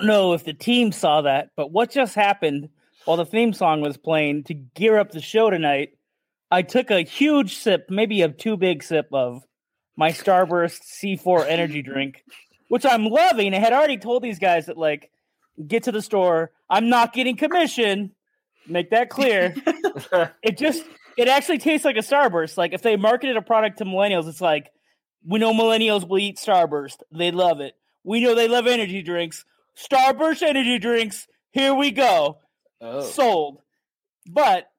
Don't 0.00 0.06
know 0.06 0.32
if 0.32 0.44
the 0.44 0.54
team 0.54 0.92
saw 0.92 1.22
that, 1.22 1.50
but 1.56 1.72
what 1.72 1.90
just 1.90 2.14
happened 2.14 2.70
while 3.04 3.16
the 3.16 3.26
theme 3.26 3.52
song 3.52 3.80
was 3.80 3.96
playing 3.96 4.44
to 4.44 4.54
gear 4.54 4.98
up 4.98 5.10
the 5.10 5.20
show 5.20 5.50
tonight? 5.50 5.90
I 6.50 6.62
took 6.62 6.90
a 6.90 7.02
huge 7.02 7.56
sip, 7.56 7.86
maybe 7.90 8.22
a 8.22 8.28
too 8.28 8.56
big 8.56 8.82
sip 8.82 9.08
of 9.12 9.42
my 9.96 10.10
Starburst 10.10 10.80
C4 10.82 11.46
energy 11.48 11.82
drink, 11.82 12.24
which 12.68 12.86
I'm 12.86 13.04
loving. 13.06 13.54
I 13.54 13.58
had 13.58 13.72
already 13.72 13.98
told 13.98 14.22
these 14.22 14.38
guys 14.38 14.66
that, 14.66 14.76
like, 14.76 15.10
get 15.66 15.84
to 15.84 15.92
the 15.92 16.02
store. 16.02 16.50
I'm 16.68 16.88
not 16.88 17.12
getting 17.12 17.36
commission. 17.36 18.12
Make 18.66 18.90
that 18.90 19.10
clear. 19.10 19.54
it 20.42 20.56
just, 20.56 20.82
it 21.16 21.28
actually 21.28 21.58
tastes 21.58 21.84
like 21.84 21.96
a 21.96 22.00
Starburst. 22.00 22.56
Like, 22.56 22.72
if 22.72 22.82
they 22.82 22.96
marketed 22.96 23.36
a 23.36 23.42
product 23.42 23.78
to 23.78 23.84
millennials, 23.84 24.28
it's 24.28 24.40
like, 24.40 24.70
we 25.26 25.38
know 25.38 25.52
millennials 25.52 26.08
will 26.08 26.18
eat 26.18 26.38
Starburst. 26.38 27.02
They 27.12 27.30
love 27.30 27.60
it. 27.60 27.74
We 28.02 28.20
know 28.22 28.34
they 28.34 28.48
love 28.48 28.66
energy 28.66 29.02
drinks. 29.02 29.44
Starburst 29.76 30.42
energy 30.42 30.78
drinks. 30.78 31.26
Here 31.52 31.74
we 31.74 31.90
go. 31.90 32.38
Oh. 32.80 33.02
Sold. 33.02 33.60
But 34.28 34.70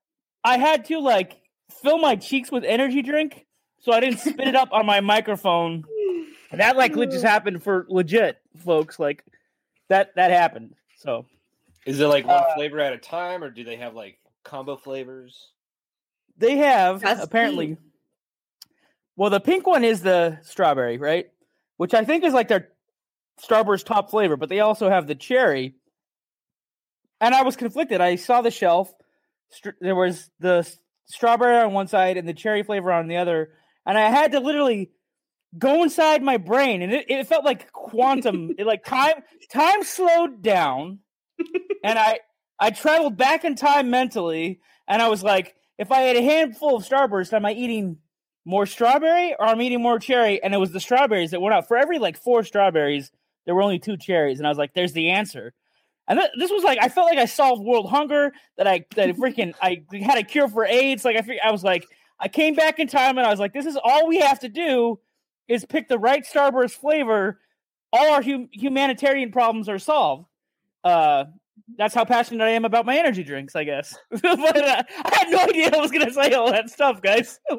I 0.43 0.57
had 0.57 0.85
to 0.85 0.99
like 0.99 1.37
fill 1.81 1.97
my 1.97 2.15
cheeks 2.15 2.51
with 2.51 2.63
energy 2.63 3.01
drink 3.01 3.45
so 3.79 3.91
I 3.91 3.99
didn't 3.99 4.19
spit 4.19 4.47
it 4.47 4.55
up 4.55 4.69
on 4.71 4.85
my 4.85 5.01
microphone. 5.01 5.83
That 6.51 6.77
like 6.77 6.95
le- 6.95 7.07
just 7.07 7.23
happened 7.25 7.63
for 7.63 7.85
legit 7.89 8.37
folks. 8.63 8.99
Like 8.99 9.23
that 9.89 10.15
that 10.15 10.31
happened. 10.31 10.75
So 10.97 11.25
Is 11.85 11.99
it 11.99 12.05
like 12.07 12.25
one 12.27 12.43
Uh, 12.43 12.55
flavor 12.55 12.79
at 12.79 12.93
a 12.93 12.97
time, 12.97 13.43
or 13.43 13.49
do 13.49 13.63
they 13.63 13.77
have 13.77 13.95
like 13.95 14.19
combo 14.43 14.75
flavors? 14.77 15.49
they 16.37 16.57
have 16.57 17.01
That's 17.01 17.23
apparently. 17.23 17.67
pink. 17.67 17.79
Well, 19.15 19.29
the 19.29 19.39
pink 19.39 19.67
one 19.67 19.83
is 19.83 20.01
the 20.01 20.39
strawberry, 20.41 20.97
right? 20.97 21.29
Which 21.77 21.93
I 21.93 22.03
think 22.03 22.23
is 22.23 22.33
like 22.33 22.47
their 22.47 22.69
Starburst 23.41 23.85
top 23.85 24.09
flavor, 24.09 24.37
but 24.37 24.49
they 24.49 24.59
also 24.59 24.89
have 24.89 25.07
the 25.07 25.15
cherry. 25.15 25.75
And 27.19 27.33
I 27.33 27.43
was 27.43 27.55
conflicted. 27.55 28.01
I 28.01 28.15
saw 28.15 28.41
the 28.41 28.51
shelf. 28.51 28.93
Str- 29.49 29.69
there 29.79 29.95
was 29.95 30.29
the 30.39 30.69
strawberry 31.05 31.57
on 31.57 31.73
one 31.73 31.87
side 31.87 32.17
and 32.17 32.27
the 32.27 32.33
cherry 32.33 32.63
flavor 32.63 32.91
on 32.91 33.07
the 33.07 33.17
other, 33.17 33.51
and 33.85 33.97
I 33.97 34.09
had 34.09 34.31
to 34.31 34.39
literally 34.39 34.91
go 35.57 35.83
inside 35.83 36.23
my 36.23 36.37
brain, 36.37 36.81
and 36.81 36.93
it, 36.93 37.09
it 37.09 37.27
felt 37.27 37.43
like 37.43 37.71
quantum. 37.71 38.51
it, 38.57 38.65
like 38.65 38.85
time 38.85 39.21
time 39.51 39.83
slowed 39.83 40.41
down, 40.41 40.99
and 41.83 41.99
I 41.99 42.19
I 42.59 42.69
traveled 42.71 43.17
back 43.17 43.43
in 43.43 43.55
time 43.55 43.89
mentally, 43.89 44.61
and 44.87 45.01
I 45.01 45.09
was 45.09 45.23
like, 45.23 45.55
if 45.77 45.91
I 45.91 46.01
had 46.01 46.15
a 46.15 46.21
handful 46.21 46.75
of 46.75 46.87
Starburst, 46.87 47.33
am 47.33 47.45
I 47.45 47.53
eating 47.53 47.97
more 48.45 48.65
strawberry 48.65 49.35
or 49.37 49.45
I'm 49.45 49.61
eating 49.61 49.81
more 49.81 49.99
cherry? 49.99 50.41
And 50.43 50.53
it 50.53 50.57
was 50.57 50.71
the 50.71 50.79
strawberries 50.79 51.31
that 51.31 51.41
went 51.41 51.53
out. 51.53 51.67
For 51.67 51.77
every 51.77 51.97
like 51.97 52.17
four 52.17 52.43
strawberries, 52.43 53.11
there 53.45 53.55
were 53.55 53.61
only 53.61 53.79
two 53.79 53.97
cherries, 53.97 54.39
and 54.39 54.47
I 54.47 54.49
was 54.49 54.57
like, 54.57 54.73
there's 54.73 54.93
the 54.93 55.09
answer. 55.09 55.53
And 56.07 56.19
th- 56.19 56.31
this 56.37 56.51
was 56.51 56.63
like 56.63 56.77
I 56.81 56.89
felt 56.89 57.09
like 57.09 57.19
I 57.19 57.25
solved 57.25 57.63
world 57.63 57.89
hunger. 57.89 58.33
That 58.57 58.67
I 58.67 58.85
that 58.95 59.15
freaking 59.15 59.53
I 59.61 59.83
had 60.03 60.17
a 60.17 60.23
cure 60.23 60.47
for 60.47 60.65
AIDS. 60.65 61.05
Like 61.05 61.15
I 61.15 61.21
fig- 61.21 61.39
I 61.43 61.51
was 61.51 61.63
like 61.63 61.85
I 62.19 62.27
came 62.27 62.53
back 62.53 62.79
in 62.79 62.87
time 62.87 63.17
and 63.17 63.25
I 63.25 63.29
was 63.29 63.39
like, 63.39 63.53
this 63.53 63.65
is 63.65 63.77
all 63.81 64.07
we 64.07 64.19
have 64.19 64.39
to 64.39 64.49
do 64.49 64.99
is 65.47 65.65
pick 65.65 65.87
the 65.87 65.97
right 65.97 66.23
Starburst 66.25 66.75
flavor. 66.75 67.39
All 67.93 68.13
our 68.13 68.21
hum- 68.21 68.49
humanitarian 68.51 69.31
problems 69.31 69.67
are 69.69 69.79
solved. 69.79 70.25
Uh, 70.83 71.25
that's 71.77 71.93
how 71.93 72.05
passionate 72.05 72.43
I 72.43 72.49
am 72.49 72.65
about 72.65 72.85
my 72.85 72.97
energy 72.97 73.23
drinks, 73.23 73.55
I 73.55 73.63
guess. 73.63 73.97
but 74.09 74.63
uh, 74.63 74.83
I 75.05 75.15
had 75.15 75.29
no 75.29 75.39
idea 75.39 75.71
I 75.73 75.77
was 75.77 75.91
gonna 75.91 76.11
say 76.11 76.33
all 76.33 76.51
that 76.51 76.69
stuff, 76.69 77.01
guys. 77.01 77.39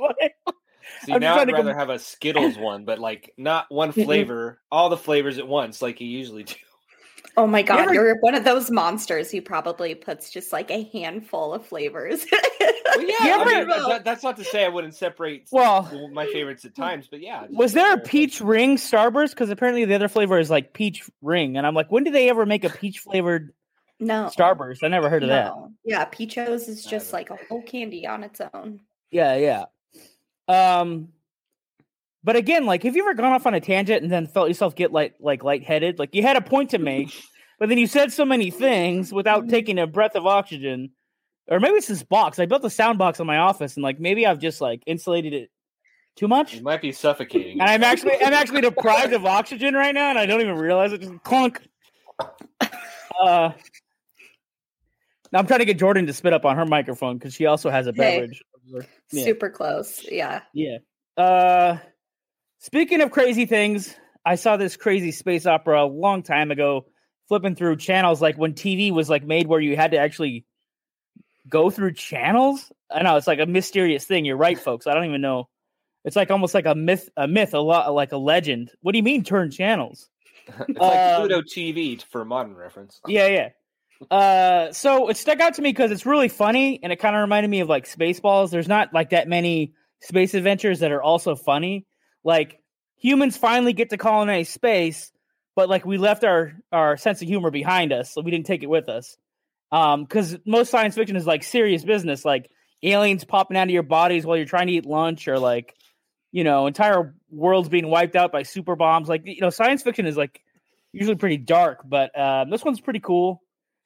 See, 1.05 1.13
I'm 1.13 1.21
now 1.21 1.37
I'd 1.37 1.51
rather 1.51 1.71
com- 1.71 1.79
have 1.79 1.91
a 1.91 1.99
Skittles 1.99 2.57
one, 2.59 2.85
but 2.85 2.99
like 2.99 3.33
not 3.37 3.67
one 3.71 3.93
flavor, 3.93 4.61
all 4.71 4.89
the 4.89 4.97
flavors 4.97 5.39
at 5.39 5.47
once, 5.47 5.83
like 5.83 6.01
you 6.01 6.09
usually 6.09 6.45
do. 6.45 6.55
Oh 7.37 7.47
my 7.47 7.63
god, 7.63 7.81
ever- 7.81 7.95
you're 7.95 8.19
one 8.21 8.35
of 8.35 8.45
those 8.45 8.71
monsters 8.71 9.31
who 9.31 9.41
probably 9.41 9.95
puts 9.95 10.31
just 10.31 10.53
like 10.53 10.71
a 10.71 10.89
handful 10.93 11.55
of 11.55 11.65
flavors. 11.67 12.27
Well, 12.31 12.43
yeah, 13.01 13.25
You 13.25 13.33
I 13.33 13.45
mean, 13.45 13.69
that- 13.69 14.05
that's 14.05 14.23
not 14.23 14.37
to 14.37 14.45
say 14.45 14.65
I 14.65 14.69
wouldn't 14.69 14.95
separate 14.95 15.49
well, 15.51 16.11
my 16.13 16.27
favorites 16.27 16.65
at 16.67 16.75
times, 16.75 17.09
but 17.11 17.21
yeah. 17.21 17.47
was 17.51 17.73
there 17.73 17.87
a 17.93 17.95
compare. 17.95 18.11
peach 18.11 18.41
ring 18.43 18.77
Starburst? 18.77 19.31
Because 19.31 19.49
apparently 19.49 19.85
the 19.87 19.95
other 19.95 20.09
flavor 20.09 20.39
is 20.39 20.51
like 20.51 20.75
peach 20.75 21.09
ring, 21.23 21.57
and 21.57 21.67
I'm 21.67 21.75
like, 21.75 21.91
when 21.91 22.05
did 22.05 22.13
they 22.13 22.29
ever 22.29 22.45
make 22.45 22.65
a 22.65 22.71
peach 22.71 22.99
flavored 22.99 23.55
no. 23.99 24.29
Starburst? 24.37 24.83
I 24.83 24.89
never 24.89 25.09
heard 25.09 25.23
of 25.23 25.31
that. 25.31 25.47
no. 25.47 25.73
Yeah, 25.85 26.05
Peachos 26.05 26.69
is 26.69 26.85
just 26.85 27.13
like 27.15 27.31
a 27.31 27.39
whole 27.49 27.63
candy 27.63 28.07
on 28.07 28.25
its 28.25 28.43
own. 28.53 28.81
Yeah, 29.11 29.37
yeah. 29.37 29.65
Um, 30.49 31.09
but 32.25 32.37
again, 32.37 32.67
like, 32.67 32.83
have 32.85 32.95
you 32.95 33.03
ever 33.03 33.15
gone 33.15 33.33
off 33.33 33.47
on 33.47 33.55
a 33.55 33.61
tangent 33.61 34.03
and 34.03 34.13
then 34.13 34.27
felt 34.27 34.49
yourself 34.49 34.77
get 34.77 34.93
like 34.93 35.15
like 35.19 35.43
lightheaded? 35.43 35.99
Like 35.99 36.15
you 36.15 36.23
had 36.23 36.37
a 36.37 36.41
point 36.41 36.71
to 36.71 36.79
make, 36.79 37.13
but 37.59 37.69
then 37.69 37.79
you 37.79 37.87
said 37.87 38.13
so 38.13 38.25
many 38.25 38.51
things 38.51 39.13
without 39.13 39.49
taking 39.49 39.79
a 39.79 39.87
breath 39.87 40.15
of 40.15 40.27
oxygen. 40.27 40.91
Or 41.49 41.59
maybe 41.59 41.75
it's 41.75 41.89
this 41.89 42.05
box. 42.05 42.39
I 42.39 42.47
built 42.47 42.65
a 42.65 42.71
sound 42.71 42.99
box 42.99 43.19
in 43.19 43.27
my 43.27 43.39
office, 43.39 43.75
and 43.77 43.83
like 43.83 43.99
maybe 43.99 44.27
I've 44.27 44.39
just 44.39 44.61
like 44.61 44.83
insulated 44.87 45.33
it 45.33 45.51
too 46.15 46.29
much. 46.29 46.55
You 46.55 46.63
might 46.63 46.81
be 46.81 46.93
suffocating. 46.93 47.61
And 47.61 47.69
I'm 47.69 47.83
actually 47.83 48.15
I'm 48.23 48.33
actually 48.33 48.61
deprived 48.61 49.13
of 49.13 49.27
oxygen 49.27 49.75
right 49.75 49.95
now, 49.95 50.11
and 50.11 50.19
I 50.19 50.27
don't 50.27 50.41
even 50.41 50.57
realize 50.57 50.93
it. 50.93 51.01
Just 51.01 51.23
clunk. 51.25 51.61
Uh, 53.21 53.53
now 55.33 55.39
I'm 55.39 55.47
trying 55.47 55.61
to 55.61 55.65
get 55.65 55.79
Jordan 55.79 56.07
to 56.07 56.13
spit 56.13 56.33
up 56.33 56.45
on 56.45 56.57
her 56.57 56.67
microphone 56.67 57.19
because 57.19 57.35
she 57.35 57.47
also 57.47 57.71
has 57.71 57.87
a 57.87 57.93
beverage. 57.93 58.43
Yeah. 58.65 59.25
Super 59.25 59.51
close. 59.51 60.05
Yeah. 60.11 60.43
Yeah. 60.53 60.79
Uh, 61.17 61.79
speaking 62.59 63.01
of 63.01 63.11
crazy 63.11 63.47
things, 63.47 63.95
I 64.25 64.37
saw 64.37 64.57
this 64.57 64.77
crazy 64.77 65.13
space 65.13 65.47
opera 65.47 65.85
a 65.85 65.87
long 65.87 66.23
time 66.23 66.51
ago. 66.51 66.87
Flipping 67.29 67.55
through 67.55 67.77
channels, 67.77 68.21
like 68.21 68.37
when 68.37 68.53
TV 68.53 68.93
was 68.93 69.09
like 69.09 69.25
made, 69.25 69.47
where 69.47 69.61
you 69.61 69.75
had 69.75 69.93
to 69.93 69.97
actually 69.97 70.45
go 71.49 71.71
through 71.71 71.95
channels. 71.95 72.71
I 72.91 73.03
know 73.03 73.17
it's 73.17 73.27
like 73.27 73.39
a 73.39 73.47
mysterious 73.47 74.05
thing. 74.05 74.25
You're 74.25 74.37
right, 74.37 74.59
folks. 74.59 74.87
I 74.87 74.93
don't 74.93 75.07
even 75.07 75.21
know. 75.21 75.49
It's 76.05 76.17
like 76.17 76.31
almost 76.31 76.53
like 76.53 76.67
a 76.67 76.75
myth, 76.75 77.09
a 77.17 77.29
myth, 77.29 77.55
a 77.55 77.61
lot 77.61 77.93
like 77.95 78.13
a 78.13 78.17
legend. 78.17 78.71
What 78.83 78.93
do 78.93 78.99
you 78.99 79.03
mean 79.03 79.23
turn 79.23 79.51
channels? 79.51 80.09
it's 80.69 80.79
like 80.79 80.99
um, 80.99 81.21
Pluto 81.21 81.43
TV 81.43 82.03
for 82.03 82.25
modern 82.25 82.55
reference. 82.55 83.01
Yeah, 83.07 83.29
yeah. 83.29 83.49
Uh, 84.11 84.73
so 84.73 85.09
it 85.09 85.17
stuck 85.17 85.41
out 85.41 85.55
to 85.55 85.63
me 85.63 85.71
because 85.71 85.91
it's 85.91 86.07
really 86.07 86.29
funny, 86.29 86.81
and 86.83 86.93
it 86.93 86.97
kind 86.97 87.15
of 87.15 87.21
reminded 87.21 87.49
me 87.49 87.61
of 87.61 87.69
like 87.69 87.87
Spaceballs. 87.87 88.51
There's 88.51 88.69
not 88.69 88.93
like 88.93 89.11
that 89.11 89.29
many 89.29 89.75
space 90.01 90.35
adventures 90.35 90.81
that 90.81 90.93
are 90.93 91.03
also 91.03 91.35
funny. 91.37 91.87
Like 92.25 92.61
humans 92.97 93.37
finally 93.37 93.73
get 93.73 93.91
to 93.91 93.99
colonize 93.99 94.49
space, 94.49 95.13
but 95.55 95.69
like 95.69 95.85
we 95.85 95.99
left 95.99 96.25
our 96.25 96.55
our 96.71 96.97
sense 96.97 97.23
of 97.23 97.29
humor 97.29 97.51
behind 97.51 97.93
us, 97.93 98.13
so 98.13 98.23
we 98.23 98.31
didn't 98.31 98.47
take 98.47 98.63
it 98.63 98.71
with 98.71 98.89
us. 98.89 99.17
Um, 99.71 100.05
because 100.05 100.37
most 100.47 100.71
science 100.71 100.95
fiction 100.95 101.17
is 101.17 101.27
like 101.27 101.43
serious 101.43 101.85
business, 101.85 102.25
like 102.25 102.51
aliens 102.83 103.25
popping 103.25 103.57
out 103.57 103.69
of 103.69 103.71
your 103.71 103.83
bodies 103.83 104.27
while 104.27 104.37
you're 104.37 104.47
trying 104.47 104.67
to 104.67 104.73
eat 104.73 104.87
lunch, 104.87 105.29
or 105.29 105.39
like 105.39 105.75
you 106.31 106.45
know 106.45 106.67
entire 106.67 107.15
worlds 107.31 107.69
being 107.69 107.89
wiped 107.89 108.17
out 108.17 108.33
by 108.33 108.43
super 108.43 108.77
bombs. 108.77 109.09
Like 109.09 109.23
you 109.27 109.41
know, 109.41 109.51
science 109.51 109.83
fiction 109.83 110.07
is 110.07 110.17
like 110.17 110.43
usually 110.93 111.17
pretty 111.17 111.39
dark, 111.39 111.83
but 111.85 112.19
um, 112.19 112.51
this 112.51 112.65
one's 112.65 112.81
pretty 112.81 113.01
cool 113.01 113.42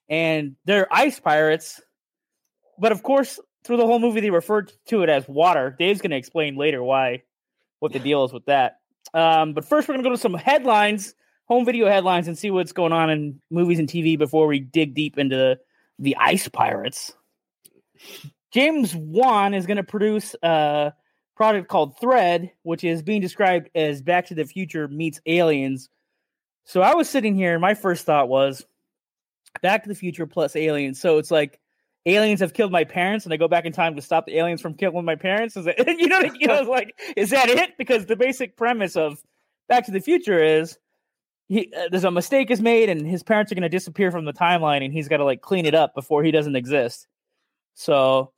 and 0.09 0.57
they're 0.65 0.93
ice 0.93 1.19
pirates. 1.21 1.81
But 2.79 2.93
of 2.93 3.03
course, 3.03 3.41
through 3.65 3.79
the 3.79 3.87
whole 3.87 3.99
movie, 3.99 4.21
they 4.21 4.31
referred 4.31 4.73
to 4.89 5.03
it 5.03 5.09
as 5.09 5.27
water. 5.29 5.75
Dave's 5.77 6.01
going 6.01 6.13
to 6.13 6.17
explain 6.17 6.57
later 6.57 6.83
why, 6.83 7.23
what 7.81 7.93
the 7.93 7.99
deal 7.99 8.25
is 8.25 8.33
with 8.33 8.47
that. 8.47 8.79
Um, 9.13 9.55
but 9.55 9.65
first, 9.65 9.89
we're 9.89 9.95
going 9.95 10.05
to 10.05 10.11
go 10.11 10.15
to 10.15 10.21
some 10.21 10.35
headlines, 10.35 11.15
home 11.47 11.65
video 11.65 11.87
headlines, 11.89 12.29
and 12.29 12.39
see 12.39 12.51
what's 12.51 12.73
going 12.73 12.93
on 12.93 13.11
in 13.11 13.41
movies 13.51 13.79
and 13.79 13.89
TV 13.89 14.19
before 14.19 14.47
we 14.47 14.61
dig 14.61 14.95
deep 14.95 15.19
into 15.19 15.59
the 15.99 16.17
ice 16.17 16.49
pirates. 16.49 17.13
James 18.53 18.95
Wan 18.95 19.55
is 19.55 19.67
going 19.67 19.79
to 19.79 19.83
produce 19.83 20.35
a 20.43 20.93
product 21.37 21.69
called 21.69 21.99
Thread, 21.99 22.53
which 22.63 22.85
is 22.85 23.03
being 23.03 23.21
described 23.21 23.69
as 23.75 24.03
Back 24.03 24.27
to 24.27 24.35
the 24.35 24.45
Future 24.45 24.89
meets 24.89 25.21
Aliens. 25.27 25.89
So 26.65 26.83
I 26.83 26.95
was 26.95 27.09
sitting 27.09 27.35
here, 27.35 27.53
and 27.53 27.61
my 27.61 27.75
first 27.75 28.07
thought 28.07 28.29
was 28.29 28.65
Back 29.63 29.83
to 29.85 29.89
the 29.89 29.95
Future 29.95 30.27
plus 30.27 30.57
Aliens. 30.57 31.01
So 31.01 31.19
it's 31.19 31.31
like 31.31 31.61
aliens 32.07 32.41
have 32.41 32.55
killed 32.55 32.73
my 32.73 32.85
parents, 32.85 33.27
and 33.27 33.35
I 33.35 33.37
go 33.37 33.49
back 33.49 33.65
in 33.65 33.73
time 33.73 33.97
to 33.97 34.03
stop 34.03 34.27
the 34.27 34.39
aliens 34.39 34.61
from 34.61 34.75
killing 34.75 35.05
my 35.05 35.17
parents. 35.17 35.57
Is 35.57 35.67
it 35.67 35.77
you 35.99 36.09
know 36.09 36.21
you 36.39 36.47
know 36.47 36.63
like 36.63 36.99
is 37.17 37.31
that 37.31 37.49
it? 37.49 37.77
Because 37.77 38.07
the 38.07 38.17
basic 38.17 38.57
premise 38.57 38.97
of 38.97 39.23
Back 39.69 39.87
to 39.87 39.93
the 39.93 40.01
Future 40.01 40.43
is 40.43 40.79
he 41.49 41.73
uh, 41.77 41.89
there's 41.91 42.05
a 42.05 42.11
mistake 42.11 42.51
is 42.51 42.61
made, 42.61 42.89
and 42.89 43.07
his 43.07 43.23
parents 43.23 43.53
are 43.53 43.55
going 43.55 43.63
to 43.63 43.69
disappear 43.69 44.11
from 44.11 44.25
the 44.25 44.33
timeline, 44.33 44.85
and 44.85 44.93
he's 44.93 45.09
got 45.09 45.19
to 45.19 45.25
like 45.25 45.43
clean 45.43 45.67
it 45.67 45.75
up 45.75 45.95
before 45.95 46.23
he 46.23 46.31
doesn't 46.31 46.57
exist. 46.57 47.07
So. 47.75 48.33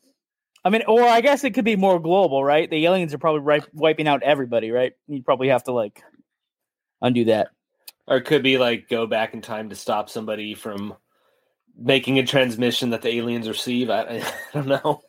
I 0.65 0.71
mean, 0.71 0.83
or 0.89 1.05
I 1.05 1.21
guess 1.21 1.45
it 1.45 1.53
could 1.53 1.65
be 1.65 1.77
more 1.77 2.01
global, 2.01 2.45
right? 2.45 2.69
The 2.69 2.85
aliens 2.85 3.15
are 3.15 3.19
probably 3.19 3.43
ri- 3.43 3.71
wiping 3.73 4.09
out 4.09 4.25
everybody, 4.25 4.73
right? 4.73 4.93
You 5.07 5.23
probably 5.23 5.49
have 5.49 5.63
to 5.65 5.73
like 5.73 6.03
undo 7.01 7.27
that. 7.27 7.51
Or 8.09 8.17
it 8.17 8.25
could 8.25 8.43
be 8.43 8.59
like 8.59 8.89
go 8.89 9.07
back 9.07 9.35
in 9.35 9.41
time 9.41 9.69
to 9.69 9.77
stop 9.77 10.11
somebody 10.11 10.55
from 10.55 10.97
making 11.79 12.19
a 12.19 12.27
transmission 12.27 12.91
that 12.91 13.03
the 13.03 13.09
aliens 13.15 13.49
receive. 13.49 13.89
I, 13.91 14.03
I 14.23 14.33
don't 14.53 14.67
know. 14.67 15.01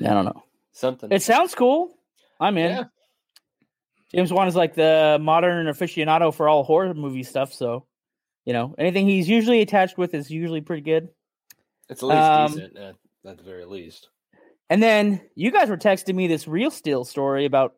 I 0.00 0.04
don't 0.04 0.24
know. 0.24 0.42
Something. 0.72 1.10
It 1.10 1.22
sounds 1.22 1.54
cool. 1.54 1.90
I'm 2.38 2.56
in. 2.58 2.70
Yeah. 2.70 2.84
James 4.14 4.32
Wan 4.32 4.46
is 4.46 4.54
like 4.54 4.74
the 4.74 5.18
modern 5.20 5.66
aficionado 5.66 6.32
for 6.32 6.48
all 6.48 6.62
horror 6.62 6.94
movie 6.94 7.22
stuff. 7.24 7.52
So, 7.52 7.86
you 8.44 8.52
know, 8.52 8.74
anything 8.78 9.08
he's 9.08 9.28
usually 9.28 9.60
attached 9.62 9.98
with 9.98 10.14
is 10.14 10.30
usually 10.30 10.60
pretty 10.60 10.82
good. 10.82 11.08
It's 11.88 12.02
at 12.02 12.06
least 12.08 12.20
Um, 12.20 12.52
decent 12.52 12.76
at, 12.76 12.94
at 13.26 13.36
the 13.38 13.42
very 13.42 13.64
least. 13.64 14.08
And 14.70 14.82
then 14.82 15.20
you 15.34 15.50
guys 15.50 15.68
were 15.68 15.76
texting 15.76 16.14
me 16.14 16.28
this 16.28 16.46
real 16.46 16.70
Steel 16.70 17.04
story 17.04 17.44
about 17.46 17.74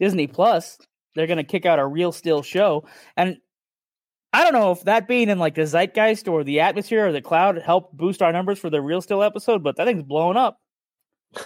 Disney 0.00 0.26
Plus. 0.26 0.78
They're 1.14 1.26
going 1.26 1.38
to 1.38 1.44
kick 1.44 1.66
out 1.66 1.78
a 1.78 1.86
real 1.86 2.12
Steel 2.12 2.42
show. 2.42 2.84
And 3.16 3.38
I 4.32 4.44
don't 4.44 4.52
know 4.54 4.72
if 4.72 4.84
that 4.84 5.06
being 5.08 5.28
in 5.28 5.38
like 5.38 5.54
the 5.54 5.66
zeitgeist 5.66 6.26
or 6.26 6.42
the 6.44 6.60
atmosphere 6.60 7.06
or 7.06 7.12
the 7.12 7.20
cloud 7.20 7.58
helped 7.58 7.96
boost 7.96 8.22
our 8.22 8.32
numbers 8.32 8.58
for 8.58 8.70
the 8.70 8.80
Real 8.80 9.02
Steel 9.02 9.22
episode, 9.22 9.62
but 9.62 9.76
that 9.76 9.86
thing's 9.86 10.02
blowing 10.02 10.36
up. 10.38 10.58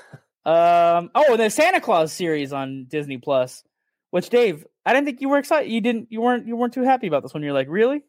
um, 0.45 1.11
oh, 1.15 1.25
and 1.31 1.41
the 1.41 1.51
Santa 1.51 1.81
Claus 1.81 2.13
series 2.13 2.53
on 2.53 2.87
Disney 2.89 3.19
Plus, 3.19 3.65
which 4.11 4.29
Dave, 4.31 4.65
I 4.85 4.93
didn't 4.93 5.07
think 5.07 5.21
you 5.21 5.29
were 5.29 5.39
excited. 5.39 5.71
You 5.71 5.81
didn't, 5.81 6.09
you 6.11 6.21
weren't, 6.21 6.47
you 6.47 6.55
weren't 6.57 6.75
too 6.75 6.83
happy 6.85 7.09
about 7.09 7.23
this 7.25 7.35
one. 7.35 7.43
You're 7.43 7.53
like, 7.53 7.69
really? 7.69 8.05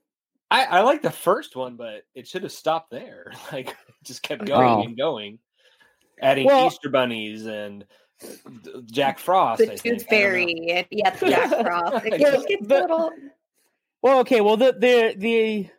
I, 0.51 0.65
I 0.65 0.81
like 0.81 1.01
the 1.01 1.11
first 1.11 1.55
one, 1.55 1.75
but 1.75 2.03
it 2.15 2.27
should 2.27 2.43
have 2.43 2.51
stopped 2.51 2.91
there. 2.91 3.33
Like, 3.51 3.69
it 3.69 3.75
just 4.03 4.21
kept 4.21 4.45
going 4.45 4.67
Oh. 4.69 4.83
and 4.83 4.95
going, 4.97 5.39
adding 6.21 6.45
Well- 6.45 6.67
Easter 6.67 6.89
bunnies 6.89 7.45
and 7.47 7.85
Jack 8.85 9.19
Frost. 9.19 9.59
The 9.59 9.71
I 9.73 9.75
think. 9.75 9.81
Tooth 9.99 10.07
I 10.09 10.11
don't. 10.11 10.19
Fairy. 10.21 10.85
Yep, 10.91 11.19
Jack 11.21 11.49
Frost. 11.49 12.05
It 12.05 12.19
Yeah, 12.21 12.31
just 12.31 12.47
gets 12.47 12.65
a 12.65 12.69
little. 12.69 13.11
Well, 14.07 14.19
okay. 14.19 14.39
Well, 14.39 14.55
the 14.55 14.71
the 14.71 15.15
the 15.17 15.69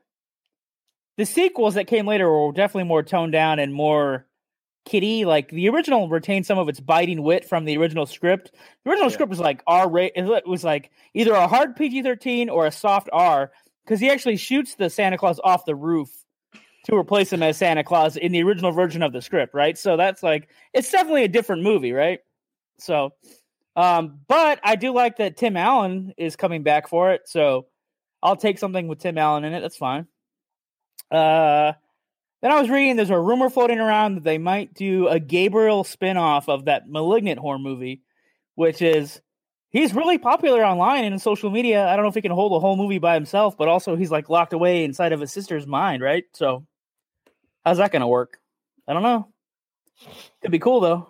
the 1.17 1.25
sequels 1.25 1.77
that 1.77 1.87
came 1.87 2.07
later 2.07 2.31
were 2.31 2.53
definitely 2.53 2.85
more 2.87 3.03
toned 3.03 3.33
down 3.33 3.59
and 3.59 3.73
more 3.73 4.27
kiddie. 4.85 5.25
Like 5.25 5.49
the 5.51 5.67
original 5.71 6.11
retained 6.11 6.45
some 6.45 6.59
of 6.59 6.69
its 6.69 6.79
biting 6.79 7.23
wit 7.23 7.47
from 7.47 7.65
the 7.65 7.79
original 7.79 8.05
script. 8.05 8.53
The 8.85 8.91
original 8.91 9.09
Yeah. 9.09 9.15
script 9.15 9.31
was 9.31 9.41
like 9.41 9.63
R 9.67 9.89
rate. 9.89 10.13
It 10.15 10.47
was 10.47 10.63
like 10.63 10.91
either 11.15 11.33
a 11.33 11.49
hard 11.49 11.75
PG 11.75 12.03
thirteen 12.03 12.51
or 12.51 12.67
a 12.67 12.71
soft 12.71 13.09
R 13.15 13.51
because 13.87 13.99
he 13.99 14.11
actually 14.11 14.37
shoots 14.37 14.75
the 14.75 14.91
Santa 14.91 15.17
Claus 15.17 15.41
off 15.43 15.65
the 15.65 15.75
roof 15.75 16.11
to 16.85 16.95
replace 16.95 17.33
him 17.33 17.43
as 17.43 17.57
Santa 17.57 17.83
Claus 17.83 18.19
in 18.19 18.33
the 18.33 18.43
original 18.43 18.73
version 18.73 19.03
of 19.03 19.15
the 19.15 19.23
script. 19.23 19.55
Right. 19.55 19.79
So 19.79 19.97
that's 19.97 20.23
like 20.23 20.51
it's 20.75 20.93
definitely 20.93 21.25
a 21.25 21.29
different 21.29 21.63
movie. 21.63 21.93
Right. 21.93 22.21
So, 22.79 23.15
um, 23.75 24.21
but 24.29 24.61
I 24.63 24.77
do 24.77 24.93
like 24.93 25.17
that 25.17 25.39
Tim 25.39 25.57
Allen 25.57 26.13
is 26.19 26.37
coming 26.37 26.63
back 26.63 26.91
for 26.91 27.13
it. 27.13 27.23
So. 27.25 27.69
I'll 28.23 28.37
take 28.37 28.59
something 28.59 28.89
with 28.89 28.99
Tim 29.01 29.19
Allen 29.19 29.45
in 29.45 29.55
it. 29.55 29.61
That's 29.61 29.77
fine. 29.77 30.07
Uh, 31.11 31.73
then 32.43 32.53
I 32.53 32.61
was 32.61 32.71
reading 32.71 32.97
there's 32.97 33.11
a 33.11 33.19
rumor 33.19 33.51
floating 33.51 33.79
around 33.79 34.17
that 34.17 34.25
they 34.25 34.39
might 34.39 34.75
do 34.75 35.09
a 35.09 35.19
Gabriel 35.19 35.85
spin-off 35.85 36.49
of 36.49 36.67
that 36.67 36.89
malignant 36.89 37.39
horror 37.41 37.59
movie, 37.59 38.03
which 38.55 38.83
is 38.83 39.21
he's 39.71 39.95
really 39.95 40.19
popular 40.19 40.65
online 40.65 41.05
and 41.05 41.15
in 41.15 41.19
social 41.19 41.51
media. 41.51 41.87
I 41.87 41.97
don't 41.97 42.05
know 42.05 42.09
if 42.11 42.15
he 42.15 42.23
can 42.23 42.33
hold 42.33 42.53
a 42.53 42.61
whole 42.61 42.77
movie 42.77 42.99
by 42.99 43.15
himself, 43.15 43.57
but 43.57 43.69
also 43.69 43.97
he's 43.97 44.11
like 44.11 44.29
locked 44.29 44.53
away 44.53 44.85
inside 44.85 45.13
of 45.13 45.21
his 45.21 45.33
sister's 45.33 45.67
mind, 45.67 46.03
right? 46.03 46.25
So 46.33 46.67
how's 47.65 47.79
that 47.79 47.93
gonna 47.93 48.09
work? 48.09 48.39
I 48.87 48.93
don't 48.93 49.03
know. 49.03 49.29
Could 50.43 50.53
be 50.53 50.59
cool 50.59 50.81
though. 50.81 51.09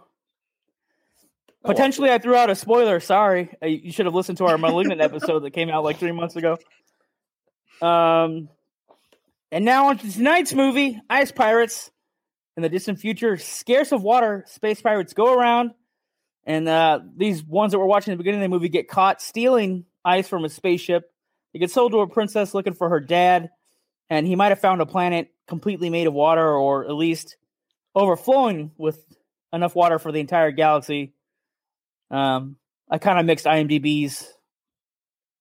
Potentially, 1.65 2.11
I 2.11 2.19
threw 2.19 2.35
out 2.35 2.49
a 2.49 2.55
spoiler. 2.55 3.01
Sorry, 3.01 3.51
Uh, 3.63 3.67
you 3.67 3.93
should 3.93 4.07
have 4.07 4.15
listened 4.15 4.39
to 4.39 4.47
our 4.47 4.57
malignant 4.57 5.01
episode 5.01 5.41
that 5.41 5.51
came 5.51 5.69
out 5.69 5.85
like 5.85 5.99
three 5.99 6.13
months 6.13 6.37
ago. 6.37 6.57
Um, 7.81 8.49
and 9.51 9.65
now 9.65 9.89
on 9.89 9.99
to 9.99 10.13
tonight's 10.13 10.55
movie, 10.55 11.01
Ice 11.09 11.33
Pirates. 11.33 11.91
In 12.57 12.63
the 12.63 12.69
distant 12.69 12.99
future, 12.99 13.37
scarce 13.37 13.93
of 13.93 14.03
water, 14.03 14.45
space 14.49 14.83
pirates 14.83 15.13
go 15.13 15.33
around, 15.33 15.71
and 16.45 16.69
uh, 16.69 16.99
these 17.17 17.41
ones 17.45 17.71
that 17.71 17.79
we're 17.79 17.87
watching 17.87 18.11
at 18.11 18.17
the 18.17 18.19
beginning 18.19 18.41
of 18.41 18.51
the 18.51 18.57
movie 18.57 18.69
get 18.69 18.89
caught 18.89 19.23
stealing 19.23 19.85
ice 20.05 20.27
from 20.27 20.45
a 20.45 20.49
spaceship. 20.49 21.09
They 21.53 21.61
get 21.61 21.71
sold 21.71 21.93
to 21.93 22.01
a 22.01 22.09
princess 22.09 22.55
looking 22.55 22.75
for 22.75 22.89
her 22.89 22.99
dad, 22.99 23.51
and 24.11 24.27
he 24.27 24.35
might 24.35 24.49
have 24.49 24.61
found 24.61 24.81
a 24.81 24.87
planet 24.87 25.29
completely 25.47 25.89
made 25.89 26.09
of 26.09 26.15
water, 26.15 26.53
or 26.53 26.85
at 26.85 26.95
least 26.95 27.37
overflowing 27.95 28.73
with 28.77 29.05
enough 29.53 29.77
water 29.77 30.01
for 30.01 30.11
the 30.11 30.19
entire 30.19 30.51
galaxy. 30.51 31.15
Um, 32.11 32.57
I 32.91 32.99
kind 32.99 33.21
of 33.21 33.27
mixed 33.27 33.45
IMDb's 33.45 34.27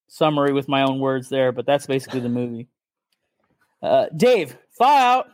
summary 0.07 0.54
with 0.54 0.68
my 0.68 0.83
own 0.83 1.00
words 1.00 1.30
there, 1.30 1.51
but 1.51 1.65
that's 1.65 1.86
basically 1.86 2.19
the 2.19 2.30
movie. 2.30 2.68
Uh, 3.81 4.07
Dave, 4.15 4.57
fly 4.71 5.01
out 5.01 5.27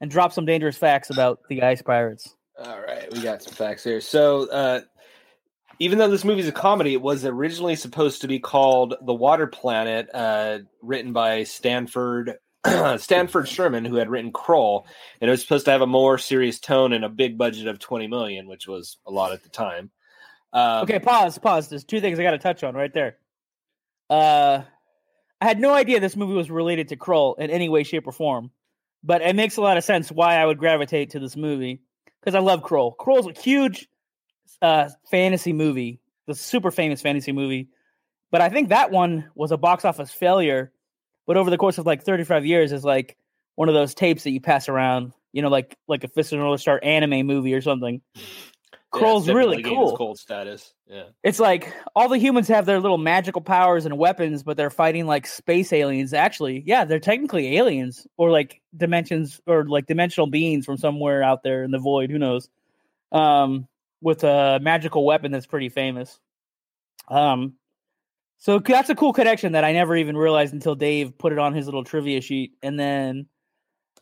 and 0.00 0.10
drop 0.10 0.32
some 0.32 0.44
dangerous 0.44 0.76
facts 0.76 1.10
about 1.10 1.40
the 1.48 1.62
Ice 1.62 1.82
Pirates. 1.82 2.34
All 2.58 2.80
right, 2.80 3.12
we 3.12 3.20
got 3.20 3.42
some 3.42 3.54
facts 3.54 3.84
here. 3.84 4.00
So, 4.00 4.48
uh, 4.50 4.80
even 5.80 5.98
though 5.98 6.08
this 6.08 6.24
movie 6.24 6.40
is 6.40 6.48
a 6.48 6.52
comedy, 6.52 6.92
it 6.92 7.02
was 7.02 7.24
originally 7.24 7.74
supposed 7.74 8.20
to 8.20 8.28
be 8.28 8.38
called 8.38 8.94
The 9.04 9.14
Water 9.14 9.46
Planet, 9.46 10.08
uh, 10.14 10.58
written 10.82 11.12
by 11.12 11.44
Stanford 11.44 12.36
Stanford 12.96 13.48
Sherman, 13.48 13.84
who 13.84 13.96
had 13.96 14.08
written 14.08 14.32
Krull, 14.32 14.84
and 15.20 15.28
it 15.28 15.30
was 15.30 15.42
supposed 15.42 15.66
to 15.66 15.70
have 15.70 15.82
a 15.82 15.86
more 15.86 16.16
serious 16.16 16.58
tone 16.60 16.92
and 16.92 17.04
a 17.04 17.08
big 17.08 17.36
budget 17.36 17.66
of 17.66 17.78
twenty 17.78 18.06
million, 18.06 18.48
which 18.48 18.66
was 18.66 18.98
a 19.06 19.10
lot 19.10 19.32
at 19.32 19.42
the 19.42 19.48
time. 19.48 19.90
Um, 20.52 20.82
Okay, 20.84 20.98
pause, 20.98 21.36
pause. 21.38 21.68
There's 21.68 21.84
two 21.84 22.00
things 22.00 22.18
I 22.18 22.22
got 22.22 22.30
to 22.30 22.38
touch 22.38 22.62
on 22.64 22.74
right 22.74 22.92
there. 22.92 23.18
Uh, 24.10 24.62
I 25.40 25.46
had 25.46 25.60
no 25.60 25.72
idea 25.72 26.00
this 26.00 26.16
movie 26.16 26.34
was 26.34 26.50
related 26.50 26.88
to 26.88 26.96
Krull 26.96 27.38
in 27.38 27.50
any 27.50 27.68
way, 27.68 27.82
shape, 27.82 28.06
or 28.06 28.12
form, 28.12 28.50
but 29.02 29.22
it 29.22 29.36
makes 29.36 29.56
a 29.56 29.60
lot 29.60 29.76
of 29.76 29.84
sense 29.84 30.10
why 30.10 30.36
I 30.36 30.46
would 30.46 30.58
gravitate 30.58 31.10
to 31.10 31.18
this 31.18 31.36
movie 31.36 31.82
because 32.20 32.34
I 32.34 32.40
love 32.40 32.62
Krull. 32.62 32.96
Krull's 32.96 33.26
a 33.26 33.40
huge 33.40 33.88
uh, 34.62 34.88
fantasy 35.10 35.52
movie, 35.52 36.00
the 36.26 36.34
super 36.34 36.70
famous 36.70 37.02
fantasy 37.02 37.32
movie, 37.32 37.68
but 38.30 38.40
I 38.40 38.48
think 38.48 38.70
that 38.70 38.90
one 38.90 39.30
was 39.34 39.52
a 39.52 39.56
box 39.56 39.84
office 39.84 40.10
failure. 40.10 40.72
But 41.26 41.36
over 41.36 41.50
the 41.50 41.56
course 41.56 41.78
of 41.78 41.86
like 41.86 42.02
35 42.02 42.44
years, 42.44 42.72
is 42.72 42.84
like 42.84 43.16
one 43.54 43.68
of 43.68 43.74
those 43.74 43.94
tapes 43.94 44.24
that 44.24 44.30
you 44.30 44.40
pass 44.40 44.68
around, 44.68 45.12
you 45.32 45.42
know, 45.42 45.48
like 45.48 45.76
like 45.88 46.04
a 46.04 46.08
Fist 46.08 46.30
the 46.30 46.36
North 46.36 46.60
Star 46.60 46.80
anime 46.82 47.26
movie 47.26 47.54
or 47.54 47.60
something. 47.60 48.02
Yeah, 49.26 49.34
really 49.34 49.56
definitely 49.56 49.62
gained 49.62 49.82
its 49.82 49.90
cool. 49.90 49.96
Cold 49.96 50.18
status. 50.18 50.74
Yeah. 50.86 51.04
It's 51.22 51.40
like 51.40 51.72
all 51.94 52.08
the 52.08 52.18
humans 52.18 52.48
have 52.48 52.66
their 52.66 52.80
little 52.80 52.98
magical 52.98 53.42
powers 53.42 53.86
and 53.86 53.98
weapons, 53.98 54.42
but 54.42 54.56
they're 54.56 54.70
fighting 54.70 55.06
like 55.06 55.26
space 55.26 55.72
aliens. 55.72 56.12
Actually, 56.12 56.62
yeah, 56.66 56.84
they're 56.84 57.00
technically 57.00 57.56
aliens 57.56 58.06
or 58.16 58.30
like 58.30 58.60
dimensions 58.76 59.40
or 59.46 59.64
like 59.66 59.86
dimensional 59.86 60.26
beings 60.26 60.64
from 60.64 60.76
somewhere 60.76 61.22
out 61.22 61.42
there 61.42 61.64
in 61.64 61.70
the 61.70 61.78
void. 61.78 62.10
Who 62.10 62.18
knows? 62.18 62.48
Um, 63.12 63.68
with 64.00 64.24
a 64.24 64.58
magical 64.60 65.04
weapon 65.04 65.32
that's 65.32 65.46
pretty 65.46 65.68
famous. 65.70 66.18
Um, 67.08 67.54
so 68.38 68.58
that's 68.58 68.90
a 68.90 68.94
cool 68.94 69.12
connection 69.12 69.52
that 69.52 69.64
I 69.64 69.72
never 69.72 69.96
even 69.96 70.16
realized 70.16 70.52
until 70.52 70.74
Dave 70.74 71.16
put 71.16 71.32
it 71.32 71.38
on 71.38 71.54
his 71.54 71.66
little 71.66 71.84
trivia 71.84 72.20
sheet. 72.20 72.52
And 72.62 72.78
then 72.78 73.26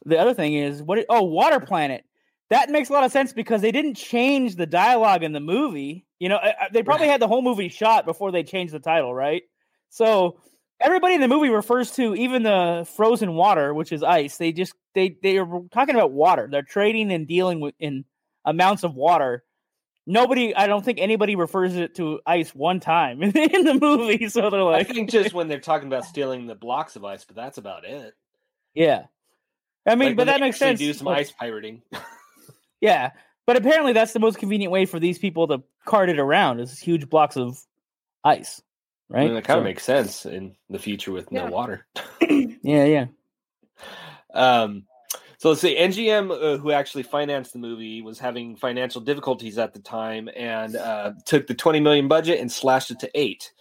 the 0.05 0.19
other 0.19 0.35
thing 0.35 0.55
is 0.55 0.83
what? 0.83 0.99
It, 0.99 1.07
oh, 1.09 1.23
Water 1.23 1.61
Planet. 1.61 2.05
That 2.53 2.69
makes 2.69 2.91
a 2.91 2.93
lot 2.93 3.05
of 3.05 3.11
sense 3.13 3.33
because 3.33 3.63
they 3.63 3.73
didn't 3.73 3.95
change 3.95 4.57
the 4.57 4.67
dialogue 4.67 5.23
in 5.23 5.33
the 5.33 5.41
movie. 5.41 6.05
You 6.19 6.29
know, 6.29 6.37
uh, 6.37 6.53
uh, 6.61 6.65
they 6.71 6.83
probably 6.83 7.07
had 7.09 7.19
the 7.19 7.27
whole 7.27 7.41
movie 7.41 7.71
shot 7.71 8.05
before 8.05 8.31
they 8.31 8.43
changed 8.43 8.75
the 8.75 8.79
title, 8.79 9.15
right? 9.15 9.43
So 9.89 10.39
everybody 10.79 11.15
in 11.15 11.23
the 11.23 11.29
movie 11.29 11.49
refers 11.49 11.93
to 11.93 12.15
even 12.15 12.43
the 12.43 12.87
frozen 12.95 13.37
water, 13.37 13.73
which 13.73 13.91
is 13.91 14.03
ice. 14.03 14.37
They 14.37 14.53
just 14.53 14.75
they 14.95 15.17
they 15.23 15.39
are 15.39 15.49
talking 15.71 15.95
about 15.95 16.13
water. 16.13 16.47
They're 16.51 16.63
trading 16.63 17.11
and 17.11 17.27
dealing 17.27 17.61
with 17.61 17.75
in 17.79 18.05
amounts 18.45 18.85
of 18.85 18.95
water. 18.95 19.45
Nobody, 20.07 20.55
I 20.55 20.67
don't 20.67 20.85
think 20.85 20.99
anybody 21.01 21.37
refers 21.37 21.75
it 21.75 21.95
to 21.95 22.21
ice 22.27 22.55
one 22.55 22.81
time 22.81 23.23
in 23.23 23.65
the 23.65 23.79
movie. 23.81 24.29
So 24.29 24.51
they're 24.51 24.63
like, 24.63 24.91
I 24.91 24.93
think 24.93 25.09
just 25.09 25.33
when 25.35 25.49
they're 25.49 25.59
talking 25.59 25.87
about 25.87 26.05
stealing 26.05 26.47
the 26.49 26.55
blocks 26.55 26.97
of 26.97 27.05
ice, 27.07 27.25
but 27.25 27.35
that's 27.35 27.57
about 27.57 27.87
it. 27.87 28.13
yeah. 28.75 29.05
I 29.87 29.95
mean, 29.95 30.11
Like, 30.11 30.17
but 30.19 30.27
that 30.27 30.41
makes 30.41 30.59
sense. 30.59 30.81
Do 30.81 30.93
some 30.93 31.07
Like, 31.07 31.19
ice 31.21 31.31
pirating. 31.33 31.81
Yeah, 32.83 33.13
but 33.47 33.57
apparently 33.57 33.95
that's 33.95 34.13
the 34.13 34.19
most 34.21 34.39
convenient 34.39 34.71
way 34.73 34.85
for 34.85 35.01
these 35.01 35.19
people 35.19 35.47
to 35.49 35.63
cart 35.87 36.11
it 36.11 36.19
around 36.19 36.61
is 36.61 36.79
huge 36.79 37.09
blocks 37.09 37.37
of 37.37 37.59
ice, 38.25 38.61
I 39.11 39.15
right? 39.15 39.25
mean, 39.27 39.35
that 39.35 39.45
kind 39.45 39.59
of 39.59 39.65
makes 39.65 39.85
sense 39.85 40.27
in 40.27 40.55
the 40.69 40.79
future 40.79 41.13
with 41.13 41.29
Yeah. 41.31 41.47
no 41.47 41.53
water. 41.53 41.87
yeah, 42.21 42.85
yeah. 42.85 43.07
Um, 44.35 44.85
So 45.39 45.49
let's 45.49 45.61
see. 45.61 45.77
MGM, 45.77 46.31
uh, 46.31 46.57
who 46.59 46.71
actually 46.71 47.03
financed 47.03 47.53
the 47.53 47.59
movie, 47.59 48.01
was 48.01 48.19
having 48.21 48.55
financial 48.57 49.01
difficulties 49.01 49.59
at 49.59 49.73
the 49.75 49.81
time 49.81 50.29
and 50.37 50.77
uh, 50.77 51.13
took 51.27 51.47
the 51.49 51.55
20 51.55 51.81
million 51.81 52.07
budget 52.07 52.39
and 52.39 52.51
slashed 52.51 52.93
it 52.93 53.01
to 53.01 53.11
eight, 53.15 53.53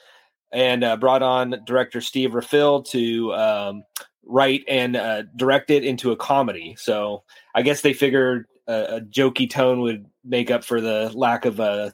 and 0.52 0.84
uh, 0.84 0.96
brought 0.98 1.24
on 1.24 1.56
director 1.66 2.00
Steve 2.02 2.36
Raffill 2.36 2.84
to 2.84 3.34
um, 3.34 3.84
write 4.24 4.64
and 4.68 4.96
uh, 4.96 5.24
direct 5.36 5.72
it 5.72 5.84
into 5.84 6.12
a 6.12 6.16
comedy. 6.16 6.76
So 6.78 7.24
I 7.56 7.64
guess 7.64 7.82
they 7.82 7.94
figured 7.94 8.46
a, 8.72 8.96
a 8.98 9.02
jokey 9.02 9.50
tone 9.50 9.82
would 9.82 10.06
make 10.24 10.52
up 10.52 10.64
for 10.64 10.80
the 10.82 11.12
lack 11.14 11.46
of 11.46 11.60
a 11.60 11.94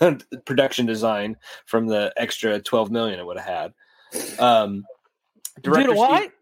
production 0.44 0.86
design 0.86 1.36
from 1.66 1.86
the 1.86 2.12
extra 2.16 2.60
12 2.60 2.90
million 2.90 3.18
it 3.18 3.26
would 3.26 3.38
have 3.38 3.72
had. 4.12 4.38
Um, 4.38 4.84
Dude, 5.62 5.74
Steve- 5.74 5.96
what? 5.96 6.32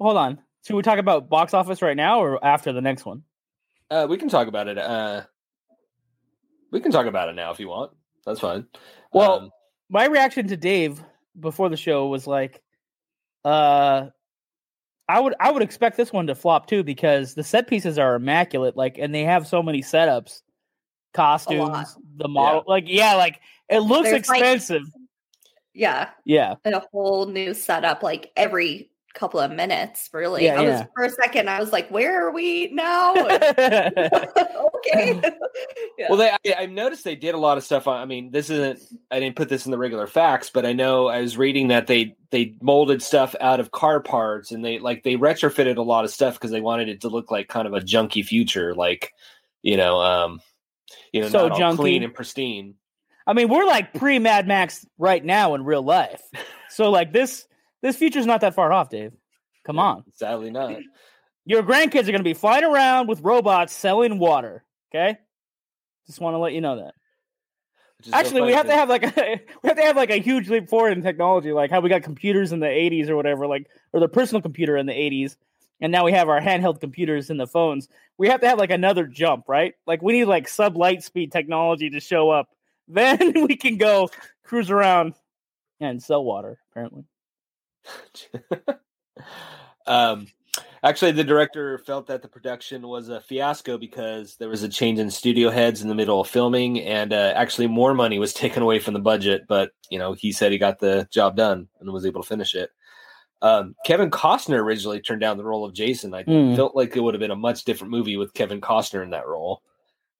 Hold 0.00 0.16
on. 0.16 0.38
Should 0.66 0.76
we 0.76 0.82
talk 0.82 0.98
about 0.98 1.28
box 1.28 1.54
office 1.54 1.80
right 1.82 1.96
now 1.96 2.20
or 2.20 2.44
after 2.44 2.72
the 2.72 2.80
next 2.82 3.04
one? 3.06 3.22
Uh, 3.90 4.06
we 4.08 4.18
can 4.18 4.28
talk 4.28 4.48
about 4.48 4.68
it. 4.68 4.76
Uh, 4.76 5.22
we 6.70 6.80
can 6.80 6.92
talk 6.92 7.06
about 7.06 7.28
it 7.30 7.34
now 7.34 7.50
if 7.50 7.58
you 7.60 7.68
want. 7.68 7.92
That's 8.26 8.40
fine. 8.40 8.66
Well, 9.12 9.32
Um, 9.32 9.50
my 9.88 10.04
reaction 10.06 10.48
to 10.48 10.56
Dave 10.56 11.02
before 11.38 11.70
the 11.70 11.76
show 11.78 12.08
was 12.08 12.26
like, 12.26 12.62
uh, 13.44 14.08
I 15.08 15.20
would 15.20 15.34
I 15.40 15.50
would 15.50 15.62
expect 15.62 15.96
this 15.96 16.12
one 16.12 16.26
to 16.26 16.34
flop 16.34 16.66
too 16.66 16.82
because 16.82 17.34
the 17.34 17.42
set 17.42 17.66
pieces 17.66 17.98
are 17.98 18.14
immaculate, 18.14 18.76
like, 18.76 18.98
and 18.98 19.14
they 19.14 19.24
have 19.24 19.46
so 19.46 19.62
many 19.62 19.82
setups, 19.82 20.42
costumes, 21.14 21.96
the 22.16 22.28
model, 22.28 22.64
like, 22.66 22.84
yeah, 22.86 23.14
like 23.14 23.40
it 23.68 23.80
looks 23.80 24.10
There's, 24.10 24.28
like- 24.28 24.40
expensive. 24.40 24.82
Yeah, 25.74 26.10
yeah, 26.24 26.56
and 26.64 26.74
a 26.74 26.82
whole 26.92 27.26
new 27.26 27.54
setup 27.54 28.02
like 28.02 28.32
every 28.36 28.90
couple 29.18 29.40
of 29.40 29.50
minutes. 29.50 30.08
Really, 30.12 30.44
Yeah, 30.44 30.60
I 30.60 30.62
was 30.62 30.80
yeah. 30.80 30.86
for 30.94 31.04
a 31.04 31.10
second. 31.10 31.50
I 31.50 31.58
was 31.58 31.72
like, 31.72 31.90
"Where 31.90 32.26
are 32.26 32.30
we 32.32 32.70
now?" 32.72 33.14
okay. 34.76 35.20
yeah. 35.98 36.06
well, 36.08 36.16
they, 36.16 36.30
I, 36.30 36.38
I've 36.62 36.70
noticed 36.70 37.04
they 37.04 37.16
did 37.16 37.34
a 37.34 37.38
lot 37.38 37.58
of 37.58 37.64
stuff. 37.64 37.86
On, 37.88 38.00
I 38.00 38.04
mean, 38.04 38.30
this 38.30 38.48
isn't. 38.50 38.80
I 39.10 39.18
didn't 39.20 39.36
put 39.36 39.48
this 39.48 39.66
in 39.66 39.72
the 39.72 39.78
regular 39.78 40.06
facts, 40.06 40.50
but 40.50 40.64
I 40.64 40.72
know 40.72 41.08
I 41.08 41.20
was 41.20 41.36
reading 41.36 41.68
that 41.68 41.86
they 41.88 42.14
they 42.30 42.54
molded 42.62 43.02
stuff 43.02 43.34
out 43.40 43.58
of 43.60 43.72
car 43.72 44.00
parts, 44.00 44.52
and 44.52 44.64
they 44.64 44.78
like 44.78 45.02
they 45.02 45.14
retrofitted 45.14 45.76
a 45.76 45.82
lot 45.82 46.04
of 46.04 46.10
stuff 46.10 46.34
because 46.34 46.50
they 46.52 46.60
wanted 46.60 46.88
it 46.88 47.00
to 47.00 47.08
look 47.08 47.30
like 47.30 47.48
kind 47.48 47.66
of 47.66 47.74
a 47.74 47.80
junky 47.80 48.24
future, 48.24 48.74
like 48.74 49.12
you 49.62 49.76
know, 49.76 50.00
um, 50.00 50.40
you 51.12 51.20
know, 51.20 51.28
So 51.28 51.48
not 51.48 51.52
all 51.52 51.72
junky. 51.72 51.76
clean 51.76 52.02
and 52.04 52.14
pristine. 52.14 52.74
I 53.26 53.32
mean, 53.32 53.48
we're 53.48 53.66
like 53.66 53.92
pre 53.94 54.18
Mad 54.20 54.46
Max 54.46 54.86
right 54.96 55.24
now 55.24 55.54
in 55.54 55.64
real 55.64 55.82
life, 55.82 56.22
so 56.70 56.90
like 56.90 57.12
this 57.12 57.47
this 57.82 57.96
future's 57.96 58.26
not 58.26 58.40
that 58.40 58.54
far 58.54 58.72
off, 58.72 58.90
Dave. 58.90 59.12
Come 59.64 59.78
on. 59.78 60.04
Sadly, 60.14 60.50
not. 60.50 60.76
Your 61.44 61.62
grandkids 61.62 62.02
are 62.02 62.12
going 62.12 62.18
to 62.18 62.22
be 62.24 62.34
flying 62.34 62.64
around 62.64 63.08
with 63.08 63.20
robots 63.20 63.72
selling 63.72 64.18
water. 64.18 64.64
Okay, 64.90 65.18
just 66.06 66.20
want 66.20 66.34
to 66.34 66.38
let 66.38 66.52
you 66.52 66.60
know 66.60 66.76
that. 66.76 66.94
Is 68.02 68.10
so 68.10 68.16
Actually, 68.16 68.42
we 68.42 68.52
have 68.52 68.66
to 68.66 68.74
have 68.74 68.88
like 68.88 69.02
a 69.04 69.40
we 69.62 69.68
have 69.68 69.76
to 69.76 69.82
have 69.82 69.96
like 69.96 70.10
a 70.10 70.20
huge 70.20 70.48
leap 70.48 70.68
forward 70.68 70.96
in 70.96 71.02
technology, 71.02 71.52
like 71.52 71.70
how 71.70 71.80
we 71.80 71.88
got 71.88 72.02
computers 72.02 72.52
in 72.52 72.60
the 72.60 72.66
'80s 72.66 73.08
or 73.08 73.16
whatever, 73.16 73.46
like 73.46 73.66
or 73.92 74.00
the 74.00 74.08
personal 74.08 74.40
computer 74.40 74.76
in 74.76 74.86
the 74.86 74.92
'80s, 74.92 75.36
and 75.80 75.90
now 75.90 76.04
we 76.04 76.12
have 76.12 76.28
our 76.28 76.40
handheld 76.40 76.80
computers 76.80 77.30
in 77.30 77.36
the 77.36 77.46
phones. 77.46 77.88
We 78.16 78.28
have 78.28 78.40
to 78.40 78.48
have 78.48 78.58
like 78.58 78.70
another 78.70 79.06
jump, 79.06 79.48
right? 79.48 79.74
Like 79.86 80.00
we 80.00 80.12
need 80.12 80.26
like 80.26 80.48
sub 80.48 80.76
light 80.76 81.02
speed 81.02 81.32
technology 81.32 81.90
to 81.90 82.00
show 82.00 82.30
up. 82.30 82.50
Then 82.90 83.46
we 83.46 83.54
can 83.54 83.76
go 83.76 84.08
cruise 84.44 84.70
around 84.70 85.12
and 85.78 86.02
sell 86.02 86.24
water. 86.24 86.58
Apparently, 86.70 87.04
um, 89.86 90.26
actually, 90.82 91.12
the 91.12 91.24
director 91.24 91.78
felt 91.78 92.06
that 92.08 92.22
the 92.22 92.28
production 92.28 92.86
was 92.86 93.08
a 93.08 93.20
fiasco 93.20 93.78
because 93.78 94.36
there 94.36 94.48
was 94.48 94.62
a 94.62 94.68
change 94.68 94.98
in 94.98 95.10
studio 95.10 95.50
heads 95.50 95.82
in 95.82 95.88
the 95.88 95.94
middle 95.94 96.20
of 96.20 96.28
filming, 96.28 96.80
and 96.80 97.12
uh, 97.12 97.32
actually 97.36 97.66
more 97.66 97.94
money 97.94 98.18
was 98.18 98.32
taken 98.34 98.62
away 98.62 98.78
from 98.78 98.94
the 98.94 99.00
budget. 99.00 99.42
But 99.48 99.72
you 99.90 99.98
know, 99.98 100.12
he 100.12 100.32
said 100.32 100.52
he 100.52 100.58
got 100.58 100.78
the 100.78 101.08
job 101.10 101.36
done 101.36 101.68
and 101.80 101.92
was 101.92 102.06
able 102.06 102.22
to 102.22 102.28
finish 102.28 102.54
it. 102.54 102.70
Um, 103.40 103.76
Kevin 103.84 104.10
Costner 104.10 104.58
originally 104.58 105.00
turned 105.00 105.20
down 105.20 105.36
the 105.36 105.44
role 105.44 105.64
of 105.64 105.72
Jason. 105.72 106.12
I 106.12 106.24
Hmm. 106.24 106.56
felt 106.56 106.74
like 106.74 106.96
it 106.96 107.00
would 107.00 107.14
have 107.14 107.20
been 107.20 107.30
a 107.30 107.36
much 107.36 107.64
different 107.64 107.92
movie 107.92 108.16
with 108.16 108.34
Kevin 108.34 108.60
Costner 108.60 109.04
in 109.04 109.10
that 109.10 109.28
role. 109.28 109.62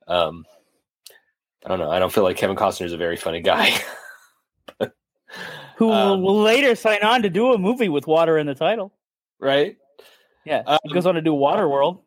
Um, 0.07 0.47
I 1.65 1.69
don't 1.69 1.81
know. 1.81 1.91
I 1.91 1.99
don't 1.99 2.13
feel 2.13 2.23
like 2.23 2.37
Kevin 2.37 2.57
Costner 2.57 2.87
is 2.87 2.93
a 2.93 2.97
very 2.97 3.17
funny 3.17 3.41
guy. 3.41 3.73
who 5.79 5.93
Um, 5.93 6.23
will, 6.23 6.41
later 6.43 6.75
sign 6.75 7.03
on 7.03 7.23
to 7.23 7.31
do 7.31 7.53
a 7.53 7.59
movie 7.59 7.89
with 7.89 8.07
water 8.07 8.37
in 8.37 8.47
the 8.47 8.55
title? 8.55 8.93
right? 9.41 9.77
Yeah, 10.45 10.63
Um, 10.67 10.79
he 10.85 10.93
goes 10.93 11.07
on 11.07 11.15
to 11.15 11.21
do 11.23 11.33
Waterworld. 11.33 12.01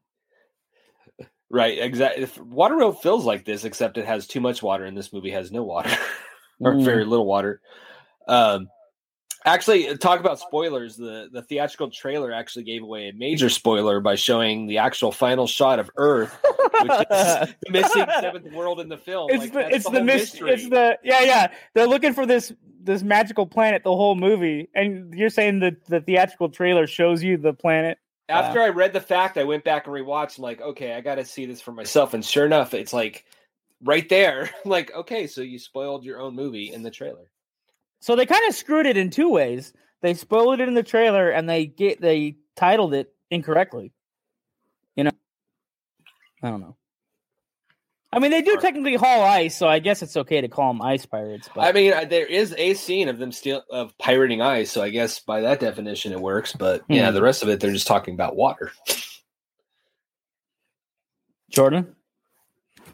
Right, 1.49 1.77
exactly. 1.79 2.25
Waterworld 2.25 3.01
feels 3.01 3.25
like 3.25 3.43
this, 3.45 3.65
except 3.65 3.97
it 3.97 4.05
has 4.05 4.25
too 4.25 4.39
much 4.39 4.63
water, 4.63 4.85
and 4.85 4.97
this 4.97 5.11
movie 5.13 5.31
has 5.31 5.51
no 5.51 5.63
water 5.63 5.89
or 6.59 6.73
Mm. 6.73 6.83
very 6.83 7.03
little 7.05 7.25
water. 7.25 7.61
Um, 8.27 8.69
actually, 9.45 9.97
talk 9.97 10.19
about 10.21 10.39
spoilers. 10.39 10.95
The 10.95 11.27
the 11.31 11.41
theatrical 11.41 11.89
trailer 11.91 12.31
actually 12.31 12.63
gave 12.63 12.83
away 12.83 13.09
a 13.09 13.13
major 13.13 13.49
spoiler 13.49 13.99
by 13.99 14.15
showing 14.15 14.65
the 14.67 14.77
actual 14.77 15.11
final 15.11 15.45
shot 15.45 15.79
of 15.79 15.89
Earth, 15.97 16.33
which 16.81 16.91
is 16.91 17.07
the 17.09 17.55
missing 17.69 18.05
seventh 18.21 18.51
world 18.53 18.79
in 18.79 18.87
the 18.87 18.97
film. 18.97 19.29
it's 19.29 19.39
Like, 19.39 19.53
the 19.53 19.75
it's 19.75 19.89
the, 19.89 20.01
mis- 20.03 20.21
mystery. 20.33 20.51
it's 20.53 20.69
the 20.69 20.97
yeah 21.03 21.21
yeah 21.21 21.51
they're 21.73 21.87
looking 21.87 22.13
for 22.13 22.25
this 22.25 22.53
this 22.83 23.03
magical 23.03 23.45
planet 23.45 23.83
the 23.83 23.95
whole 23.95 24.15
movie 24.15 24.69
and 24.75 25.13
you're 25.13 25.29
saying 25.29 25.59
that 25.59 25.85
the 25.85 26.01
theatrical 26.01 26.49
trailer 26.49 26.87
shows 26.87 27.23
you 27.23 27.37
the 27.37 27.53
planet 27.53 27.97
After 28.29 28.61
I 28.61 28.69
read 28.69 28.93
the 28.93 29.01
fact, 29.01 29.37
I 29.37 29.43
went 29.43 29.63
back 29.65 29.87
and 29.87 29.93
rewatched. 29.95 30.37
I'm 30.37 30.43
like, 30.43 30.61
okay, 30.61 30.93
I 30.93 31.01
got 31.01 31.15
to 31.15 31.25
see 31.25 31.45
this 31.45 31.59
for 31.59 31.73
myself. 31.73 32.13
And 32.13 32.23
sure 32.23 32.45
enough, 32.45 32.73
it's 32.73 32.93
like 32.93 33.25
right 33.83 34.07
there. 34.07 34.49
Like, 34.65 34.93
okay, 34.95 35.27
so 35.27 35.41
you 35.41 35.59
spoiled 35.59 36.05
your 36.05 36.19
own 36.19 36.33
movie 36.35 36.71
in 36.71 36.81
the 36.83 36.91
trailer. 36.91 37.29
so 37.99 38.15
they 38.15 38.25
kind 38.25 38.47
of 38.47 38.55
screwed 38.55 38.85
it 38.85 38.95
in 38.97 39.09
two 39.09 39.29
ways 39.29 39.73
they 40.01 40.13
spoiled 40.13 40.59
it 40.59 40.67
in 40.67 40.73
the 40.73 40.83
trailer 40.83 41.29
and 41.29 41.47
they 41.49 41.65
get 41.65 42.01
they 42.01 42.35
titled 42.55 42.93
it 42.93 43.13
incorrectly 43.29 43.91
you 44.95 45.03
know 45.03 45.11
i 46.43 46.49
don't 46.49 46.61
know 46.61 46.75
i 48.13 48.19
mean 48.19 48.31
they 48.31 48.41
do 48.41 48.57
technically 48.57 48.95
haul 48.95 49.21
ice 49.23 49.55
so 49.57 49.67
i 49.67 49.79
guess 49.79 50.01
it's 50.01 50.17
okay 50.17 50.41
to 50.41 50.47
call 50.47 50.71
them 50.73 50.81
ice 50.81 51.05
pirates 51.05 51.49
but 51.53 51.61
I 51.61 51.71
mean, 51.71 51.93
uh, 51.93 52.05
there 52.05 52.25
is 52.25 52.53
a 52.57 52.73
scene 52.73 53.07
of 53.09 53.19
them 53.19 53.31
steal 53.31 53.63
of 53.69 53.97
pirating 53.97 54.41
ice, 54.41 54.71
so 54.71 54.81
I 54.81 54.89
guess 54.89 55.19
by 55.19 55.41
that 55.41 55.59
definition 55.59 56.11
it 56.11 56.19
works. 56.19 56.53
But 56.53 56.83
yeah, 56.89 57.09
Hmm. 57.09 57.15
the 57.15 57.21
rest 57.21 57.43
of 57.43 57.49
it 57.49 57.59
they're 57.59 57.71
just 57.71 57.87
talking 57.87 58.13
about 58.13 58.35
water. 58.35 58.71
jordan 61.49 61.95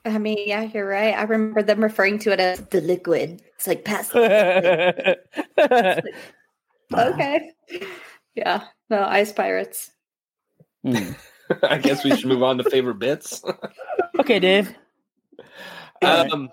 I 0.06 0.20
mean, 0.20 0.38
yeah, 0.46 0.62
you're 0.62 0.88
right. 0.88 1.14
I 1.14 1.24
remember 1.24 1.62
them 1.64 1.84
referring 1.84 2.18
to 2.20 2.32
it 2.32 2.40
as 2.40 2.62
the 2.62 2.80
liquid. 2.80 3.42
It's 3.56 3.68
like 3.68 3.84
pass. 3.84 4.10
okay. 6.94 7.52
Yeah. 8.36 8.64
No, 8.90 9.04
ice 9.04 9.34
pirates. 9.34 9.92
Hmm. 10.86 11.12
I 11.64 11.78
guess 11.80 12.06
we 12.06 12.16
should 12.16 12.28
move 12.28 12.44
on 12.44 12.58
to 12.60 12.70
favorite 12.70 13.00
bits. 13.00 13.44
okay 14.20 14.40
dave 14.40 14.74
um, 16.02 16.50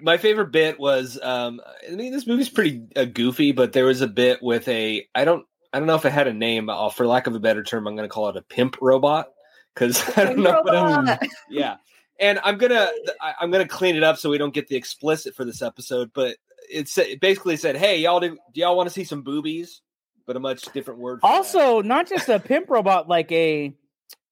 my 0.00 0.16
favorite 0.16 0.52
bit 0.52 0.78
was, 0.78 1.18
um, 1.22 1.60
I 1.88 1.94
mean, 1.94 2.12
this 2.12 2.26
movie's 2.26 2.48
pretty 2.48 2.82
uh, 2.96 3.04
goofy, 3.04 3.52
but 3.52 3.72
there 3.72 3.86
was 3.86 4.00
a 4.00 4.08
bit 4.08 4.42
with 4.42 4.66
a 4.68 5.06
I 5.14 5.24
don't 5.24 5.46
I 5.72 5.78
don't 5.78 5.86
know 5.86 5.96
if 5.96 6.04
it 6.04 6.10
had 6.10 6.26
a 6.26 6.32
name. 6.32 6.66
But 6.66 6.78
I'll, 6.78 6.90
for 6.90 7.06
lack 7.06 7.26
of 7.26 7.34
a 7.34 7.40
better 7.40 7.62
term, 7.62 7.86
I'm 7.86 7.96
going 7.96 8.08
to 8.08 8.12
call 8.12 8.28
it 8.28 8.36
a 8.36 8.42
pimp 8.42 8.76
robot 8.80 9.28
because 9.74 10.02
I 10.16 10.24
don't 10.24 10.38
know. 10.38 10.62
What 10.62 10.74
else- 10.74 10.96
Robot. 10.96 11.22
yeah 11.50 11.76
and 12.22 12.38
i'm 12.44 12.56
gonna 12.56 12.88
I- 13.20 13.34
i'm 13.40 13.50
gonna 13.50 13.68
clean 13.68 13.96
it 13.96 14.02
up 14.02 14.16
so 14.16 14.30
we 14.30 14.38
don't 14.38 14.54
get 14.54 14.68
the 14.68 14.76
explicit 14.76 15.34
for 15.34 15.44
this 15.44 15.60
episode 15.60 16.10
but 16.14 16.36
it's 16.70 16.96
it 16.96 17.20
basically 17.20 17.56
said 17.56 17.76
hey 17.76 17.98
y'all 17.98 18.20
do, 18.20 18.38
do 18.54 18.60
y'all 18.60 18.76
want 18.76 18.88
to 18.88 18.92
see 18.94 19.04
some 19.04 19.22
boobies 19.22 19.82
but 20.26 20.36
a 20.36 20.40
much 20.40 20.62
different 20.72 21.00
word 21.00 21.20
for 21.20 21.28
that. 21.28 21.34
also 21.36 21.82
not 21.82 22.08
just 22.08 22.28
a 22.28 22.38
pimp 22.38 22.70
robot 22.70 23.08
like 23.08 23.30
a 23.32 23.74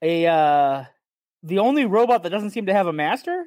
a 0.03 0.27
uh 0.27 0.85
the 1.43 1.59
only 1.59 1.85
robot 1.85 2.23
that 2.23 2.31
doesn't 2.31 2.51
seem 2.51 2.67
to 2.67 2.73
have 2.73 2.87
a 2.87 2.93
master 2.93 3.45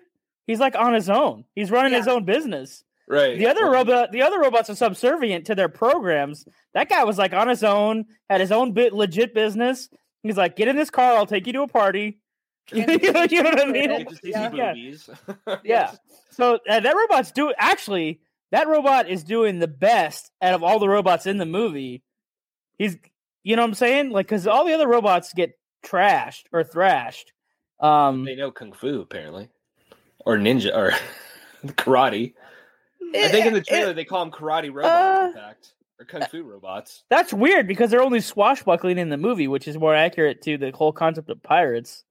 he's 0.47 0.59
like 0.59 0.75
on 0.75 0.93
his 0.93 1.09
own 1.09 1.45
he's 1.55 1.71
running 1.71 1.93
his 1.93 2.07
own 2.07 2.25
business 2.25 2.83
right 3.07 3.37
the 3.37 3.47
other 3.47 3.69
robot 3.69 4.11
the 4.11 4.21
other 4.21 4.39
robots 4.39 4.69
are 4.69 4.75
subservient 4.75 5.45
to 5.45 5.55
their 5.55 5.69
programs 5.69 6.45
that 6.73 6.89
guy 6.89 7.03
was 7.03 7.17
like 7.17 7.33
on 7.33 7.47
his 7.47 7.63
own 7.63 8.05
had 8.29 8.41
his 8.41 8.51
own 8.51 8.71
bit 8.71 8.93
legit 8.93 9.33
business 9.33 9.89
he's 10.23 10.37
like 10.37 10.55
get 10.55 10.67
in 10.67 10.75
this 10.75 10.89
car 10.89 11.15
i'll 11.15 11.25
take 11.25 11.47
you 11.47 11.53
to 11.53 11.61
a 11.61 11.67
party 11.67 12.19
you 12.71 12.85
know, 12.85 12.93
what 12.95 13.59
i 13.59 13.65
mean 13.65 13.89
Get 13.89 14.09
to 14.09 14.15
see 14.15 14.31
some 14.31 14.55
Yeah. 14.55 14.73
yeah. 15.63 15.91
So 16.31 16.59
uh, 16.67 16.79
that 16.79 16.95
robot's 16.95 17.31
do 17.31 17.53
actually 17.57 18.21
that 18.51 18.67
robot 18.67 19.09
is 19.09 19.23
doing 19.23 19.59
the 19.59 19.67
best 19.67 20.31
out 20.41 20.53
of 20.53 20.63
all 20.63 20.79
the 20.79 20.87
robots 20.87 21.25
in 21.25 21.37
the 21.39 21.45
movie. 21.45 22.03
He's, 22.77 22.97
you 23.43 23.55
know 23.55 23.63
what 23.63 23.69
I'm 23.69 23.73
saying? 23.73 24.11
Like, 24.11 24.27
because 24.27 24.45
all 24.45 24.65
the 24.65 24.73
other 24.73 24.87
robots 24.87 25.33
get 25.33 25.57
trashed 25.83 26.43
or 26.51 26.63
thrashed. 26.63 27.33
Um, 27.79 28.23
they 28.25 28.35
know 28.35 28.51
kung 28.51 28.71
fu 28.73 29.01
apparently 29.01 29.49
or 30.25 30.37
ninja 30.37 30.73
or 30.75 30.91
karate 31.73 32.33
i 33.15 33.27
think 33.29 33.45
in 33.45 33.53
the 33.53 33.61
trailer 33.61 33.93
they 33.93 34.05
call 34.05 34.23
them 34.23 34.31
karate 34.31 34.73
robot 34.73 35.23
in 35.23 35.29
Uh, 35.29 35.33
fact 35.33 35.73
or 35.99 36.05
kung 36.05 36.21
fu 36.23 36.43
robots. 36.43 37.03
That's 37.09 37.31
weird 37.33 37.67
because 37.67 37.91
they're 37.91 38.01
only 38.01 38.19
swashbuckling 38.21 38.97
in 38.97 39.09
the 39.09 39.17
movie, 39.17 39.47
which 39.47 39.67
is 39.67 39.77
more 39.77 39.93
accurate 39.93 40.41
to 40.43 40.57
the 40.57 40.71
whole 40.71 40.91
concept 40.91 41.29
of 41.29 41.41
pirates. 41.43 42.03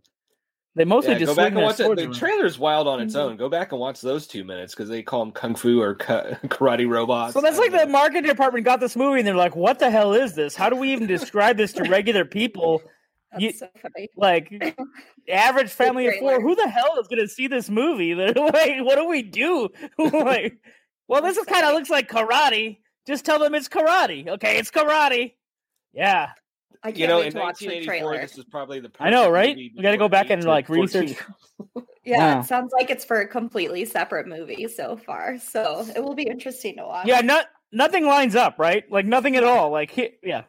They 0.77 0.85
mostly 0.85 1.13
Yeah, 1.15 1.19
just 1.19 1.31
go 1.33 1.35
back 1.37 1.53
and 1.53 1.61
watch 1.63 1.81
it. 1.81 1.97
The 1.97 2.05
around. 2.05 2.15
trailer's 2.15 2.59
wild 2.59 2.87
on 2.89 3.01
its 3.01 3.15
Mhm. 3.15 3.19
own. 3.19 3.37
Go 3.37 3.49
back 3.51 3.73
and 3.73 3.81
watch 3.81 4.01
those 4.01 4.27
two 4.29 4.45
minutes 4.45 4.73
because 4.75 4.89
they 4.89 5.03
call 5.03 5.21
them 5.21 5.33
kung 5.33 5.55
fu 5.57 5.81
or 5.83 5.95
ka- 5.97 6.23
karate 6.47 6.89
robots. 6.89 7.35
So 7.35 7.41
that's 7.41 7.59
like 7.59 7.73
don't 7.73 7.81
the 7.87 7.93
marketing 7.93 8.23
department 8.23 8.65
got 8.65 8.79
this 8.81 8.95
movie 8.97 9.19
and 9.19 9.27
they're 9.27 9.35
like, 9.35 9.57
"What 9.57 9.81
the 9.81 9.91
hell 9.91 10.15
is 10.15 10.35
this? 10.35 10.55
How 10.55 10.71
do 10.71 10.77
we 10.77 10.93
even 10.93 11.07
describe 11.09 11.57
this 11.57 11.73
to 11.75 11.83
regular 11.85 12.25
people? 12.25 12.83
That's 13.33 13.43
You- 13.43 13.53
so 13.53 13.69
funny. 13.81 14.09
Like 14.17 14.77
average 15.29 15.71
family 15.71 16.07
of 16.09 16.15
four? 16.17 16.41
Who 16.41 16.55
the 16.55 16.69
hell 16.69 16.99
is 17.01 17.09
going 17.09 17.21
to 17.21 17.29
see 17.29 17.47
this 17.49 17.69
movie? 17.71 18.15
They're 18.15 18.33
like, 18.37 18.81
what 18.85 18.97
do 18.97 19.07
we 19.09 19.23
do? 19.23 19.69
like, 19.99 20.59
well, 21.09 21.23
this 21.23 21.37
is 21.37 21.47
kind 21.47 21.65
of 21.67 21.75
looks 21.75 21.91
like 21.91 22.09
karate. 22.11 22.79
Just 23.07 23.25
tell 23.25 23.39
them 23.39 23.55
it's 23.55 23.69
karate. 23.69 24.29
Okay, 24.29 24.59
it's 24.59 24.71
karate. 24.71 25.35
Yeah, 25.93 26.31
I 26.83 26.89
can't 26.89 26.99
You 26.99 27.07
know, 27.09 27.19
wait 27.19 27.35
in 27.35 27.39
watch 27.41 27.61
1984, 27.63 27.85
trailer. 27.95 28.21
this 28.21 28.37
was 28.37 28.45
probably 28.47 28.81
the. 28.81 28.91
I 29.01 29.11
know, 29.11 29.29
right? 29.29 29.57
movie 29.57 29.73
We 29.77 29.83
gotta 29.83 29.97
go 29.99 30.09
back 30.09 30.31
and, 30.31 30.43
like, 30.45 30.69
research. 30.69 31.15
Yeah, 31.77 31.83
Yeah. 32.05 32.41
it 32.41 32.47
sounds 32.47 32.73
like 32.73 32.91
it's 32.91 33.05
for 33.05 33.21
a 33.21 33.27
completely 33.29 33.85
separate 33.85 34.27
movie 34.27 34.67
so 34.69 34.97
far. 34.97 35.39
So 35.39 35.85
it 35.95 36.03
will 36.03 36.15
be 36.15 36.23
interesting 36.25 36.77
to 36.77 36.85
watch. 36.85 37.07
yeah. 37.07 37.21
Not 37.21 37.47
nothing 37.73 38.07
lines 38.07 38.35
up, 38.37 38.59
right? 38.59 38.85
Like 38.91 39.07
nothing 39.07 39.37
at 39.37 39.45
all. 39.45 39.71
Like, 39.71 40.19
yeah, 40.23 40.43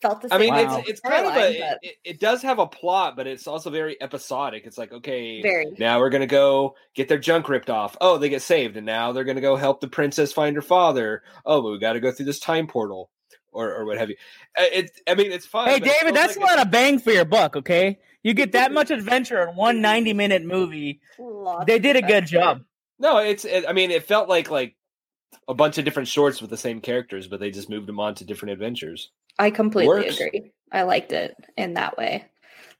felt 0.00 0.22
the 0.22 0.32
I 0.32 0.38
mean, 0.38 0.54
Wow. 0.54 0.78
it's 0.78 0.88
it's 0.90 1.00
kind 1.00 1.26
of 1.26 1.32
a 1.32 1.34
but 1.36 1.78
it, 1.82 1.96
it 2.04 2.20
does 2.20 2.42
have 2.42 2.58
a 2.58 2.66
plot, 2.66 3.16
but 3.16 3.26
it's 3.26 3.46
also 3.46 3.70
very 3.70 4.00
episodic. 4.00 4.64
It's 4.66 4.78
like 4.78 4.92
okay, 4.92 5.42
very. 5.42 5.66
now 5.78 5.98
we're 5.98 6.10
gonna 6.10 6.26
go 6.26 6.74
get 6.94 7.08
their 7.08 7.18
junk 7.18 7.48
ripped 7.48 7.70
off. 7.70 7.96
Oh, 8.00 8.18
they 8.18 8.28
get 8.28 8.42
saved, 8.42 8.76
and 8.76 8.86
now 8.86 9.12
they're 9.12 9.24
gonna 9.24 9.40
go 9.40 9.56
help 9.56 9.80
the 9.80 9.88
princess 9.88 10.32
find 10.32 10.56
her 10.56 10.62
father. 10.62 11.22
Oh, 11.44 11.62
but 11.62 11.70
we 11.72 11.78
got 11.78 11.94
to 11.94 12.00
go 12.00 12.12
through 12.12 12.26
this 12.26 12.38
time 12.40 12.66
portal, 12.66 13.10
or 13.52 13.74
or 13.74 13.84
what 13.84 13.98
have 13.98 14.10
you. 14.10 14.16
It, 14.56 14.90
I 15.06 15.14
mean, 15.14 15.32
it's 15.32 15.46
fun. 15.46 15.68
Hey, 15.68 15.80
David, 15.80 16.14
that's 16.14 16.36
like 16.36 16.44
a 16.44 16.54
lot 16.56 16.64
of 16.66 16.70
bang 16.70 16.98
for 16.98 17.10
your 17.12 17.24
buck. 17.24 17.56
Okay, 17.56 17.98
you 18.22 18.34
get 18.34 18.52
that 18.52 18.72
much 18.72 18.90
adventure 18.90 19.42
in 19.48 19.56
one 19.56 19.80
90 19.80 20.12
minute 20.14 20.44
movie. 20.44 21.00
Lots 21.18 21.66
They 21.66 21.78
did 21.78 21.96
a 21.96 22.02
good 22.02 22.26
job. 22.26 22.62
No, 22.98 23.18
it's. 23.18 23.44
It, 23.44 23.64
I 23.68 23.72
mean, 23.72 23.90
it 23.90 24.04
felt 24.04 24.28
like 24.28 24.50
like 24.50 24.74
a 25.46 25.54
bunch 25.54 25.78
of 25.78 25.84
different 25.84 26.08
shorts 26.08 26.40
with 26.40 26.50
the 26.50 26.56
same 26.56 26.80
characters, 26.80 27.26
but 27.28 27.38
they 27.40 27.50
just 27.50 27.68
moved 27.70 27.86
them 27.86 28.00
on 28.00 28.14
to 28.16 28.24
different 28.24 28.52
adventures. 28.52 29.10
I 29.38 29.50
completely 29.50 29.88
Works. 29.88 30.20
agree. 30.20 30.52
I 30.72 30.82
liked 30.82 31.12
it 31.12 31.34
in 31.56 31.74
that 31.74 31.96
way. 31.96 32.24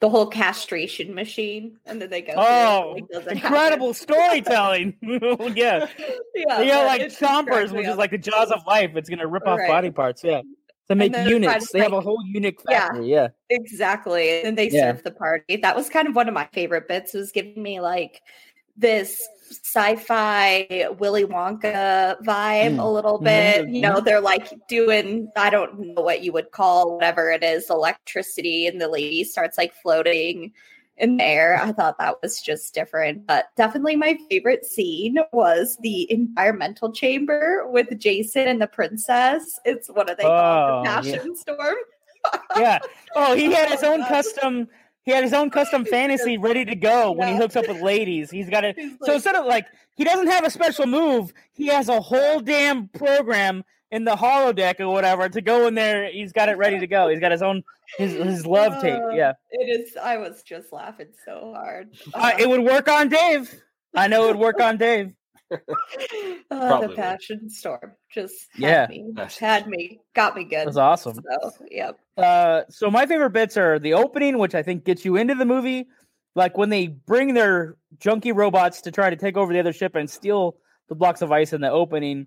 The 0.01 0.09
whole 0.09 0.27
castration 0.29 1.13
machine, 1.15 1.77
and 1.85 2.01
then 2.01 2.09
they 2.11 2.23
go. 2.23 2.35
Oh, 2.37 2.93
like, 2.95 3.09
doesn't 3.09 3.33
incredible 3.33 3.93
storytelling. 3.95 4.95
yeah. 5.03 5.19
happen. 5.19 5.57
yeah, 5.57 5.87
They 6.59 6.67
got 6.69 6.87
like 6.87 7.03
chompers, 7.09 7.47
cracked 7.47 7.73
me 7.73 7.79
which 7.79 7.89
is 7.89 7.97
like 7.97 8.11
the 8.13 8.19
jaws 8.19 8.51
of 8.53 8.65
life. 8.67 8.93
It's 8.95 9.09
gonna 9.11 9.27
rip 9.27 9.47
off 9.47 9.59
Right. 9.59 9.69
body 9.69 9.91
parts. 9.91 10.23
Yeah. 10.23 10.43
To 10.89 10.95
make 10.95 11.13
then 11.13 11.23
try 11.25 11.29
to 11.29 11.31
units. 11.35 11.73
They 11.73 11.81
have 11.81 11.93
a 11.93 12.01
whole 12.01 12.23
unique 12.27 12.61
Yeah. 12.69 12.87
factory. 12.89 13.11
Yeah. 13.11 13.29
Exactly. 13.51 14.43
And 14.43 14.57
they 14.57 14.69
Yeah. 14.71 14.93
serve 14.93 15.03
the 15.03 15.11
party. 15.11 15.57
That 15.57 15.75
was 15.75 15.89
kind 15.89 16.07
of 16.07 16.15
one 16.15 16.29
of 16.29 16.35
my 16.35 16.47
favorite 16.53 16.87
bits, 16.89 17.13
was 17.13 17.33
giving 17.33 17.61
me 17.63 17.81
like 17.81 18.23
this 18.77 19.27
sci-fi 19.51 20.87
Willy 20.99 21.25
Wonka 21.25 22.17
vibe 22.23 22.77
Mm. 22.77 22.83
a 22.83 22.89
little 22.89 23.19
Mhm. 23.19 23.25
bit. 23.25 23.69
You 23.69 23.81
know, 23.83 24.01
they're 24.01 24.21
like 24.21 24.49
doing 24.69 25.31
I 25.37 25.51
don't 25.51 25.79
know 25.95 26.03
what 26.03 26.23
you 26.23 26.33
would 26.33 26.51
call 26.51 26.95
whatever 26.97 27.31
it 27.31 27.43
is, 27.43 27.71
electricity, 27.71 28.67
and 28.67 28.81
the 28.81 28.89
lady 28.89 29.25
starts 29.25 29.57
like 29.59 29.75
floating 29.75 30.53
in 30.97 31.17
the 31.17 31.25
air. 31.25 31.57
I 31.63 31.71
thought 31.73 31.99
that 31.99 32.17
was 32.23 32.41
just 32.41 32.75
different. 32.75 33.27
But 33.27 33.47
definitely 33.57 33.95
my 33.97 34.19
favorite 34.29 34.65
scene 34.67 35.19
was 35.33 35.79
the 35.81 36.11
environmental 36.11 36.91
chamber 36.93 37.69
with 37.69 37.97
Jason 37.99 38.49
and 38.49 38.61
the 38.61 38.67
princess. 38.67 39.61
It's 39.65 39.89
what 39.89 40.09
do 40.09 40.15
they 40.17 40.25
call 40.25 40.33
Oh, 40.33 40.81
it? 40.81 40.85
The 40.85 40.91
passion 40.91 41.37
storm. 41.37 41.77
Yeah. 42.57 42.79
Oh, 43.15 43.35
he 43.37 43.45
had 43.53 43.71
his 43.71 43.85
own 43.85 44.05
custom. 44.07 44.69
He 45.09 45.15
had 45.15 45.25
his 45.25 45.33
own 45.33 45.49
custom 45.49 45.87
fantasy 45.87 46.37
ready 46.37 46.67
to 46.67 46.75
go 46.75 47.13
when 47.13 47.29
he 47.29 47.35
hooks 47.35 47.57
up 47.57 47.67
with 47.67 47.81
ladies. 47.81 48.31
He's 48.31 48.51
got 48.51 48.63
it. 48.63 48.77
He's 48.79 48.93
So 49.03 49.15
instead 49.15 49.37
of 49.37 49.47
like 49.47 49.65
he 49.97 50.05
doesn't 50.05 50.27
have 50.27 50.45
a 50.45 50.51
special 50.51 50.87
move, 50.87 51.33
he 51.55 51.69
has 51.69 51.89
a 51.89 51.99
whole 51.99 52.41
damn 52.41 52.89
program 52.89 53.65
in 53.91 54.05
the 54.05 54.15
holodeck 54.15 54.81
or 54.81 54.89
whatever 54.89 55.31
to 55.31 55.41
go 55.41 55.67
in 55.67 55.75
there. 55.75 56.11
He's 56.13 56.35
got 56.35 56.51
it 56.51 56.59
ready 56.59 56.79
to 56.79 56.87
go. 56.87 57.09
He's 57.09 57.21
got 57.21 57.33
his 57.33 57.41
own 57.41 57.63
his 57.97 58.13
his 58.13 58.45
love 58.45 58.83
tape. 58.83 59.01
Uh, 59.03 59.09
Yeah, 59.15 59.33
It 59.51 59.81
is. 59.81 59.97
I 59.97 60.19
was 60.19 60.43
just 60.43 60.75
laughing 60.75 61.09
so 61.25 61.55
hard. 61.57 61.89
uh, 62.13 62.33
it 62.39 62.47
would 62.47 62.61
work 62.61 62.91
on 62.91 63.09
Dave. 63.09 63.63
I 63.95 64.09
know 64.09 64.25
it 64.25 64.37
would 64.37 64.37
work 64.41 64.61
on 64.61 64.77
Dave. 64.77 65.15
Uh, 66.51 66.81
the 66.81 66.95
passion 66.95 67.49
storm 67.51 67.93
just 68.11 68.49
had 68.55 68.61
Yeah. 68.63 68.87
me, 68.89 69.13
Passion 69.15 69.47
had 69.47 69.69
me, 69.69 70.01
got 70.15 70.35
me 70.35 70.45
good. 70.45 70.65
Was 70.67 70.79
awesome. 70.79 71.15
So, 71.43 71.53
yep. 71.71 71.99
Uh, 72.17 72.63
so 72.71 72.91
my 72.91 73.05
favorite 73.07 73.31
bits 73.33 73.57
are 73.59 73.79
the 73.79 73.93
opening, 73.95 74.39
which 74.39 74.55
I 74.55 74.63
think 74.63 74.85
gets 74.85 75.05
you 75.05 75.17
into 75.17 75.35
the 75.35 75.45
movie, 75.45 75.89
like 76.35 76.57
when 76.57 76.71
they 76.71 76.87
bring 76.87 77.35
their 77.35 77.77
junky 77.99 78.35
robots 78.35 78.81
to 78.83 78.91
try 78.91 79.11
to 79.11 79.17
take 79.17 79.37
over 79.37 79.53
the 79.53 79.59
other 79.61 79.75
ship 79.75 79.95
and 79.95 80.09
steal 80.09 80.57
the 80.89 80.95
blocks 80.95 81.21
of 81.21 81.31
ice 81.33 81.53
in 81.53 81.61
the 81.61 81.71
opening. 81.71 82.27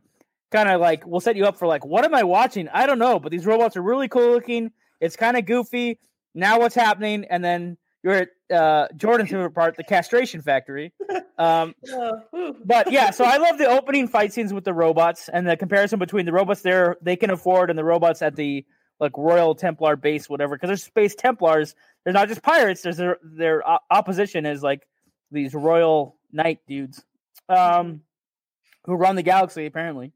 Kind 0.51 0.69
of 0.69 0.79
like 0.81 1.05
will 1.07 1.19
set 1.21 1.35
you 1.35 1.45
up 1.45 1.57
for 1.57 1.67
like, 1.67 1.83
what 1.85 2.05
am 2.05 2.13
I 2.13 2.23
watching? 2.23 2.67
I 2.69 2.85
don't 2.85 2.99
know, 2.99 3.19
but 3.19 3.31
these 3.31 3.45
robots 3.45 3.75
are 3.75 3.81
really 3.81 4.07
cool 4.07 4.31
looking. 4.31 4.71
It's 4.99 5.15
kind 5.15 5.35
of 5.35 5.45
goofy. 5.45 5.97
Now 6.35 6.59
what's 6.59 6.75
happening? 6.75 7.25
And 7.29 7.43
then 7.43 7.77
you're 8.03 8.13
at 8.13 8.29
uh, 8.55 8.87
Jordan's 8.95 9.29
favorite 9.29 9.51
part, 9.51 9.77
the 9.77 9.83
castration 9.83 10.41
factory. 10.41 10.93
Um, 11.37 11.75
but 12.65 12.91
yeah, 12.91 13.11
so 13.11 13.23
I 13.23 13.37
love 13.37 13.57
the 13.57 13.67
opening 13.67 14.07
fight 14.07 14.33
scenes 14.33 14.53
with 14.53 14.63
the 14.63 14.73
robots 14.73 15.29
and 15.31 15.47
the 15.47 15.55
comparison 15.55 15.99
between 15.99 16.25
the 16.25 16.31
robots 16.31 16.61
there 16.61 16.97
they 17.01 17.15
can 17.15 17.29
afford 17.29 17.69
and 17.69 17.77
the 17.77 17.83
robots 17.83 18.21
at 18.21 18.35
the 18.35 18.65
like 18.99 19.17
Royal 19.17 19.55
Templar 19.55 19.95
base, 19.95 20.29
whatever. 20.29 20.55
Because 20.55 20.67
there's 20.69 20.83
space 20.83 21.15
Templars. 21.15 21.75
They're 22.03 22.13
not 22.13 22.27
just 22.27 22.41
pirates. 22.41 22.81
There's 22.81 22.97
their 22.97 23.17
their 23.23 23.63
opposition 23.91 24.45
is 24.45 24.63
like 24.63 24.87
these 25.31 25.53
Royal 25.53 26.17
Knight 26.31 26.59
dudes, 26.67 27.03
um, 27.49 28.01
who 28.85 28.95
run 28.95 29.15
the 29.15 29.23
galaxy 29.23 29.65
apparently. 29.65 30.13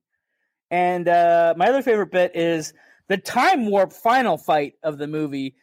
And 0.72 1.08
uh, 1.08 1.54
my 1.58 1.68
other 1.68 1.84
favorite 1.84 2.12
bit 2.12 2.36
is 2.36 2.74
the 3.08 3.18
time 3.18 3.68
warp 3.68 3.94
final 3.94 4.38
fight 4.38 4.74
of 4.84 4.98
the 4.98 5.08
movie. 5.08 5.56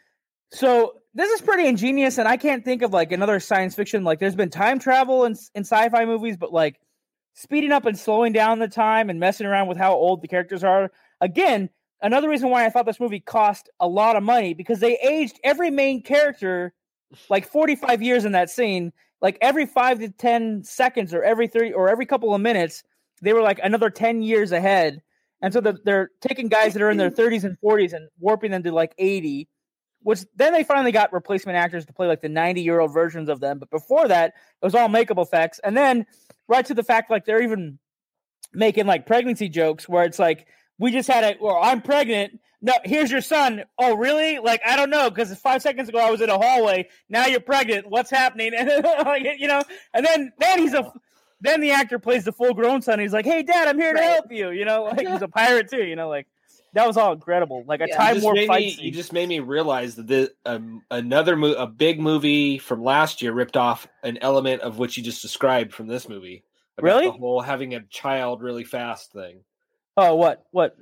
So 0.52 1.01
this 1.14 1.30
is 1.30 1.40
pretty 1.40 1.66
ingenious, 1.66 2.18
and 2.18 2.26
I 2.26 2.36
can't 2.36 2.64
think 2.64 2.82
of 2.82 2.92
like 2.92 3.12
another 3.12 3.38
science 3.40 3.74
fiction. 3.74 4.04
Like, 4.04 4.18
there's 4.18 4.34
been 4.34 4.50
time 4.50 4.78
travel 4.78 5.24
in 5.24 5.32
in 5.54 5.62
sci-fi 5.62 6.04
movies, 6.04 6.36
but 6.36 6.52
like 6.52 6.80
speeding 7.34 7.72
up 7.72 7.86
and 7.86 7.98
slowing 7.98 8.32
down 8.32 8.58
the 8.58 8.68
time 8.68 9.10
and 9.10 9.20
messing 9.20 9.46
around 9.46 9.68
with 9.68 9.78
how 9.78 9.94
old 9.94 10.22
the 10.22 10.28
characters 10.28 10.64
are. 10.64 10.90
Again, 11.20 11.70
another 12.02 12.28
reason 12.28 12.50
why 12.50 12.64
I 12.64 12.70
thought 12.70 12.86
this 12.86 13.00
movie 13.00 13.20
cost 13.20 13.70
a 13.80 13.88
lot 13.88 14.16
of 14.16 14.22
money 14.22 14.54
because 14.54 14.80
they 14.80 14.98
aged 14.98 15.40
every 15.44 15.70
main 15.70 16.02
character 16.02 16.72
like 17.28 17.46
45 17.46 18.02
years 18.02 18.24
in 18.24 18.32
that 18.32 18.50
scene. 18.50 18.92
Like 19.20 19.38
every 19.40 19.66
five 19.66 20.00
to 20.00 20.08
10 20.08 20.64
seconds, 20.64 21.14
or 21.14 21.22
every 21.22 21.46
30, 21.46 21.74
or 21.74 21.88
every 21.88 22.06
couple 22.06 22.34
of 22.34 22.40
minutes, 22.40 22.82
they 23.20 23.32
were 23.32 23.42
like 23.42 23.60
another 23.62 23.88
10 23.88 24.22
years 24.22 24.50
ahead. 24.50 25.00
And 25.40 25.52
so 25.52 25.60
they're, 25.60 25.78
they're 25.84 26.10
taking 26.20 26.48
guys 26.48 26.72
that 26.72 26.82
are 26.82 26.90
in 26.90 26.96
their 26.96 27.10
30s 27.10 27.44
and 27.44 27.56
40s 27.64 27.92
and 27.92 28.08
warping 28.18 28.50
them 28.50 28.62
to 28.64 28.72
like 28.72 28.94
80 28.98 29.48
which 30.02 30.24
then 30.36 30.52
they 30.52 30.64
finally 30.64 30.92
got 30.92 31.12
replacement 31.12 31.56
actors 31.56 31.86
to 31.86 31.92
play 31.92 32.06
like 32.06 32.20
the 32.20 32.28
90 32.28 32.62
year 32.62 32.80
old 32.80 32.92
versions 32.92 33.28
of 33.28 33.40
them. 33.40 33.58
But 33.58 33.70
before 33.70 34.08
that, 34.08 34.28
it 34.28 34.64
was 34.64 34.74
all 34.74 34.88
makeup 34.88 35.18
effects. 35.18 35.60
And 35.62 35.76
then 35.76 36.06
right 36.48 36.64
to 36.66 36.74
the 36.74 36.82
fact 36.82 37.10
like 37.10 37.24
they're 37.24 37.42
even 37.42 37.78
making 38.52 38.86
like 38.86 39.06
pregnancy 39.06 39.48
jokes 39.48 39.88
where 39.88 40.04
it's 40.04 40.18
like, 40.18 40.46
we 40.78 40.90
just 40.90 41.08
had 41.08 41.24
a, 41.24 41.36
well, 41.40 41.58
I'm 41.62 41.80
pregnant. 41.80 42.40
No, 42.60 42.74
here's 42.84 43.10
your 43.10 43.20
son. 43.20 43.64
Oh, 43.78 43.96
really? 43.96 44.38
Like, 44.38 44.60
I 44.66 44.76
don't 44.76 44.90
know. 44.90 45.10
Cause 45.10 45.36
five 45.38 45.62
seconds 45.62 45.88
ago 45.88 45.98
I 45.98 46.10
was 46.10 46.20
in 46.20 46.30
a 46.30 46.38
hallway. 46.38 46.88
Now 47.08 47.26
you're 47.26 47.40
pregnant. 47.40 47.88
What's 47.88 48.10
happening? 48.10 48.52
And 48.58 48.84
like, 48.84 49.26
you 49.38 49.48
know, 49.48 49.62
and 49.94 50.04
then, 50.04 50.32
then 50.38 50.58
he's 50.58 50.74
a, 50.74 50.92
then 51.40 51.60
the 51.60 51.72
actor 51.72 51.98
plays 51.98 52.24
the 52.24 52.32
full 52.32 52.54
grown 52.54 52.82
son. 52.82 53.00
He's 53.00 53.12
like, 53.12 53.26
Hey 53.26 53.42
dad, 53.42 53.68
I'm 53.68 53.78
here 53.78 53.92
to 53.92 54.00
help 54.00 54.30
you. 54.30 54.50
You 54.50 54.64
know, 54.64 54.84
like 54.84 55.06
he's 55.06 55.22
a 55.22 55.28
pirate 55.28 55.68
too, 55.68 55.84
you 55.84 55.96
know, 55.96 56.08
like 56.08 56.26
that 56.74 56.86
was 56.86 56.96
all 56.96 57.12
incredible. 57.12 57.64
Like 57.66 57.80
a 57.80 57.86
Yeah. 57.88 57.96
Time 57.96 58.14
just 58.14 58.24
warp 58.24 58.38
fight 58.46 58.60
me- 58.60 58.70
scene. 58.70 58.84
you 58.86 58.90
just 58.90 59.12
made 59.12 59.28
me 59.28 59.40
realize 59.40 59.94
that 59.96 60.06
the, 60.06 60.32
um, 60.46 60.82
another 60.90 61.36
mo- 61.36 61.52
a 61.52 61.66
big 61.66 62.00
movie 62.00 62.58
from 62.58 62.82
last 62.82 63.20
year 63.22 63.32
ripped 63.32 63.56
off 63.56 63.86
an 64.02 64.18
element 64.22 64.62
of 64.62 64.78
what 64.78 64.96
you 64.96 65.02
just 65.02 65.22
described 65.22 65.72
from 65.74 65.86
this 65.86 66.08
movie. 66.08 66.44
About 66.78 66.84
Really? 66.86 67.06
The 67.06 67.12
whole 67.12 67.40
having 67.42 67.74
a 67.74 67.82
child 67.82 68.40
really 68.42 68.64
fast 68.64 69.12
thing. 69.12 69.40
Oh, 69.96 70.14
what? 70.14 70.46
What? 70.52 70.76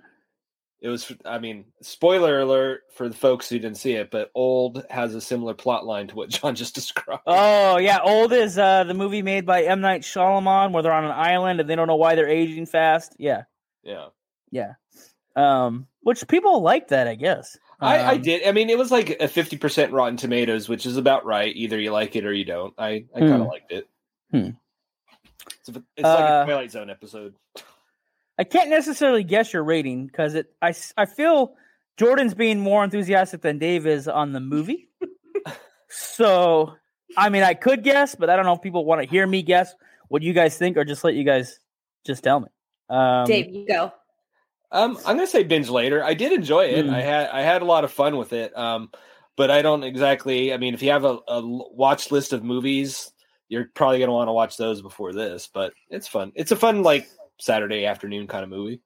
It 0.80 0.88
was, 0.88 1.12
I 1.26 1.38
mean, 1.38 1.66
spoiler 1.82 2.40
alert 2.40 2.84
for 2.94 3.06
the 3.08 3.14
folks 3.14 3.48
who 3.50 3.58
didn't 3.58 3.76
see 3.76 3.92
it, 3.96 4.10
but 4.10 4.30
Old 4.34 4.82
has 4.88 5.14
a 5.14 5.20
similar 5.20 5.52
plot 5.52 5.84
line 5.84 6.06
to 6.06 6.14
what 6.14 6.28
John 6.30 6.54
just 6.54 6.74
described. 6.74 7.22
Oh, 7.26 7.76
yeah. 7.76 7.98
Old 8.02 8.32
is 8.32 8.56
uh, 8.56 8.84
the 8.84 8.94
movie 8.94 9.20
made 9.20 9.44
by 9.44 9.64
M. 9.64 9.80
Night 9.82 10.02
Shyamalan 10.02 10.72
where 10.72 10.82
they're 10.82 10.92
on 10.92 11.04
an 11.04 11.10
island 11.10 11.60
and 11.60 11.68
they 11.68 11.74
don't 11.76 11.88
know 11.88 11.96
why 11.96 12.14
they're 12.14 12.28
aging 12.28 12.64
fast. 12.66 13.14
Yeah. 13.18 13.42
yeah. 13.82 14.06
Yeah. 14.52 14.74
Um, 15.36 15.86
which 16.02 16.26
people 16.28 16.60
like 16.62 16.88
that, 16.88 17.06
I 17.08 17.14
guess. 17.14 17.56
I, 17.80 17.98
I 17.98 18.14
Um, 18.14 18.22
did. 18.22 18.46
I 18.46 18.52
mean, 18.52 18.68
it 18.70 18.76
was 18.78 18.90
like 18.90 19.10
a 19.10 19.28
50% 19.28 19.92
Rotten 19.92 20.16
Tomatoes, 20.16 20.68
which 20.68 20.84
is 20.86 20.96
about 20.96 21.24
right. 21.24 21.54
Either 21.56 21.78
you 21.78 21.92
like 21.92 22.16
it 22.16 22.24
or 22.26 22.32
you 22.32 22.44
don't. 22.44 22.74
I, 22.78 23.04
I 23.14 23.18
kind 23.20 23.34
Hmm. 23.34 23.40
of 23.42 23.46
liked 23.48 23.72
it. 23.72 23.88
Hmm. 24.30 24.48
It's, 25.60 25.68
a- 25.68 25.82
it's 25.96 26.04
like 26.04 26.30
Uh, 26.30 26.42
a 26.42 26.44
Twilight 26.46 26.70
Zone 26.70 26.90
episode. 26.90 27.34
I 28.38 28.44
can't 28.44 28.70
necessarily 28.70 29.22
guess 29.24 29.52
your 29.52 29.62
rating 29.64 30.06
because 30.06 30.34
it. 30.34 30.52
I, 30.62 30.74
I 30.96 31.06
feel 31.06 31.54
Jordan's 31.98 32.34
being 32.34 32.60
more 32.60 32.82
enthusiastic 32.84 33.42
than 33.42 33.58
Dave 33.58 33.86
is 33.86 34.08
on 34.08 34.32
the 34.32 34.40
movie. 34.40 34.88
so, 35.88 36.74
I 37.16 37.28
mean, 37.28 37.42
I 37.42 37.54
could 37.54 37.82
guess, 37.82 38.14
but 38.14 38.30
I 38.30 38.36
don't 38.36 38.44
know 38.46 38.54
if 38.54 38.62
people 38.62 38.84
want 38.84 39.02
to 39.02 39.08
hear 39.08 39.26
me 39.26 39.42
guess 39.42 39.74
what 40.08 40.22
you 40.22 40.32
guys 40.32 40.56
think, 40.56 40.76
or 40.76 40.84
just 40.84 41.04
let 41.04 41.14
you 41.14 41.24
guys 41.24 41.58
just 42.06 42.22
tell 42.24 42.40
me. 42.40 42.48
Um, 42.88 43.26
Dave, 43.26 43.50
you 43.54 43.66
go. 43.66 43.92
Um, 44.72 44.96
I'm 44.98 45.16
gonna 45.16 45.26
say 45.26 45.42
binge 45.42 45.68
later. 45.68 46.02
I 46.04 46.14
did 46.14 46.32
enjoy 46.32 46.66
it. 46.66 46.86
Mm. 46.86 46.94
I 46.94 47.00
had 47.00 47.30
I 47.30 47.42
had 47.42 47.62
a 47.62 47.64
lot 47.64 47.84
of 47.84 47.92
fun 47.92 48.16
with 48.16 48.32
it. 48.32 48.56
Um, 48.56 48.90
but 49.36 49.50
I 49.50 49.62
don't 49.62 49.82
exactly. 49.82 50.52
I 50.52 50.58
mean, 50.58 50.74
if 50.74 50.82
you 50.82 50.90
have 50.90 51.04
a 51.04 51.18
watch 51.28 52.10
list 52.10 52.32
of 52.32 52.44
movies, 52.44 53.10
you're 53.48 53.70
probably 53.74 53.98
gonna 53.98 54.12
want 54.12 54.28
to 54.28 54.32
watch 54.32 54.56
those 54.56 54.82
before 54.82 55.12
this. 55.12 55.48
But 55.52 55.72
it's 55.88 56.06
fun. 56.06 56.32
It's 56.34 56.52
a 56.52 56.56
fun 56.56 56.82
like 56.82 57.08
Saturday 57.38 57.86
afternoon 57.86 58.26
kind 58.26 58.44
of 58.44 58.50
movie. 58.50 58.80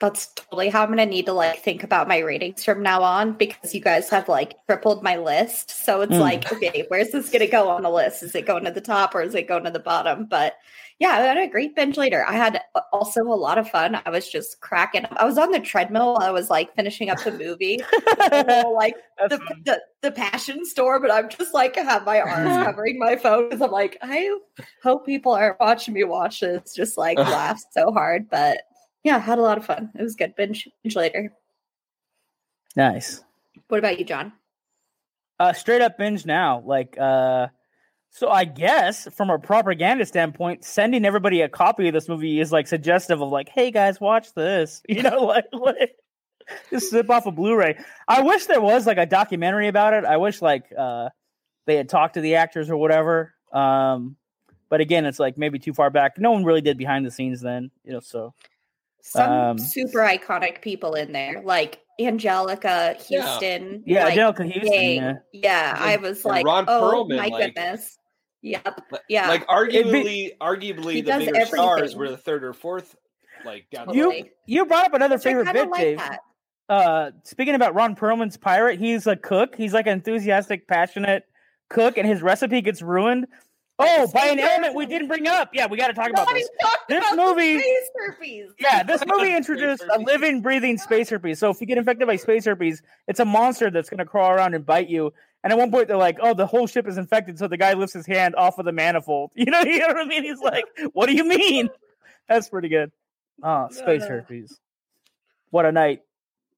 That's 0.00 0.26
totally 0.34 0.68
how 0.70 0.82
I'm 0.82 0.88
gonna 0.88 1.06
need 1.06 1.26
to 1.26 1.32
like 1.32 1.60
think 1.60 1.84
about 1.84 2.08
my 2.08 2.18
ratings 2.18 2.64
from 2.64 2.82
now 2.82 3.02
on 3.02 3.32
because 3.34 3.74
you 3.74 3.80
guys 3.80 4.08
have 4.10 4.28
like 4.28 4.54
tripled 4.66 5.02
my 5.02 5.16
list. 5.16 5.70
So 5.84 6.00
it's 6.00 6.12
Mm. 6.14 6.20
like, 6.20 6.52
okay, 6.52 6.84
where's 6.88 7.10
this 7.10 7.30
gonna 7.30 7.46
go 7.46 7.68
on 7.68 7.82
the 7.82 7.90
list? 7.90 8.22
Is 8.22 8.34
it 8.34 8.44
going 8.46 8.64
to 8.64 8.70
the 8.72 8.80
top 8.80 9.14
or 9.14 9.22
is 9.22 9.34
it 9.34 9.46
going 9.48 9.64
to 9.64 9.70
the 9.70 9.78
bottom? 9.78 10.26
But 10.26 10.54
yeah, 10.98 11.10
I 11.10 11.20
had 11.20 11.38
a 11.38 11.48
great 11.48 11.74
binge 11.74 11.96
later. 11.96 12.24
I 12.26 12.32
had 12.34 12.60
also 12.92 13.22
a 13.22 13.34
lot 13.34 13.58
of 13.58 13.68
fun. 13.68 14.00
I 14.04 14.10
was 14.10 14.28
just 14.28 14.60
cracking. 14.60 15.06
I 15.12 15.24
was 15.24 15.38
on 15.38 15.50
the 15.50 15.58
treadmill 15.58 16.14
while 16.14 16.22
I 16.22 16.30
was 16.30 16.50
like 16.50 16.74
finishing 16.76 17.10
up 17.10 17.22
the 17.24 17.32
movie. 17.32 17.80
like 18.30 18.94
the, 19.28 19.38
the 19.64 19.80
the 20.02 20.12
passion 20.12 20.64
store, 20.64 21.00
but 21.00 21.10
I'm 21.10 21.28
just 21.28 21.54
like 21.54 21.76
have 21.76 22.04
my 22.04 22.20
arms 22.20 22.56
covering 22.64 22.98
my 22.98 23.16
phone 23.16 23.48
because 23.48 23.60
I'm 23.62 23.70
like, 23.70 23.96
I 24.02 24.38
hope 24.82 25.06
people 25.06 25.32
aren't 25.32 25.58
watching 25.60 25.94
me 25.94 26.04
watch 26.04 26.40
this. 26.40 26.74
Just 26.74 26.96
like 26.98 27.18
laugh 27.38 27.60
so 27.72 27.90
hard, 27.92 28.28
but 28.30 28.58
yeah, 29.04 29.18
had 29.20 29.38
a 29.38 29.42
lot 29.42 29.58
of 29.58 29.66
fun. 29.66 29.90
It 29.96 30.02
was 30.02 30.16
good. 30.16 30.34
Binge, 30.34 30.68
binge 30.82 30.96
later. 30.96 31.32
nice. 32.74 33.22
What 33.68 33.78
about 33.78 33.98
you, 33.98 34.04
John? 34.04 34.32
Uh, 35.38 35.52
straight 35.52 35.82
up 35.82 35.98
binge 35.98 36.26
now. 36.26 36.62
Like, 36.64 36.96
uh, 36.98 37.48
so 38.10 38.30
I 38.30 38.44
guess 38.44 39.08
from 39.14 39.30
a 39.30 39.38
propaganda 39.38 40.06
standpoint, 40.06 40.64
sending 40.64 41.04
everybody 41.04 41.42
a 41.42 41.48
copy 41.48 41.88
of 41.88 41.94
this 41.94 42.08
movie 42.08 42.40
is 42.40 42.52
like 42.52 42.66
suggestive 42.66 43.20
of 43.20 43.28
like, 43.28 43.48
hey 43.48 43.70
guys, 43.70 44.00
watch 44.00 44.32
this. 44.34 44.82
You 44.88 45.02
know, 45.02 45.24
like, 45.24 45.46
like 45.52 45.96
just 46.70 46.90
zip 46.90 47.10
off 47.10 47.26
a 47.26 47.32
Blu-ray. 47.32 47.78
I 48.06 48.22
wish 48.22 48.46
there 48.46 48.60
was 48.60 48.86
like 48.86 48.98
a 48.98 49.06
documentary 49.06 49.68
about 49.68 49.94
it. 49.94 50.04
I 50.04 50.16
wish 50.16 50.40
like 50.40 50.64
uh 50.76 51.08
they 51.66 51.76
had 51.76 51.88
talked 51.88 52.14
to 52.14 52.20
the 52.20 52.36
actors 52.36 52.70
or 52.70 52.76
whatever. 52.76 53.34
Um, 53.52 54.16
but 54.68 54.80
again, 54.80 55.06
it's 55.06 55.18
like 55.18 55.38
maybe 55.38 55.58
too 55.58 55.72
far 55.72 55.90
back. 55.90 56.18
No 56.18 56.30
one 56.30 56.44
really 56.44 56.60
did 56.60 56.78
behind 56.78 57.04
the 57.06 57.10
scenes 57.10 57.40
then, 57.40 57.70
you 57.84 57.92
know. 57.92 58.00
So 58.00 58.34
Some 59.06 59.30
Um, 59.30 59.58
super 59.58 59.98
iconic 59.98 60.62
people 60.62 60.94
in 60.94 61.12
there, 61.12 61.42
like 61.44 61.80
Anjelica 62.00 62.96
Huston. 62.96 63.82
yeah, 63.86 64.04
like, 64.04 64.14
Anjelica 64.14 64.50
Huston. 64.52 64.72
Yeah. 64.72 65.12
yeah, 65.32 65.76
I 65.78 65.96
was 65.98 66.24
and 66.24 66.32
like, 66.32 66.46
Ron 66.46 66.64
oh 66.68 67.06
Perlman, 67.06 67.16
my 67.18 67.26
like- 67.28 67.54
goodness. 67.54 67.98
Yep. 68.40 68.80
Yeah. 69.08 69.28
Like 69.28 69.46
arguably, 69.46 70.36
arguably 70.38 70.94
the 70.94 71.02
does 71.02 71.24
bigger 71.24 71.46
stars 71.46 71.94
were 71.96 72.10
the 72.10 72.16
third 72.16 72.44
or 72.44 72.52
fourth. 72.52 72.94
Like 73.44 73.66
down 73.70 73.88
the 73.88 73.94
You 73.94 74.04
Totally. 74.04 74.30
you 74.46 74.64
brought 74.66 74.84
up 74.86 74.94
another 74.94 75.16
Which 75.16 75.24
favorite 75.24 75.52
bit, 75.52 75.68
like 75.70 75.80
Dave. 75.80 75.98
that. 75.98 76.20
uh 76.68 77.10
speaking 77.24 77.54
about 77.54 77.74
Ron 77.74 77.94
Perlman's 77.96 78.36
pirate, 78.38 78.78
he's 78.78 79.06
a 79.06 79.16
cook. 79.16 79.54
He's 79.54 79.72
like 79.74 79.86
an 79.86 79.94
enthusiastic, 79.94 80.66
passionate 80.68 81.24
cook, 81.70 81.96
and 81.98 82.06
his 82.06 82.20
recipe 82.22 82.60
gets 82.62 82.82
ruined. 82.82 83.26
Oh, 83.78 84.06
by 84.14 84.26
an 84.26 84.38
Space 84.38 84.50
element 84.50 84.74
we 84.76 84.86
didn't 84.86 85.08
bring 85.08 85.26
up. 85.26 85.50
Yeah, 85.52 85.66
we 85.66 85.76
got 85.76 85.88
to 85.88 85.94
talk 85.94 86.08
about 86.10 86.28
this. 86.32 86.48
This 86.88 87.04
about 87.12 87.16
movie- 87.36 87.58
space 87.58 87.90
herpes. 87.96 88.50
Yeah, 88.60 88.82
this 88.84 89.02
movie 89.06 89.34
introduced 89.36 89.84
a 89.92 89.98
living, 89.98 90.42
breathing 90.42 90.78
space 90.78 91.10
herpes. 91.10 91.40
So 91.40 91.50
if 91.50 91.60
you 91.60 91.66
get 91.66 91.78
infected 91.78 92.06
by 92.06 92.16
space 92.16 92.44
herpes, 92.44 92.82
it's 93.08 93.18
a 93.18 93.24
monster 93.24 93.70
that's 93.70 93.90
going 93.90 93.98
to 93.98 94.04
crawl 94.04 94.30
around 94.30 94.54
and 94.54 94.64
bite 94.64 94.88
you. 94.88 95.12
And 95.42 95.52
at 95.52 95.58
one 95.58 95.70
point, 95.72 95.88
they're 95.88 95.96
like, 95.96 96.18
"Oh, 96.22 96.34
the 96.34 96.46
whole 96.46 96.66
ship 96.68 96.86
is 96.86 96.96
infected." 96.98 97.38
So 97.38 97.48
the 97.48 97.56
guy 97.56 97.72
lifts 97.74 97.94
his 97.94 98.06
hand 98.06 98.34
off 98.36 98.58
of 98.58 98.64
the 98.64 98.72
manifold. 98.72 99.32
You 99.36 99.46
know, 99.46 99.60
you 99.62 99.80
know 99.80 99.88
what 99.88 99.96
I 99.98 100.04
mean? 100.04 100.22
He's 100.24 100.40
like, 100.40 100.64
"What 100.92 101.06
do 101.06 101.14
you 101.14 101.24
mean?" 101.24 101.68
That's 102.28 102.48
pretty 102.48 102.68
good. 102.68 102.92
Oh, 103.42 103.68
space 103.70 104.04
herpes. 104.04 104.58
What 105.50 105.66
a 105.66 105.72
night. 105.72 106.02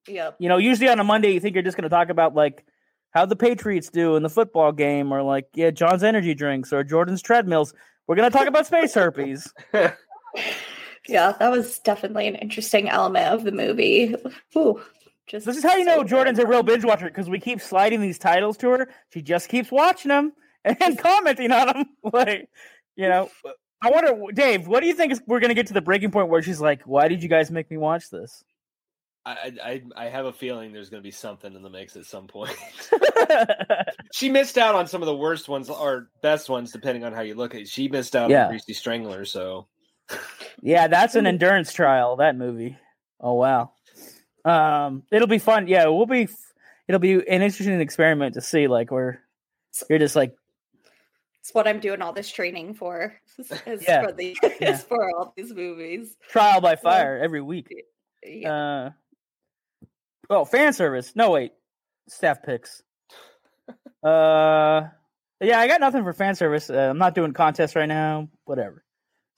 Yep. 0.07 0.35
you 0.39 0.47
know, 0.47 0.55
usually 0.57 0.87
on 0.87 0.99
a 0.99 1.03
Monday, 1.03 1.33
you 1.33 1.39
think 1.41 1.55
you're 1.55 1.63
just 1.63 1.75
going 1.75 1.83
to 1.83 1.89
talk 1.89 2.07
about 2.09 2.33
like 2.33 2.63
how 3.11 3.25
the 3.25 3.35
Patriots 3.35 3.89
do 3.89 4.15
in 4.15 4.23
the 4.23 4.29
football 4.29 4.71
game, 4.71 5.11
or 5.11 5.23
like 5.23 5.47
yeah, 5.53 5.71
John's 5.71 6.03
energy 6.03 6.33
drinks, 6.33 6.71
or 6.73 6.83
Jordan's 6.83 7.21
treadmills. 7.21 7.73
We're 8.07 8.15
going 8.15 8.31
to 8.31 8.37
talk 8.37 8.47
about 8.47 8.65
space 8.67 8.93
herpes. 8.93 9.51
Yeah, 11.07 11.33
that 11.39 11.51
was 11.51 11.79
definitely 11.79 12.27
an 12.27 12.35
interesting 12.35 12.89
element 12.89 13.27
of 13.27 13.43
the 13.43 13.51
movie. 13.51 14.13
Ooh, 14.57 14.81
just 15.25 15.45
This 15.45 15.57
is 15.57 15.63
how 15.63 15.77
you 15.77 15.85
know 15.85 16.03
Jordan's 16.03 16.37
good. 16.37 16.47
a 16.47 16.49
real 16.49 16.63
binge 16.63 16.83
watcher 16.83 17.05
because 17.05 17.29
we 17.29 17.39
keep 17.39 17.61
sliding 17.61 18.01
these 18.01 18.19
titles 18.19 18.57
to 18.57 18.69
her. 18.71 18.89
She 19.13 19.21
just 19.21 19.47
keeps 19.49 19.71
watching 19.71 20.09
them 20.09 20.33
and 20.65 20.97
commenting 20.99 21.51
on 21.51 21.67
them. 21.67 21.85
Like, 22.11 22.49
you 22.95 23.07
know, 23.07 23.29
I 23.81 23.89
wonder, 23.91 24.15
Dave, 24.33 24.67
what 24.67 24.81
do 24.81 24.87
you 24.87 24.93
think 24.93 25.13
is, 25.13 25.21
we're 25.27 25.39
going 25.39 25.49
to 25.49 25.55
get 25.55 25.67
to 25.67 25.73
the 25.73 25.81
breaking 25.81 26.11
point 26.11 26.29
where 26.29 26.41
she's 26.41 26.59
like, 26.59 26.81
"Why 26.83 27.07
did 27.07 27.23
you 27.23 27.29
guys 27.29 27.51
make 27.51 27.71
me 27.71 27.77
watch 27.77 28.09
this?" 28.09 28.43
I, 29.27 29.51
I 29.63 29.81
I 29.95 30.05
have 30.09 30.25
a 30.25 30.33
feeling 30.33 30.71
there's 30.73 30.89
going 30.89 31.01
to 31.01 31.07
be 31.07 31.11
something 31.11 31.53
in 31.53 31.61
the 31.61 31.69
mix 31.69 31.95
at 31.95 32.05
some 32.05 32.27
point. 32.27 32.55
she 34.13 34.29
missed 34.29 34.57
out 34.57 34.75
on 34.75 34.87
some 34.87 35.01
of 35.01 35.05
the 35.05 35.15
worst 35.15 35.49
ones 35.49 35.69
or 35.69 36.09
best 36.21 36.49
ones, 36.49 36.71
depending 36.71 37.03
on 37.03 37.13
how 37.13 37.21
you 37.21 37.35
look 37.35 37.53
at 37.55 37.61
it. 37.61 37.67
She 37.67 37.87
missed 37.87 38.15
out 38.15 38.29
Yeah. 38.29 38.45
on 38.45 38.49
Greasy 38.51 38.73
Strangler, 38.73 39.25
so 39.25 39.67
Yeah, 40.61 40.87
that's 40.87 41.15
an 41.15 41.27
endurance 41.27 41.73
trial. 41.73 42.15
That 42.17 42.35
movie. 42.37 42.77
Oh 43.19 43.33
wow. 43.33 43.71
Um, 44.45 45.03
it'll 45.11 45.27
be 45.27 45.39
fun. 45.39 45.67
Yeah, 45.67 45.87
we'll 45.87 46.05
be. 46.05 46.27
It'll 46.87 46.99
be 46.99 47.13
an 47.15 47.41
interesting 47.41 47.81
experiment 47.81 48.35
to 48.35 48.41
see. 48.41 48.67
Like 48.67 48.91
where 48.91 49.21
you're 49.89 49.99
just 49.99 50.15
like, 50.15 50.33
It's 51.41 51.53
what 51.53 51.67
I'm 51.67 51.79
doing 51.81 52.01
all 52.01 52.13
this 52.13 52.29
training 52.31 52.75
for. 52.75 53.13
Is 53.65 53.83
Yeah. 53.83 54.03
for 54.05 54.13
the 54.13 54.37
Yeah. 54.61 54.71
is 54.71 54.83
for 54.83 55.09
all 55.17 55.33
these 55.35 55.51
movies. 55.53 56.15
trial 56.29 56.61
by 56.61 56.77
fire 56.77 57.19
every 57.21 57.41
week. 57.41 57.67
Yeah. 58.25 58.53
Uh, 58.53 58.91
oh, 60.29 60.45
fan 60.45 60.73
service. 60.73 61.15
No 61.15 61.31
wait, 61.31 61.53
staff 62.07 62.43
picks. 62.43 62.83
Uh, 64.03 64.87
yeah, 65.41 65.59
I 65.59 65.67
got 65.67 65.79
nothing 65.81 66.03
for 66.03 66.13
fan 66.13 66.35
service. 66.35 66.69
Uh, 66.69 66.77
I'm 66.89 66.97
not 66.97 67.15
doing 67.15 67.33
contests 67.33 67.75
right 67.75 67.87
now. 67.87 68.29
Whatever. 68.45 68.83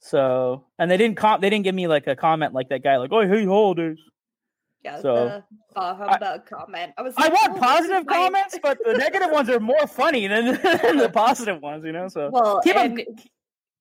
So, 0.00 0.64
and 0.78 0.90
they 0.90 0.96
didn't 0.96 1.16
com- 1.16 1.40
they 1.40 1.50
didn't 1.50 1.64
give 1.64 1.74
me 1.74 1.86
like 1.86 2.06
a 2.06 2.16
comment 2.16 2.54
like 2.54 2.70
that 2.70 2.82
guy 2.82 2.96
like, 2.96 3.12
oh, 3.12 3.26
hey, 3.26 3.44
holidays. 3.44 3.98
yeah, 4.82 5.00
so- 5.00 5.42
the 5.74 5.80
uh, 5.80 5.94
humbug 5.94 6.46
comment. 6.46 6.92
I 6.96 7.02
was 7.02 7.14
I 7.16 7.28
want 7.28 7.56
oh, 7.56 7.60
positive 7.60 8.06
comments, 8.06 8.58
but 8.62 8.78
the 8.84 8.94
negative 8.94 9.30
ones 9.30 9.48
are 9.50 9.60
more 9.60 9.86
funny 9.86 10.26
than, 10.26 10.46
than 10.82 10.96
the 10.96 11.10
positive 11.14 11.60
ones, 11.60 11.84
you 11.84 11.92
know. 11.92 12.08
So 12.08 12.30
Well, 12.32 12.60
keep 12.62 12.76
and 12.76 13.04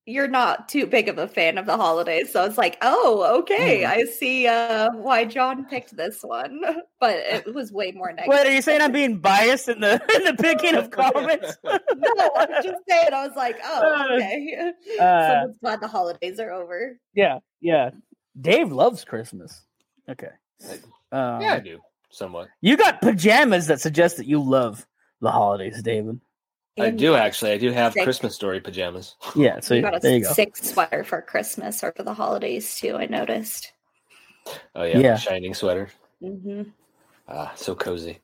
you're 0.10 0.28
not 0.28 0.68
too 0.68 0.86
big 0.88 1.08
of 1.08 1.18
a 1.18 1.28
fan 1.28 1.58
of 1.58 1.66
the 1.66 1.78
holidays, 1.78 2.32
so 2.32 2.44
it's 2.46 2.58
like, 2.58 2.78
oh, 2.82 3.40
okay, 3.40 3.82
Mm. 3.84 3.88
I 3.90 4.04
see 4.06 4.48
uh, 4.48 4.90
why 4.94 5.26
John 5.26 5.66
picked 5.66 5.96
this 5.96 6.20
one, 6.24 6.62
but 7.00 7.16
it 7.18 7.54
was 7.54 7.72
way 7.72 7.92
more 7.92 8.08
negative. 8.12 8.30
wait, 8.30 8.48
are 8.48 8.52
you 8.52 8.62
saying 8.62 8.82
I'm 8.82 8.92
being 8.92 9.20
biased 9.20 9.70
in 9.70 9.80
the 9.80 9.94
in 10.16 10.24
the 10.24 10.34
picking 10.42 10.76
of 10.76 10.90
comments? 11.02 11.58
no, 11.64 12.30
I'm 12.38 12.64
just 12.64 12.82
saying. 12.90 13.14
I 13.14 13.28
was 13.28 13.36
like, 13.36 13.58
oh, 13.64 14.08
Uh, 14.10 14.16
okay. 14.16 14.72
uh, 15.00 15.28
Someone's 15.28 15.58
glad 15.62 15.82
the 15.82 15.88
holidays 15.88 16.40
are 16.40 16.52
over. 16.52 17.00
yeah, 17.14 17.40
yeah. 17.62 17.92
Dave 18.42 18.72
loves 18.72 19.04
Christmas. 19.04 19.66
Okay. 20.10 20.30
Um, 21.12 21.42
yeah, 21.42 21.54
I 21.56 21.60
do 21.60 21.80
somewhat. 22.10 22.48
You 22.62 22.78
got 22.78 23.02
pajamas 23.02 23.68
that 23.68 23.82
suggest 23.82 24.18
that 24.18 24.26
you 24.28 24.42
love 24.42 24.86
the 25.22 25.32
holidays, 25.32 25.82
David. 25.84 26.20
I 26.80 26.90
do 26.92 27.16
actually. 27.16 27.52
I 27.52 27.58
do 27.58 27.72
have 27.72 27.94
Sick. 27.94 28.04
Christmas 28.04 28.36
story 28.36 28.60
pajamas. 28.60 29.16
Yeah, 29.36 29.60
so 29.60 29.76
you 29.76 29.82
got 29.82 29.96
a 29.96 30.00
there 30.00 30.18
you 30.18 30.24
go. 30.24 30.34
sick 30.34 30.56
sweater 30.58 31.04
for 31.04 31.22
Christmas 31.22 31.84
or 31.84 31.92
for 31.96 32.04
the 32.04 32.14
holidays 32.14 32.78
too. 32.78 32.96
I 32.96 33.06
noticed. 33.06 33.74
Oh 34.76 34.84
yeah, 34.84 35.00
Yeah. 35.00 35.18
shining 35.18 35.54
sweater. 35.54 35.90
hmm 36.22 36.64
Ah, 37.28 37.52
so 37.56 37.76
cozy. 37.76 38.20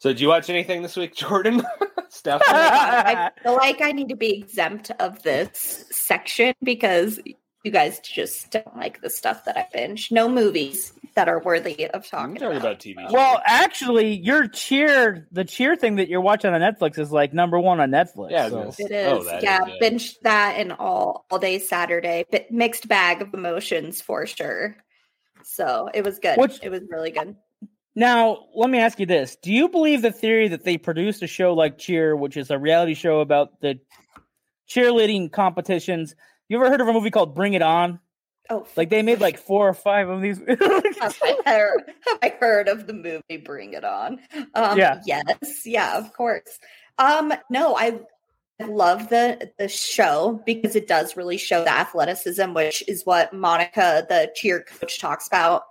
So, 0.00 0.10
did 0.10 0.20
you 0.20 0.28
watch 0.28 0.48
anything 0.48 0.82
this 0.82 0.96
week, 0.96 1.14
Jordan? 1.16 1.62
Steph? 2.10 2.42
I 2.46 3.30
feel 3.42 3.56
like 3.56 3.82
I 3.82 3.90
need 3.92 4.08
to 4.10 4.16
be 4.16 4.38
exempt 4.38 4.90
of 5.00 5.22
this 5.24 5.84
section 5.90 6.54
because 6.62 7.18
you 7.64 7.70
guys 7.72 7.98
just 8.00 8.50
don't 8.52 8.76
like 8.76 9.00
the 9.00 9.10
stuff 9.10 9.44
that 9.44 9.56
I 9.56 9.66
binge. 9.72 10.12
No 10.12 10.28
movies 10.28 10.92
that 11.18 11.28
are 11.28 11.40
worthy 11.42 11.86
of 11.90 11.96
I'm 11.96 12.02
talking 12.02 12.34
talking 12.36 12.56
about. 12.56 12.56
about 12.56 12.78
TV. 12.80 13.10
well, 13.12 13.42
actually, 13.44 14.14
your 14.16 14.46
cheer, 14.46 15.26
the 15.32 15.44
cheer 15.44 15.74
thing 15.74 15.96
that 15.96 16.08
you're 16.08 16.20
watching 16.20 16.52
on 16.54 16.60
Netflix 16.60 16.96
is 16.98 17.10
like 17.10 17.34
number 17.34 17.58
one 17.58 17.80
on 17.80 17.90
Netflix. 17.90 18.30
Yeah, 18.30 18.48
so- 18.48 18.72
It 18.78 18.90
is, 18.92 19.26
Oh, 19.26 19.38
yeah. 19.42 19.64
is. 19.66 19.72
Binge 19.80 20.18
that 20.20 20.54
and 20.58 20.72
all 20.72 21.26
all 21.30 21.38
day 21.40 21.58
Saturday, 21.58 22.24
but 22.30 22.50
mixed 22.52 22.86
bag 22.86 23.20
of 23.20 23.34
emotions 23.34 24.00
for 24.00 24.26
sure. 24.26 24.76
So 25.42 25.90
it 25.92 26.04
was 26.04 26.18
good. 26.20 26.38
Which- 26.38 26.60
it 26.62 26.70
was 26.70 26.82
really 26.88 27.10
good. 27.10 27.34
Now, 27.96 28.44
let 28.54 28.70
me 28.70 28.78
ask 28.78 29.00
you 29.00 29.06
this: 29.06 29.36
Do 29.42 29.52
you 29.52 29.68
believe 29.68 30.02
the 30.02 30.12
theory 30.12 30.46
that 30.48 30.62
they 30.64 30.78
produced 30.78 31.20
a 31.24 31.26
show 31.26 31.52
like 31.54 31.78
Cheer, 31.78 32.14
which 32.14 32.36
is 32.36 32.50
a 32.52 32.58
reality 32.58 32.94
show 32.94 33.18
about 33.20 33.60
the 33.60 33.80
cheerleading 34.70 35.32
competitions? 35.32 36.14
You 36.48 36.58
ever 36.58 36.70
heard 36.70 36.80
of 36.80 36.88
a 36.88 36.92
movie 36.92 37.10
called 37.10 37.34
Bring 37.34 37.54
It 37.54 37.62
On? 37.62 37.98
Oh, 38.50 38.66
Like 38.76 38.88
they 38.90 39.02
made 39.02 39.20
like 39.20 39.38
four 39.38 39.68
or 39.68 39.74
five 39.74 40.08
of 40.08 40.22
these. 40.22 40.38
have, 40.48 40.58
I 41.22 41.36
heard, 41.44 41.82
have 42.06 42.18
I 42.22 42.34
heard 42.40 42.68
of 42.68 42.86
the 42.86 42.94
movie 42.94 43.36
Bring 43.42 43.74
It 43.74 43.84
On? 43.84 44.18
Um, 44.54 44.78
Yeah. 44.78 45.00
Yes. 45.04 45.66
Yeah. 45.66 45.98
Of 45.98 46.12
course. 46.12 46.58
Um. 46.98 47.32
No, 47.50 47.76
I 47.76 48.00
love 48.60 49.08
the 49.08 49.50
the 49.58 49.68
show 49.68 50.42
because 50.44 50.74
it 50.76 50.88
does 50.88 51.16
really 51.16 51.38
show 51.38 51.62
the 51.62 51.72
athleticism, 51.72 52.54
which 52.54 52.82
is 52.88 53.04
what 53.04 53.32
Monica, 53.32 54.06
the 54.08 54.32
cheer 54.34 54.64
coach, 54.64 54.98
talks 54.98 55.26
about 55.26 55.62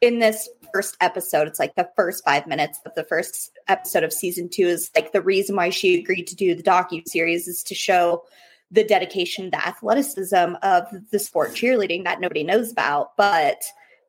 in 0.00 0.18
this 0.18 0.48
first 0.72 0.96
episode. 1.00 1.46
It's 1.46 1.60
like 1.60 1.74
the 1.76 1.88
first 1.96 2.24
five 2.24 2.46
minutes 2.46 2.80
of 2.84 2.94
the 2.94 3.04
first 3.04 3.52
episode 3.68 4.04
of 4.04 4.12
season 4.12 4.48
two 4.48 4.66
is 4.66 4.90
like 4.96 5.12
the 5.12 5.22
reason 5.22 5.54
why 5.54 5.70
she 5.70 6.00
agreed 6.00 6.26
to 6.28 6.36
do 6.36 6.54
the 6.54 6.62
docu 6.62 7.06
series 7.06 7.46
is 7.46 7.62
to 7.64 7.74
show 7.74 8.24
the 8.72 8.84
dedication, 8.84 9.50
the 9.50 9.64
athleticism 9.66 10.56
of 10.62 10.86
the 11.10 11.18
sport 11.18 11.50
cheerleading 11.50 12.04
that 12.04 12.20
nobody 12.20 12.42
knows 12.42 12.72
about, 12.72 13.16
but 13.16 13.62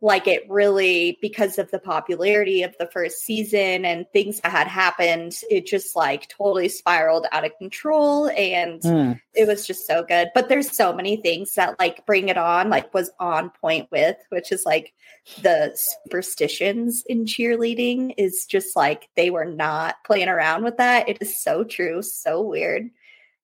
like 0.03 0.27
it 0.27 0.43
really 0.49 1.17
because 1.21 1.57
of 1.57 1.71
the 1.71 1.79
popularity 1.79 2.61
of 2.61 2.75
the 2.77 2.87
first 2.87 3.19
season 3.21 3.85
and 3.85 4.05
things 4.11 4.41
that 4.41 4.51
had 4.51 4.67
happened 4.67 5.33
it 5.49 5.65
just 5.65 5.95
like 5.95 6.27
totally 6.27 6.67
spiraled 6.67 7.25
out 7.31 7.45
of 7.45 7.57
control 7.57 8.27
and 8.31 8.83
Hmm. 8.83 9.13
it 9.33 9.47
was 9.47 9.65
just 9.65 9.87
so 9.87 10.03
good. 10.03 10.27
But 10.35 10.49
there's 10.49 10.75
so 10.75 10.91
many 10.91 11.15
things 11.15 11.55
that 11.55 11.79
like 11.79 12.05
bring 12.05 12.27
it 12.27 12.37
on 12.37 12.69
like 12.69 12.93
was 12.93 13.11
on 13.17 13.49
point 13.61 13.89
with 13.91 14.17
which 14.27 14.51
is 14.51 14.65
like 14.65 14.93
the 15.41 15.71
superstitions 15.73 17.03
in 17.07 17.23
cheerleading 17.23 18.13
is 18.17 18.45
just 18.45 18.75
like 18.75 19.07
they 19.15 19.29
were 19.29 19.45
not 19.45 19.95
playing 20.05 20.27
around 20.27 20.65
with 20.65 20.75
that. 20.77 21.07
It 21.07 21.19
is 21.21 21.41
so 21.41 21.63
true 21.63 22.01
so 22.01 22.41
weird 22.41 22.89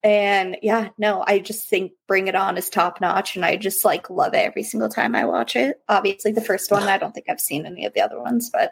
and 0.04 0.58
yeah 0.62 0.90
no 0.98 1.24
i 1.28 1.40
just 1.40 1.68
think 1.68 1.92
bring 2.08 2.28
it 2.28 2.36
on 2.36 2.58
is 2.58 2.70
top 2.70 3.02
notch 3.02 3.36
and 3.36 3.44
i 3.44 3.58
just 3.58 3.84
like 3.84 4.10
love 4.10 4.34
it 4.34 4.38
every 4.38 4.64
single 4.64 4.88
time 4.90 5.14
i 5.16 5.26
watch 5.26 5.56
it 5.58 5.82
obviously 5.90 6.32
the 6.32 6.40
first 6.42 6.72
one 6.72 6.84
i 6.84 6.98
don't 6.98 7.14
think 7.14 7.26
i've 7.30 7.42
seen 7.42 7.66
any 7.66 7.86
of 7.86 7.94
the 7.94 8.02
other 8.02 8.20
ones 8.20 8.50
but 8.52 8.72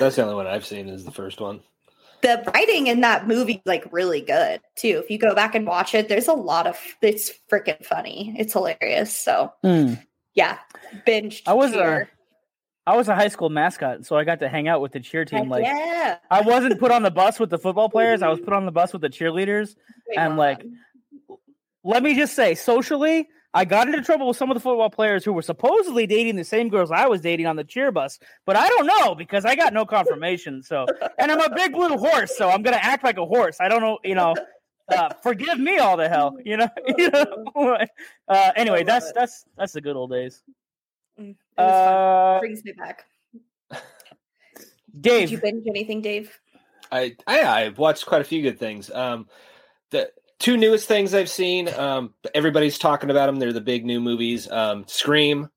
That's 0.00 0.16
the 0.16 0.22
only 0.22 0.34
one 0.34 0.46
I've 0.46 0.64
seen 0.66 0.88
is 0.88 1.04
the 1.04 1.10
first 1.12 1.40
one. 1.40 1.60
the 2.22 2.42
writing 2.54 2.86
in 2.88 3.02
that 3.02 3.28
movie 3.28 3.60
like 3.66 3.86
really 3.92 4.20
good 4.22 4.60
too 4.76 5.00
if 5.04 5.10
you 5.10 5.18
go 5.18 5.34
back 5.34 5.54
and 5.54 5.66
watch 5.66 5.94
it 5.94 6.08
there's 6.08 6.28
a 6.28 6.32
lot 6.32 6.66
of 6.66 6.78
it's 7.02 7.30
freaking 7.52 7.84
funny 7.84 8.34
it's 8.38 8.54
hilarious 8.54 9.14
so 9.14 9.52
Hmm. 9.62 9.94
yeah 10.34 10.58
binge 11.04 11.42
I 11.46 11.52
was 11.52 11.72
cheer. 11.72 12.08
I 12.88 12.96
was 12.96 13.08
a 13.08 13.14
high 13.14 13.28
school 13.28 13.50
mascot, 13.50 14.06
so 14.06 14.16
I 14.16 14.24
got 14.24 14.40
to 14.40 14.48
hang 14.48 14.66
out 14.66 14.80
with 14.80 14.92
the 14.92 15.00
cheer 15.00 15.26
team. 15.26 15.50
Like 15.50 15.64
yeah 15.64 16.16
I 16.30 16.40
wasn't 16.40 16.80
put 16.80 16.90
on 16.90 17.02
the 17.02 17.10
bus 17.10 17.38
with 17.38 17.50
the 17.50 17.58
football 17.58 17.90
players. 17.90 18.22
I 18.22 18.28
was 18.28 18.40
put 18.40 18.54
on 18.54 18.64
the 18.64 18.72
bus 18.72 18.94
with 18.94 19.02
the 19.02 19.10
cheerleaders. 19.10 19.76
Wait, 20.08 20.18
I'm 20.18 20.36
like. 20.36 20.64
Let 21.84 22.02
me 22.02 22.14
just 22.14 22.34
say, 22.34 22.54
socially, 22.54 23.28
I 23.54 23.64
got 23.64 23.88
into 23.88 24.02
trouble 24.02 24.28
with 24.28 24.36
some 24.36 24.50
of 24.50 24.54
the 24.54 24.60
football 24.60 24.90
players 24.90 25.24
who 25.24 25.32
were 25.32 25.42
supposedly 25.42 26.06
dating 26.06 26.36
the 26.36 26.44
same 26.44 26.68
girls 26.68 26.90
I 26.90 27.06
was 27.06 27.20
dating 27.20 27.46
on 27.46 27.56
the 27.56 27.64
cheer 27.64 27.92
bus, 27.92 28.18
but 28.46 28.56
I 28.56 28.68
don't 28.68 28.86
know 28.86 29.14
because 29.14 29.44
I 29.44 29.54
got 29.54 29.72
no 29.72 29.86
confirmation. 29.86 30.62
So, 30.62 30.86
and 31.18 31.30
I'm 31.30 31.40
a 31.40 31.54
big 31.54 31.72
blue 31.72 31.96
horse, 31.96 32.36
so 32.36 32.48
I'm 32.50 32.62
gonna 32.62 32.80
act 32.80 33.04
like 33.04 33.18
a 33.18 33.26
horse. 33.26 33.58
I 33.60 33.68
don't 33.68 33.80
know, 33.80 33.98
you 34.02 34.14
know. 34.14 34.34
Uh, 34.88 35.10
forgive 35.22 35.58
me 35.58 35.78
all 35.78 35.96
the 35.98 36.08
hell, 36.08 36.36
you 36.44 36.56
know. 36.56 36.68
you 36.96 37.10
know? 37.10 37.46
Uh, 38.28 38.52
anyway, 38.56 38.84
that's 38.84 39.12
that's 39.12 39.46
that's 39.56 39.72
the 39.72 39.80
good 39.80 39.96
old 39.96 40.10
days. 40.10 40.42
Mm, 41.18 41.30
it 41.30 41.36
was 41.36 41.36
fun. 41.36 41.47
Uh, 41.58 42.38
brings 42.40 42.64
me 42.64 42.72
back 42.72 43.04
Dave, 45.00 45.28
did 45.28 45.30
you 45.30 45.38
binge 45.38 45.64
anything 45.68 46.00
dave 46.00 46.38
I 46.90 47.16
I 47.26 47.42
I've 47.42 47.78
watched 47.78 48.06
quite 48.06 48.20
a 48.20 48.24
few 48.24 48.42
good 48.42 48.58
things. 48.58 48.90
Um, 48.90 49.28
the 49.90 50.10
two 50.38 50.56
newest 50.56 50.88
things 50.88 51.14
I've 51.14 51.28
seen. 51.28 51.68
Um, 51.68 52.14
everybody's 52.34 52.78
talking 52.78 53.10
about 53.10 53.26
them. 53.26 53.36
They're 53.36 53.52
the 53.52 53.60
big 53.60 53.84
new 53.84 54.00
movies. 54.00 54.50
Um, 54.50 54.84
Scream, 54.86 55.48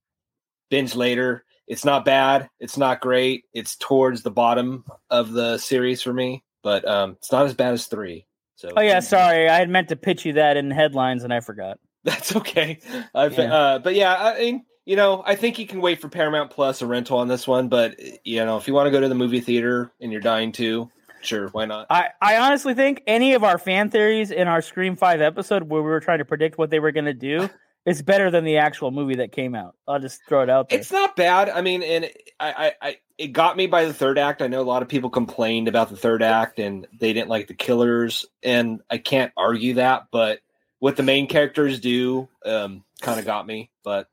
binge 0.69 0.95
later. 0.95 1.45
It's 1.67 1.85
not 1.85 2.03
bad. 2.03 2.49
It's 2.59 2.77
not 2.77 2.99
great. 2.99 3.45
It's 3.53 3.77
towards 3.77 4.23
the 4.23 4.31
bottom 4.31 4.83
of 5.09 5.31
the 5.31 5.57
series 5.57 6.01
for 6.01 6.11
me, 6.11 6.43
but 6.63 6.85
um, 6.85 7.11
it's 7.11 7.31
not 7.31 7.45
as 7.45 7.53
bad 7.53 7.73
as 7.73 7.85
three. 7.85 8.25
So 8.55 8.69
oh 8.75 8.81
yeah, 8.81 8.99
sorry, 8.99 9.47
I 9.47 9.57
had 9.57 9.69
meant 9.69 9.87
to 9.89 9.95
pitch 9.95 10.25
you 10.25 10.33
that 10.33 10.57
in 10.57 10.69
headlines 10.69 11.23
and 11.23 11.33
I 11.33 11.39
forgot. 11.39 11.79
That's 12.03 12.35
okay. 12.35 12.79
I've, 13.15 13.37
Yeah. 13.37 13.53
uh, 13.53 13.79
but 13.79 13.95
yeah, 13.95 14.15
I 14.15 14.39
mean, 14.39 14.65
you 14.85 14.95
know, 14.95 15.23
I 15.25 15.35
think 15.35 15.59
you 15.59 15.67
can 15.67 15.81
wait 15.81 16.01
for 16.01 16.09
Paramount 16.09 16.51
Plus 16.51 16.81
a 16.81 16.87
rental 16.87 17.19
on 17.19 17.27
this 17.27 17.47
one. 17.47 17.67
But 17.69 17.99
you 18.25 18.43
know, 18.43 18.57
if 18.57 18.67
you 18.67 18.73
want 18.73 18.87
to 18.87 18.91
go 18.91 18.99
to 18.99 19.09
the 19.09 19.15
movie 19.15 19.41
theater 19.41 19.91
and 19.99 20.11
you're 20.11 20.21
dying 20.21 20.51
to, 20.53 20.89
sure, 21.21 21.49
why 21.49 21.65
not? 21.65 21.87
I, 21.89 22.09
I 22.21 22.37
honestly 22.37 22.73
think 22.73 23.03
any 23.07 23.33
of 23.33 23.43
our 23.43 23.57
fan 23.57 23.89
theories 23.89 24.31
in 24.31 24.47
our 24.47 24.61
Scream 24.61 24.95
5 24.95 25.21
episode 25.21 25.63
where 25.63 25.81
we 25.81 25.89
were 25.89 25.99
trying 25.99 26.19
to 26.19 26.25
predict 26.25 26.57
what 26.57 26.69
they 26.69 26.79
were 26.79 26.91
going 26.91 27.05
to 27.05 27.13
do 27.13 27.49
is 27.85 28.01
better 28.01 28.31
than 28.31 28.43
the 28.43 28.57
actual 28.57 28.91
movie 28.91 29.15
that 29.15 29.31
came 29.31 29.55
out. 29.55 29.75
I'll 29.87 29.99
just 29.99 30.21
throw 30.27 30.41
it 30.41 30.49
out 30.49 30.69
there. 30.69 30.79
It's 30.79 30.91
not 30.91 31.15
bad. 31.15 31.49
I 31.49 31.61
mean, 31.61 31.83
and 31.83 32.05
I, 32.39 32.51
I, 32.51 32.73
I, 32.81 32.97
it 33.17 33.27
got 33.27 33.57
me 33.57 33.67
by 33.67 33.85
the 33.85 33.93
third 33.93 34.17
act. 34.17 34.41
I 34.41 34.47
know 34.47 34.61
a 34.61 34.63
lot 34.63 34.81
of 34.81 34.87
people 34.87 35.09
complained 35.09 35.67
about 35.67 35.89
the 35.89 35.97
third 35.97 36.23
act 36.23 36.59
and 36.59 36.87
they 36.97 37.13
didn't 37.13 37.29
like 37.29 37.47
the 37.47 37.53
killers, 37.53 38.25
and 38.43 38.81
I 38.89 38.97
can't 38.97 39.31
argue 39.37 39.75
that. 39.75 40.07
But 40.11 40.39
what 40.79 40.95
the 40.95 41.03
main 41.03 41.27
characters 41.27 41.79
do, 41.79 42.27
um, 42.45 42.83
kind 43.01 43.19
of 43.19 43.25
got 43.25 43.45
me. 43.45 43.69
But 43.83 44.07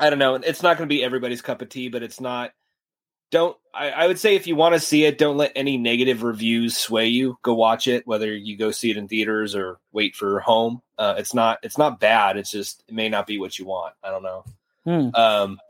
I 0.00 0.10
don't 0.10 0.18
know. 0.18 0.34
It's 0.34 0.62
not 0.62 0.78
going 0.78 0.88
to 0.88 0.92
be 0.92 1.04
everybody's 1.04 1.42
cup 1.42 1.62
of 1.62 1.68
tea, 1.68 1.88
but 1.88 2.02
it's 2.02 2.20
not. 2.20 2.52
Don't 3.30 3.56
I, 3.72 3.90
I 3.90 4.06
would 4.08 4.18
say 4.18 4.34
if 4.34 4.46
you 4.46 4.56
want 4.56 4.74
to 4.74 4.80
see 4.80 5.04
it, 5.04 5.18
don't 5.18 5.36
let 5.36 5.52
any 5.54 5.76
negative 5.76 6.22
reviews 6.22 6.76
sway 6.76 7.06
you. 7.06 7.38
Go 7.42 7.54
watch 7.54 7.86
it, 7.86 8.06
whether 8.06 8.34
you 8.34 8.56
go 8.56 8.72
see 8.72 8.90
it 8.90 8.96
in 8.96 9.06
theaters 9.06 9.54
or 9.54 9.78
wait 9.92 10.16
for 10.16 10.40
home. 10.40 10.82
Uh, 10.98 11.14
it's 11.18 11.34
not 11.34 11.58
it's 11.62 11.78
not 11.78 12.00
bad. 12.00 12.36
It's 12.36 12.50
just 12.50 12.82
it 12.88 12.94
may 12.94 13.08
not 13.08 13.26
be 13.26 13.38
what 13.38 13.58
you 13.58 13.66
want. 13.66 13.94
I 14.02 14.10
don't 14.10 14.22
know. 14.24 14.44
Hmm. 14.84 15.14
Um, 15.14 15.60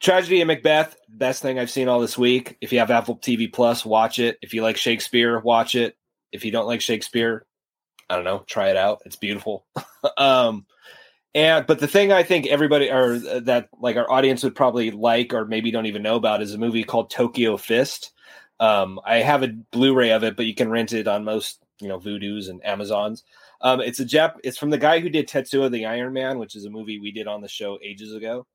Tragedy 0.00 0.40
of 0.40 0.46
Macbeth, 0.46 0.96
best 1.08 1.42
thing 1.42 1.58
I've 1.58 1.70
seen 1.70 1.88
all 1.88 2.00
this 2.00 2.18
week. 2.18 2.56
If 2.60 2.72
you 2.72 2.78
have 2.78 2.90
Apple 2.90 3.16
TV 3.16 3.52
Plus, 3.52 3.84
watch 3.84 4.18
it. 4.18 4.38
If 4.42 4.54
you 4.54 4.62
like 4.62 4.76
Shakespeare, 4.76 5.38
watch 5.38 5.74
it. 5.74 5.96
If 6.32 6.44
you 6.44 6.52
don't 6.52 6.66
like 6.66 6.80
Shakespeare, 6.80 7.46
I 8.08 8.14
don't 8.14 8.24
know, 8.24 8.44
try 8.46 8.70
it 8.70 8.76
out. 8.76 9.02
It's 9.06 9.16
beautiful. 9.16 9.66
um, 10.18 10.66
and 11.36 11.66
but 11.66 11.80
the 11.80 11.86
thing 11.86 12.12
I 12.12 12.22
think 12.22 12.46
everybody 12.46 12.90
or 12.90 13.18
that 13.40 13.68
like 13.78 13.96
our 13.96 14.10
audience 14.10 14.42
would 14.42 14.54
probably 14.54 14.90
like 14.90 15.34
or 15.34 15.44
maybe 15.44 15.70
don't 15.70 15.84
even 15.84 16.02
know 16.02 16.16
about 16.16 16.40
is 16.40 16.54
a 16.54 16.58
movie 16.58 16.82
called 16.82 17.10
Tokyo 17.10 17.58
Fist. 17.58 18.12
Um, 18.58 18.98
I 19.04 19.18
have 19.18 19.42
a 19.42 19.48
Blu-ray 19.48 20.12
of 20.12 20.24
it, 20.24 20.34
but 20.34 20.46
you 20.46 20.54
can 20.54 20.70
rent 20.70 20.94
it 20.94 21.06
on 21.06 21.24
most 21.24 21.60
you 21.78 21.88
know 21.88 22.00
Vudus 22.00 22.48
and 22.48 22.64
Amazons. 22.64 23.22
Um, 23.60 23.82
it's 23.82 24.00
a 24.00 24.06
Jap. 24.06 24.36
It's 24.44 24.56
from 24.56 24.70
the 24.70 24.78
guy 24.78 25.00
who 25.00 25.10
did 25.10 25.28
Tetsuo 25.28 25.70
the 25.70 25.84
Iron 25.84 26.14
Man, 26.14 26.38
which 26.38 26.56
is 26.56 26.64
a 26.64 26.70
movie 26.70 26.98
we 26.98 27.12
did 27.12 27.26
on 27.26 27.42
the 27.42 27.48
show 27.48 27.78
ages 27.82 28.14
ago. 28.14 28.46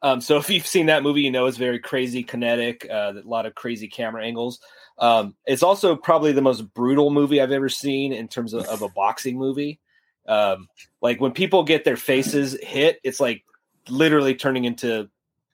Um, 0.00 0.22
so 0.22 0.36
if 0.38 0.48
you've 0.48 0.66
seen 0.66 0.86
that 0.86 1.02
movie, 1.02 1.20
you 1.20 1.30
know 1.30 1.44
it's 1.44 1.58
very 1.58 1.78
crazy, 1.78 2.22
kinetic, 2.22 2.86
uh, 2.90 3.12
a 3.22 3.28
lot 3.28 3.44
of 3.44 3.54
crazy 3.54 3.86
camera 3.86 4.24
angles. 4.24 4.60
Um, 4.96 5.34
it's 5.44 5.62
also 5.62 5.94
probably 5.94 6.32
the 6.32 6.40
most 6.40 6.72
brutal 6.72 7.10
movie 7.10 7.42
I've 7.42 7.52
ever 7.52 7.68
seen 7.68 8.14
in 8.14 8.28
terms 8.28 8.54
of, 8.54 8.64
of 8.64 8.80
a 8.80 8.88
boxing 8.88 9.36
movie. 9.36 9.78
Um, 10.28 10.68
like 11.00 11.20
when 11.20 11.32
people 11.32 11.64
get 11.64 11.84
their 11.84 11.96
faces 11.96 12.56
hit, 12.62 13.00
it's 13.02 13.18
like 13.18 13.42
literally 13.88 14.34
turning 14.34 14.64
into 14.64 15.08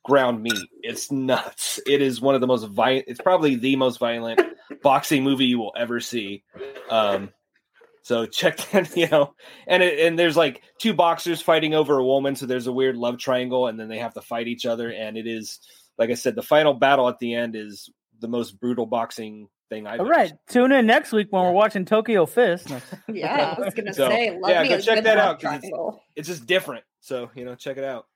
ground 0.04 0.42
meat. 0.42 0.68
It's 0.82 1.10
nuts. 1.10 1.80
It 1.86 2.02
is 2.02 2.20
one 2.20 2.34
of 2.34 2.40
the 2.40 2.46
most 2.46 2.66
violent. 2.66 3.06
It's 3.08 3.20
probably 3.20 3.54
the 3.54 3.76
most 3.76 3.98
violent 3.98 4.40
boxing 4.82 5.24
movie 5.24 5.46
you 5.46 5.58
will 5.58 5.72
ever 5.76 6.00
see. 6.00 6.44
Um, 6.90 7.30
so 8.02 8.26
check 8.26 8.58
that, 8.72 8.94
you 8.96 9.08
know, 9.08 9.34
and 9.66 9.82
it, 9.82 10.06
and 10.06 10.18
there's 10.18 10.36
like 10.36 10.62
two 10.78 10.92
boxers 10.92 11.40
fighting 11.40 11.74
over 11.74 11.98
a 11.98 12.04
woman, 12.04 12.36
so 12.36 12.46
there's 12.46 12.66
a 12.66 12.72
weird 12.72 12.96
love 12.96 13.18
triangle, 13.18 13.66
and 13.66 13.80
then 13.80 13.88
they 13.88 13.98
have 13.98 14.14
to 14.14 14.20
fight 14.20 14.46
each 14.46 14.66
other, 14.66 14.92
and 14.92 15.16
it 15.16 15.26
is, 15.26 15.58
like 15.98 16.10
I 16.10 16.14
said, 16.14 16.34
the 16.34 16.42
final 16.42 16.74
battle 16.74 17.08
at 17.08 17.18
the 17.18 17.34
end 17.34 17.56
is 17.56 17.90
the 18.20 18.28
most 18.28 18.60
brutal 18.60 18.86
boxing 18.86 19.48
thing 19.74 19.86
I've 19.86 20.00
All 20.00 20.06
ever 20.06 20.14
right. 20.14 20.28
seen. 20.30 20.38
Tune 20.48 20.72
in 20.72 20.86
next 20.86 21.12
week 21.12 21.28
when 21.30 21.42
we're 21.44 21.52
watching 21.52 21.84
Tokyo 21.84 22.26
Fist. 22.26 22.68
Yeah, 23.08 23.54
I 23.58 23.60
was 23.60 23.74
gonna 23.74 23.92
So, 23.92 24.08
say, 24.08 24.30
love 24.38 24.50
yeah, 24.50 24.62
me 24.62 24.68
go 24.68 24.78
check 24.80 25.04
that 25.04 25.18
out. 25.18 25.34
out, 25.36 25.40
'cause 25.40 25.64
it's- 25.64 25.94
It's 26.16 26.28
just 26.28 26.46
different, 26.46 26.84
so 27.00 27.30
you 27.34 27.44
know, 27.44 27.54
check 27.54 27.76
it 27.76 27.84
out. 27.84 28.06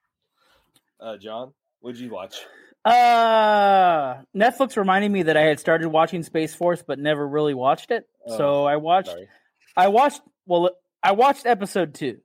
Uh, 1.00 1.16
John, 1.16 1.52
what 1.80 1.92
did 1.94 2.00
you 2.00 2.10
watch? 2.10 2.36
Uh, 2.84 4.22
Netflix 4.36 4.76
reminded 4.76 5.10
me 5.10 5.24
that 5.24 5.36
I 5.36 5.42
had 5.42 5.60
started 5.60 5.88
watching 5.88 6.22
Space 6.22 6.54
Force 6.54 6.82
but 6.86 6.98
never 6.98 7.26
really 7.26 7.54
watched 7.54 7.90
it. 7.90 8.08
so 8.26 8.62
Oh, 8.62 8.64
I 8.64 8.76
watched 8.76 9.08
Sorry. 9.10 9.28
I 9.76 9.88
watched 9.88 10.20
well 10.46 10.70
I 11.02 11.12
watched 11.12 11.46
episode 11.46 11.94
2. 11.94 12.18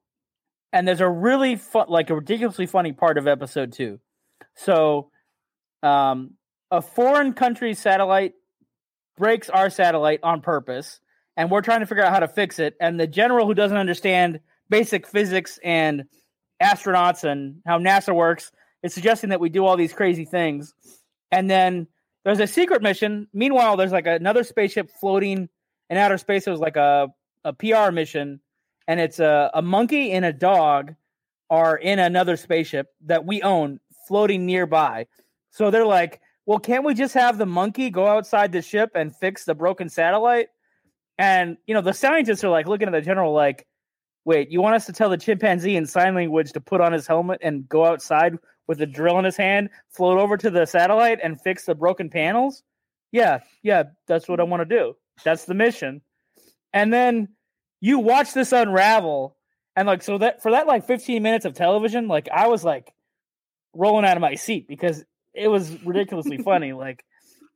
And 0.72 0.88
there's 0.88 1.02
a 1.02 1.10
really 1.10 1.56
fun 1.58 1.88
like 1.90 2.10
a 2.10 2.16
ridiculously 2.16 2.66
funny 2.66 2.94
part 2.94 3.18
of 3.18 3.28
episode 3.28 3.74
2. 3.74 4.00
So 4.56 5.10
um 5.82 6.36
a 6.72 6.82
foreign 6.82 7.34
country 7.34 7.74
satellite 7.74 8.34
breaks 9.18 9.50
our 9.50 9.70
satellite 9.70 10.20
on 10.24 10.42
purpose 10.42 11.00
and 11.38 11.50
we're 11.50 11.62
trying 11.62 11.80
to 11.80 11.86
figure 11.86 12.04
out 12.04 12.14
how 12.14 12.20
to 12.20 12.28
fix 12.28 12.60
it 12.60 12.76
and 12.80 13.00
the 13.00 13.08
general 13.08 13.46
who 13.46 13.54
doesn't 13.54 13.78
understand 13.78 14.40
basic 14.70 15.08
physics 15.08 15.60
and 15.64 16.06
astronauts 16.62 17.24
and 17.24 17.62
how 17.66 17.78
NASA 17.78 18.14
works 18.14 18.52
is 18.82 18.94
suggesting 18.94 19.30
that 19.30 19.40
we 19.40 19.50
do 19.50 19.66
all 19.66 19.78
these 19.78 19.94
crazy 19.94 20.26
things. 20.26 20.74
And 21.32 21.50
then 21.50 21.88
there's 22.24 22.40
a 22.40 22.48
secret 22.48 22.82
mission. 22.82 23.28
Meanwhile, 23.34 23.78
there's 23.78 23.92
like 23.92 24.08
another 24.08 24.44
spaceship 24.44 24.90
floating 25.00 25.50
in 25.90 25.98
outer 25.98 26.18
space. 26.18 26.48
It 26.48 26.52
was 26.52 26.60
like 26.60 26.76
a, 26.76 27.10
a 27.44 27.54
PR 27.54 27.92
mission, 27.92 28.40
and 28.88 29.00
it's 29.00 29.20
a, 29.20 29.52
a 29.54 29.62
monkey 29.62 30.12
and 30.12 30.26
a 30.26 30.34
dog 30.34 30.96
are 31.50 31.76
in 31.76 32.00
another 32.00 32.38
spaceship 32.38 32.88
that 33.06 33.26
we 33.26 33.42
own 33.42 33.80
floating 34.08 34.46
nearby. 34.46 35.08
So 35.52 35.70
they're 35.70 35.86
like, 35.86 36.22
well, 36.46 36.60
can't 36.60 36.86
we 36.86 36.94
just 36.94 37.14
have 37.14 37.38
the 37.38 37.46
monkey 37.46 37.90
go 37.90 38.08
outside 38.08 38.52
the 38.52 38.62
ship 38.62 38.92
and 38.96 39.16
fix 39.16 39.46
the 39.46 39.56
broken 39.56 39.90
satellite? 39.90 40.48
And, 41.18 41.58
you 41.68 41.74
know, 41.74 41.82
the 41.82 41.94
scientists 41.94 42.44
are 42.44 42.50
like 42.50 42.68
looking 42.68 42.88
at 42.88 42.92
the 42.92 43.02
general 43.02 43.34
like, 43.34 43.66
wait, 44.26 44.52
you 44.52 44.62
want 44.62 44.76
us 44.76 44.86
to 44.88 44.94
tell 44.94 45.10
the 45.10 45.18
chimpanzee 45.18 45.76
in 45.76 45.86
sign 45.86 46.16
language 46.16 46.54
to 46.54 46.62
put 46.62 46.82
on 46.82 46.94
his 46.94 47.08
helmet 47.08 47.40
and 47.42 47.68
go 47.68 47.86
outside 47.86 48.38
with 48.68 48.82
a 48.82 48.86
drill 48.86 49.20
in 49.20 49.26
his 49.26 49.38
hand, 49.38 49.70
float 49.90 50.20
over 50.20 50.38
to 50.38 50.50
the 50.50 50.66
satellite 50.66 51.20
and 51.22 51.40
fix 51.42 51.66
the 51.66 51.76
broken 51.76 52.10
panels? 52.10 52.64
Yeah, 53.12 53.40
yeah, 53.62 53.84
that's 54.08 54.28
what 54.28 54.40
I 54.40 54.44
want 54.44 54.68
to 54.68 54.78
do. 54.78 54.96
That's 55.24 55.46
the 55.46 55.54
mission. 55.54 56.02
And 56.74 56.92
then 56.92 57.30
you 57.80 58.00
watch 58.00 58.34
this 58.34 58.52
unravel 58.52 59.38
and 59.76 59.88
like 59.88 60.04
so 60.04 60.18
that 60.18 60.42
for 60.42 60.52
that 60.52 60.68
like 60.68 60.88
15 60.88 61.22
minutes 61.22 61.46
of 61.46 61.54
television, 61.54 62.08
like 62.08 62.30
I 62.30 62.48
was 62.48 62.64
like 62.64 62.94
rolling 63.74 64.06
out 64.06 64.18
of 64.18 64.22
my 64.22 64.36
seat 64.36 64.68
because 64.68 65.04
it 65.34 65.48
was 65.48 65.84
ridiculously 65.84 66.38
funny. 66.38 66.74
Like, 66.74 67.04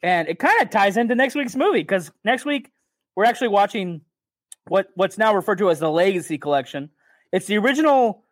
and 0.04 0.28
it 0.28 0.40
kind 0.40 0.62
of 0.62 0.70
ties 0.70 0.98
into 0.98 1.16
next 1.16 1.36
week's 1.36 1.56
movie 1.56 1.82
because 1.82 2.12
next 2.24 2.46
week 2.46 2.72
we're 3.16 3.26
actually 3.26 3.50
watching 3.50 4.02
what 4.68 4.88
what's 4.96 5.18
now 5.18 5.34
referred 5.34 5.58
to 5.60 5.70
as 5.70 5.80
the 5.80 5.90
Legacy 5.90 6.38
Collection. 6.38 6.90
It's 7.32 7.48
the 7.48 7.58
original 7.58 8.24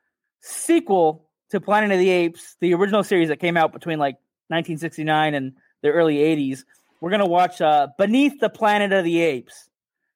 sequel 0.41 1.29
to 1.49 1.59
Planet 1.59 1.91
of 1.91 1.99
the 1.99 2.09
Apes, 2.09 2.55
the 2.59 2.73
original 2.73 3.03
series 3.03 3.29
that 3.29 3.39
came 3.39 3.57
out 3.57 3.73
between 3.73 3.99
like 3.99 4.15
1969 4.47 5.33
and 5.33 5.53
the 5.81 5.89
early 5.89 6.17
80s. 6.17 6.63
We're 7.01 7.11
gonna 7.11 7.25
watch 7.25 7.61
uh, 7.61 7.87
Beneath 7.97 8.39
the 8.39 8.49
Planet 8.49 8.91
of 8.91 9.03
the 9.03 9.21
Apes, 9.21 9.69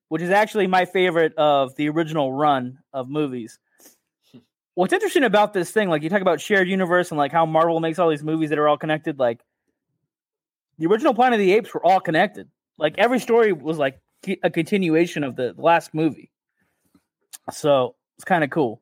which 0.07 0.21
is 0.21 0.29
actually 0.29 0.67
my 0.67 0.85
favorite 0.85 1.33
of 1.35 1.75
the 1.75 1.89
original 1.89 2.33
run 2.33 2.79
of 2.93 3.09
movies. 3.09 3.59
What's 4.75 4.93
interesting 4.93 5.23
about 5.23 5.53
this 5.53 5.71
thing, 5.71 5.89
like 5.89 6.03
you 6.03 6.09
talk 6.09 6.21
about 6.21 6.39
shared 6.39 6.69
universe 6.69 7.11
and 7.11 7.17
like 7.17 7.31
how 7.31 7.45
Marvel 7.45 7.79
makes 7.79 7.99
all 7.99 8.09
these 8.09 8.23
movies 8.23 8.49
that 8.49 8.59
are 8.59 8.67
all 8.67 8.77
connected, 8.77 9.19
like 9.19 9.41
the 10.77 10.85
original 10.85 11.13
Planet 11.13 11.39
of 11.39 11.45
the 11.45 11.53
Apes 11.53 11.73
were 11.73 11.85
all 11.85 11.99
connected. 11.99 12.49
Like 12.77 12.97
every 12.97 13.19
story 13.19 13.51
was 13.51 13.77
like 13.77 13.99
a 14.43 14.49
continuation 14.49 15.23
of 15.23 15.35
the 15.35 15.53
last 15.57 15.93
movie. 15.93 16.31
So 17.51 17.95
it's 18.17 18.23
kind 18.23 18.43
of 18.43 18.49
cool. 18.49 18.81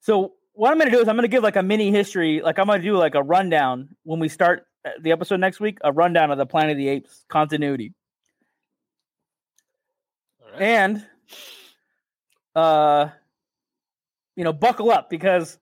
So 0.00 0.34
what 0.52 0.70
I'm 0.70 0.78
going 0.78 0.90
to 0.90 0.96
do 0.96 1.02
is 1.02 1.08
I'm 1.08 1.16
going 1.16 1.22
to 1.22 1.28
give 1.28 1.42
like 1.42 1.56
a 1.56 1.62
mini 1.62 1.90
history, 1.90 2.40
like 2.42 2.58
I'm 2.58 2.66
going 2.66 2.80
to 2.80 2.86
do 2.86 2.96
like 2.96 3.14
a 3.14 3.22
rundown 3.22 3.88
when 4.04 4.20
we 4.20 4.28
start 4.28 4.66
uh, 4.84 4.90
the 5.00 5.12
episode 5.12 5.40
next 5.40 5.60
week, 5.60 5.78
a 5.82 5.92
rundown 5.92 6.30
of 6.30 6.38
the 6.38 6.46
Planet 6.46 6.72
of 6.72 6.76
the 6.76 6.88
Apes 6.88 7.24
continuity. 7.28 7.94
And 10.58 11.04
uh 12.54 13.08
you 14.36 14.44
know, 14.44 14.52
buckle 14.52 14.90
up 14.90 15.10
because 15.10 15.58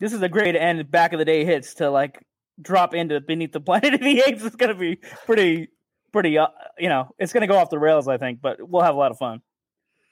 this 0.00 0.12
is 0.12 0.22
a 0.22 0.28
great 0.28 0.56
end 0.56 0.90
back 0.90 1.12
of 1.12 1.18
the 1.18 1.24
day 1.24 1.44
hits 1.44 1.74
to 1.74 1.90
like 1.90 2.24
drop 2.60 2.94
into 2.94 3.20
beneath 3.20 3.52
the 3.52 3.60
planet 3.60 3.94
of 3.94 4.00
the 4.02 4.22
apes. 4.26 4.44
It's 4.44 4.56
gonna 4.56 4.74
be 4.74 4.96
pretty, 5.26 5.68
pretty. 6.12 6.38
Uh, 6.38 6.48
you 6.78 6.88
know, 6.88 7.14
it's 7.18 7.32
gonna 7.32 7.46
go 7.46 7.56
off 7.56 7.70
the 7.70 7.78
rails, 7.78 8.08
I 8.08 8.18
think, 8.18 8.40
but 8.40 8.56
we'll 8.60 8.82
have 8.82 8.94
a 8.94 8.98
lot 8.98 9.10
of 9.10 9.18
fun. 9.18 9.42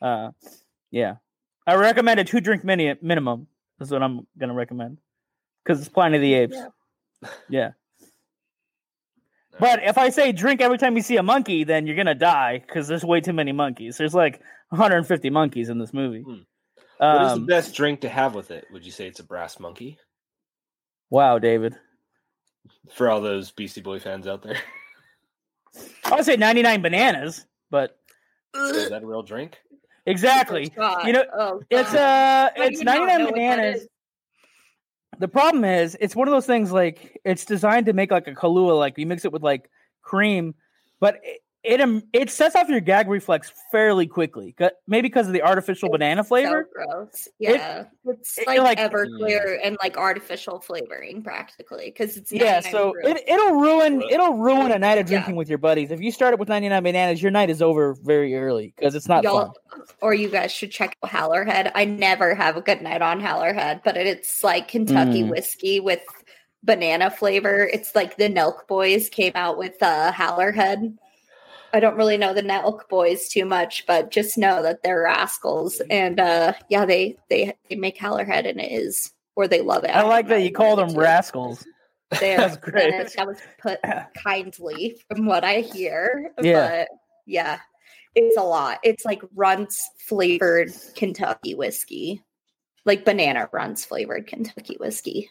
Uh, 0.01 0.31
yeah, 0.91 1.17
I 1.67 1.75
recommend 1.75 2.21
a 2.21 2.25
two 2.25 2.41
drink 2.41 2.65
mini 2.65 2.95
minimum. 3.03 3.47
Is 3.81 3.91
what 3.91 4.03
I'm 4.03 4.27
gonna 4.39 4.55
recommend 4.55 4.99
because 5.65 5.81
it's 5.81 5.89
Planet 5.89 6.17
of 6.17 6.23
the 6.23 6.35
Apes. 6.35 6.57
Yeah. 6.57 7.29
yeah. 7.49 7.71
But 9.59 9.83
if 9.83 9.99
I 9.99 10.09
say 10.11 10.33
drink 10.33 10.61
every 10.61 10.79
time 10.79 10.97
you 10.97 11.03
see 11.03 11.17
a 11.17 11.23
monkey, 11.23 11.65
then 11.65 11.87
you're 11.87 11.97
gonna 11.97 12.15
die 12.15 12.63
because 12.67 12.89
there's 12.89 13.05
way 13.05 13.21
too 13.21 13.33
many 13.33 13.53
monkeys. 13.53 13.97
There's 13.97 14.15
like 14.15 14.41
150 14.71 15.31
monkeys 15.31 15.69
in 15.69 15.79
this 15.79 15.93
movie. 15.93 16.25
Hmm. 17.01 17.07
What 17.07 17.23
is 17.23 17.33
the 17.33 17.41
um, 17.41 17.47
best 17.47 17.75
drink 17.75 18.03
to 18.03 18.09
have 18.09 18.35
with 18.35 18.51
it? 18.51 18.67
Would 18.73 18.85
you 18.85 18.93
say 18.93 19.07
it's 19.07 19.21
a 19.21 19.25
brass 19.25 19.59
monkey? 19.59 19.99
Wow, 21.09 21.39
David. 21.39 21.77
For 22.95 23.09
all 23.09 23.21
those 23.21 23.51
Beastie 23.51 23.81
Boy 23.81 23.99
fans 23.99 24.27
out 24.27 24.43
there. 24.43 24.59
I 26.05 26.17
would 26.17 26.25
say 26.25 26.37
99 26.37 26.83
bananas, 26.83 27.47
but 27.71 27.99
is 28.55 28.91
that 28.91 29.03
a 29.03 29.07
real 29.07 29.23
drink? 29.23 29.59
Exactly. 30.07 30.73
Oh, 30.77 31.07
you 31.07 31.13
know, 31.13 31.25
oh, 31.39 31.63
it's 31.71 31.95
uh 31.95 32.51
it's 32.57 32.83
99 32.83 33.33
bananas. 33.33 33.87
The 35.19 35.29
problem 35.29 35.65
is 35.65 35.97
it's 36.01 36.17
one 36.17 36.27
of 36.27 36.33
those 36.33 36.47
things 36.47 36.73
like 36.73 37.21
it's 37.25 37.45
designed 37.45 37.87
to 37.87 37.93
make 37.93 38.11
like 38.11 38.27
a 38.27 38.33
Kahlua 38.33 38.79
like 38.79 38.99
you 38.99 39.07
mix 39.07 39.25
it 39.25 39.33
with 39.33 39.43
like 39.43 39.71
cream, 40.03 40.55
but 40.99 41.21
it 41.23 41.41
um, 41.81 42.03
it 42.13 42.31
sets 42.31 42.57
off 42.57 42.69
your 42.69 42.81
gag 42.81 43.09
reflex 43.09 43.53
fairly 43.71 44.07
quickly. 44.07 44.55
Maybe 44.87 45.09
because 45.09 45.27
of 45.27 45.35
the 45.35 45.43
artificial 45.43 45.89
it's 45.89 45.93
banana 45.93 46.25
flavor. 46.25 46.69
So 46.75 46.87
gross. 46.87 47.29
Yeah, 47.39 47.81
it, 47.81 47.89
it's 48.07 48.39
like, 48.47 48.59
it, 48.59 48.63
like 48.63 48.79
Everclear 48.79 49.45
mm. 49.47 49.61
and 49.63 49.77
like 49.83 49.99
artificial 49.99 50.61
flavoring 50.61 51.23
practically 51.23 51.87
because 51.87 52.17
it's 52.17 52.33
yeah. 52.33 52.61
So 52.61 52.95
it 53.03 53.23
it'll 53.29 53.61
ruin 53.61 54.03
it'll 54.11 54.35
ruin 54.35 54.73
a 54.73 54.79
night 54.79 54.99
of 54.99 55.07
drinking 55.07 55.35
yeah. 55.35 55.39
with 55.39 55.49
your 55.51 55.59
buddies. 55.59 55.91
If 55.91 56.01
you 56.01 56.11
start 56.11 56.33
it 56.33 56.41
with 56.41 56.49
ninety 56.49 56.71
nine 56.71 56.83
bananas, 56.83 57.21
your 57.21 57.31
night 57.31 57.51
is 57.51 57.61
over 57.61 57.95
very 57.95 58.35
early 58.35 58.73
because 58.75 58.95
it's 58.95 59.09
not 59.09 59.23
Y'all, 59.23 59.55
fun. 59.71 59.83
Or 60.01 60.15
you 60.15 60.31
guys 60.31 60.51
should 60.51 60.71
check 60.71 60.97
out 61.05 61.11
Hallerhead. 61.11 61.73
I 61.75 61.85
never 61.85 62.35
have 62.35 62.57
a 62.57 62.63
good 62.63 62.81
night 62.81 63.03
on 63.03 63.21
Hallerhead, 63.21 63.83
but 63.85 63.99
it's 63.99 64.43
like 64.43 64.69
Kentucky 64.69 65.25
mm. 65.25 65.29
whiskey 65.29 65.79
with 65.79 66.03
banana 66.63 67.11
flavor. 67.11 67.69
It's 67.71 67.95
like 67.95 68.17
the 68.17 68.31
Nelk 68.31 68.67
Boys 68.67 69.11
came 69.11 69.33
out 69.35 69.59
with 69.59 69.83
uh, 69.83 70.11
Hallerhead 70.11 70.97
I 71.73 71.81
don't 71.81 71.97
really 71.97 72.17
know 72.17 72.35
the 72.35 72.43
Nelk 72.43 72.89
boys 72.89 73.29
too 73.29 73.45
much, 73.45 73.87
but 73.87 74.11
just 74.11 74.39
know 74.39 74.63
that 74.63 74.83
they're 74.83 75.03
rascals. 75.03 75.81
And 75.91 76.21
uh 76.21 76.55
yeah, 76.69 76.85
they 76.85 77.17
they 77.29 77.55
they 77.69 77.77
make 77.77 77.99
Hallerhead 77.99 78.49
and 78.49 78.61
it 78.61 78.73
is 78.73 79.13
or 79.37 79.49
they 79.49 79.61
love 79.61 79.85
it. 79.85 79.91
I, 79.91 80.01
I 80.01 80.03
like 80.03 80.29
that 80.29 80.43
you 80.43 80.53
call 80.53 80.77
them 80.77 80.95
rascals. 80.95 81.67
That's 82.21 82.57
great. 82.57 83.15
That 83.17 83.27
was 83.27 83.39
put 83.61 83.81
kindly 84.25 85.01
from 85.09 85.27
what 85.27 85.45
I 85.45 85.61
hear. 85.61 86.33
Yeah. 86.43 86.69
But 86.69 86.89
yeah, 87.27 87.61
it's 88.15 88.37
a 88.37 88.43
lot. 88.43 88.79
It's 88.83 89.05
like 89.05 89.23
Runts 89.35 89.89
flavored 89.99 90.73
Kentucky 90.97 91.55
whiskey. 91.55 92.23
Like 92.85 93.05
banana 93.05 93.49
Runts 93.53 93.85
flavored 93.85 94.27
Kentucky 94.27 94.77
whiskey. 94.81 95.31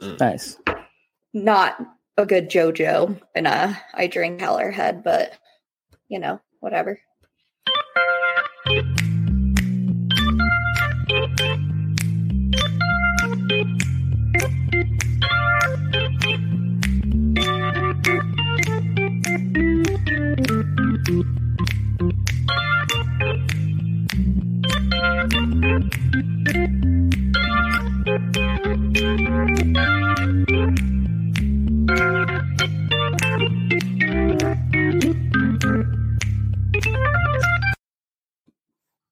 Nice. 0.00 0.56
Not 1.34 1.76
a 2.20 2.26
good 2.26 2.50
JoJo, 2.50 3.20
and 3.34 3.46
uh, 3.46 3.74
I 3.94 4.06
drink 4.06 4.40
Hallerhead, 4.40 5.02
but 5.02 5.32
you 6.08 6.18
know, 6.18 6.40
whatever. 6.60 7.00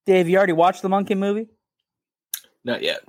Dave, 0.08 0.26
you 0.26 0.38
already 0.38 0.54
watched 0.54 0.80
the 0.80 0.88
Monkey 0.88 1.14
movie? 1.14 1.48
Not 2.64 2.82
yet. 2.82 3.00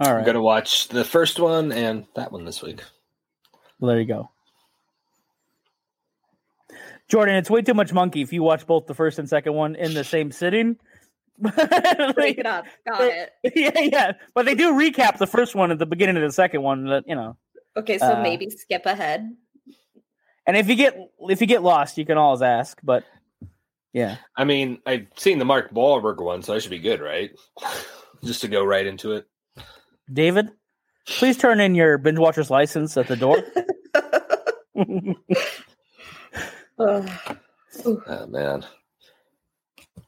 All 0.00 0.12
right. 0.12 0.18
I'm 0.18 0.24
going 0.24 0.34
to 0.34 0.42
watch 0.42 0.88
the 0.88 1.04
first 1.04 1.38
one 1.38 1.70
and 1.70 2.04
that 2.16 2.32
one 2.32 2.44
this 2.44 2.60
week. 2.60 2.82
Well, 3.78 3.90
there 3.90 4.00
you 4.00 4.06
go. 4.06 4.28
Jordan, 7.08 7.36
it's 7.36 7.48
way 7.48 7.62
too 7.62 7.74
much 7.74 7.92
monkey 7.92 8.22
if 8.22 8.32
you 8.32 8.42
watch 8.42 8.66
both 8.66 8.88
the 8.88 8.94
first 8.94 9.20
and 9.20 9.28
second 9.28 9.54
one 9.54 9.76
in 9.76 9.94
the 9.94 10.02
same 10.02 10.32
sitting. 10.32 10.78
Break 11.38 12.38
it 12.38 12.46
up. 12.46 12.64
Got 12.88 13.02
it. 13.02 13.30
Yeah, 13.54 13.80
yeah. 13.80 14.12
But 14.34 14.46
they 14.46 14.56
do 14.56 14.72
recap 14.72 15.18
the 15.18 15.28
first 15.28 15.54
one 15.54 15.70
at 15.70 15.78
the 15.78 15.86
beginning 15.86 16.16
of 16.16 16.22
the 16.22 16.32
second 16.32 16.62
one. 16.62 16.86
That 16.86 17.04
you 17.06 17.14
know. 17.14 17.36
Okay, 17.76 17.98
so 17.98 18.14
uh, 18.14 18.20
maybe 18.20 18.50
skip 18.50 18.84
ahead. 18.84 19.30
And 20.44 20.56
if 20.56 20.68
you 20.68 20.74
get 20.74 20.98
if 21.20 21.40
you 21.40 21.46
get 21.46 21.62
lost, 21.62 21.98
you 21.98 22.04
can 22.04 22.18
always 22.18 22.42
ask. 22.42 22.80
But 22.82 23.04
yeah. 23.92 24.16
I 24.36 24.44
mean, 24.44 24.78
I've 24.86 25.06
seen 25.16 25.38
the 25.38 25.44
Mark 25.44 25.72
Wahlberg 25.72 26.22
one, 26.22 26.42
so 26.42 26.54
I 26.54 26.58
should 26.58 26.70
be 26.70 26.78
good, 26.78 27.00
right? 27.00 27.30
Just 28.24 28.42
to 28.42 28.48
go 28.48 28.64
right 28.64 28.86
into 28.86 29.12
it. 29.12 29.26
David, 30.12 30.50
please 31.06 31.36
turn 31.36 31.60
in 31.60 31.74
your 31.74 31.98
binge 31.98 32.18
watcher's 32.18 32.50
license 32.50 32.96
at 32.96 33.08
the 33.08 33.16
door. 33.16 33.42
oh 36.78 38.26
man. 38.28 38.64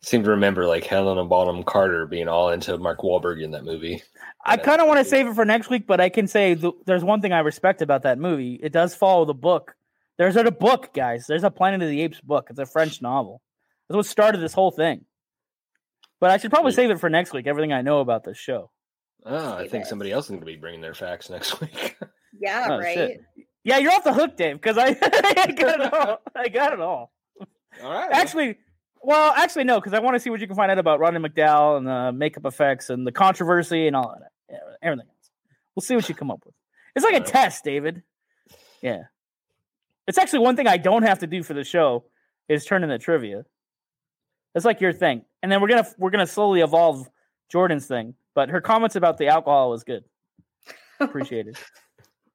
Seem 0.01 0.25
to 0.25 0.31
remember 0.31 0.67
like 0.67 0.85
Helena 0.85 1.25
Bonham 1.25 1.63
Carter 1.63 2.07
being 2.07 2.27
all 2.27 2.51
into 2.51 2.77
Mark 2.77 3.01
Wahlberg 3.01 3.43
in 3.43 3.53
that 3.53 3.65
movie. 3.65 4.03
I 4.45 4.57
kind 4.57 4.81
of 4.81 4.89
want 4.89 4.99
to 4.99 5.05
save 5.05 5.29
it 5.29 5.35
for 5.35 5.45
next 5.45 5.71
week, 5.71 5.87
but 5.87 6.01
I 6.01 6.09
can 6.09 6.27
say 6.27 6.57
th- 6.57 6.75
there's 6.87 7.05
one 7.05 7.21
thing 7.21 7.33
I 7.33 7.39
respect 7.39 7.83
about 7.83 8.03
that 8.03 8.19
movie. 8.19 8.59
It 8.61 8.73
does 8.73 8.97
follow 8.97 9.25
the 9.25 9.35
book. 9.35 9.77
There's 10.19 10.35
a 10.37 10.51
book, 10.51 10.93
guys. 10.93 11.27
There's 11.27 11.45
a 11.45 11.51
Planet 11.51 11.83
of 11.83 11.89
the 11.89 12.03
Apes 12.03 12.21
book. 12.21 12.49
It's 12.51 12.59
a 12.59 12.67
French 12.67 13.01
novel. 13.01 13.41
That's 13.89 13.97
what 13.97 14.07
started 14.07 14.41
this 14.41 14.53
whole 14.55 14.71
thing. 14.71 15.05
But 16.21 16.31
I 16.31 16.37
should 16.37 16.51
probably 16.51 16.73
save 16.73 16.91
it 16.91 17.01
for 17.01 17.11
next 17.11 17.33
week. 17.33 17.47
Everything 17.47 17.73
I 17.73 17.83
know 17.83 18.01
about 18.01 18.25
this 18.25 18.39
show. 18.39 18.71
Oh, 19.25 19.55
I 19.55 19.69
think 19.69 19.85
it. 19.85 19.89
somebody 19.89 20.13
else 20.13 20.27
is 20.27 20.31
going 20.31 20.41
to 20.41 20.47
be 20.47 20.57
bringing 20.57 20.81
their 20.81 20.95
facts 20.95 21.31
next 21.31 21.61
week. 21.61 21.97
Yeah, 22.39 22.67
Oh, 22.71 22.79
right. 22.79 22.95
shit. 22.95 23.25
Yeah, 23.65 23.79
you're 23.79 23.93
off 23.93 24.03
the 24.05 24.13
hook, 24.13 24.37
Dave, 24.37 24.57
because 24.57 24.77
I, 24.79 24.89
I 25.03 25.53
got 25.53 25.81
it 25.81 25.93
all. 25.93 26.19
I 26.35 26.49
got 26.49 26.73
it 26.73 26.81
all. 26.81 27.13
All 27.83 27.91
right. 27.93 28.11
Actually, 28.13 28.57
well, 29.03 29.33
actually 29.37 29.65
no, 29.65 29.79
because 29.81 29.95
I 29.95 30.01
want 30.01 30.15
to 30.17 30.21
see 30.21 30.31
what 30.31 30.41
you 30.41 30.47
can 30.47 30.57
find 30.57 30.71
out 30.71 30.79
about 30.79 30.99
Rodney 31.01 31.21
McDowall 31.21 31.77
and 31.79 31.87
the 31.87 32.13
makeup 32.13 32.45
effects 32.47 32.91
and 32.91 33.07
the 33.07 33.13
controversy 33.13 33.87
and 33.87 33.95
all 33.95 34.15
that, 34.19 34.31
yeah, 34.51 34.59
everything 34.83 35.07
else. 35.09 35.31
We'll 35.75 35.83
see 35.83 35.95
what 35.95 36.09
you 36.09 36.15
come 36.15 36.31
up 36.31 36.43
with. 36.45 36.55
It's 36.97 37.05
like 37.05 37.15
a 37.15 37.19
Alright. 37.19 37.33
test, 37.33 37.65
David. 37.65 38.03
Yeah, 38.81 39.05
it's 40.09 40.19
actually 40.19 40.41
one 40.41 40.57
thing 40.57 40.67
I 40.67 40.77
don't 40.77 41.03
have 41.05 41.21
to 41.21 41.27
do 41.29 41.43
for 41.45 41.55
the 41.55 41.65
show 41.65 42.05
is 42.49 42.65
turn 42.65 42.83
in 42.83 42.89
the 42.91 42.99
trivia. 42.99 43.45
That's 44.55 44.65
like 44.67 44.81
your 44.81 44.93
thing, 44.93 45.25
and 45.43 45.51
then 45.51 45.61
we're 45.61 45.69
gonna 45.69 45.87
we're 45.99 46.11
gonna 46.11 46.27
slowly 46.27 46.61
evolve 46.61 47.09
Jordan's 47.51 47.87
thing. 47.87 48.15
But 48.35 48.49
her 48.51 48.61
comments 48.61 48.97
about 48.97 49.19
the 49.19 49.29
alcohol 49.29 49.71
was 49.71 49.85
good. 49.85 50.05
Appreciate 51.01 51.47
it. 51.49 51.57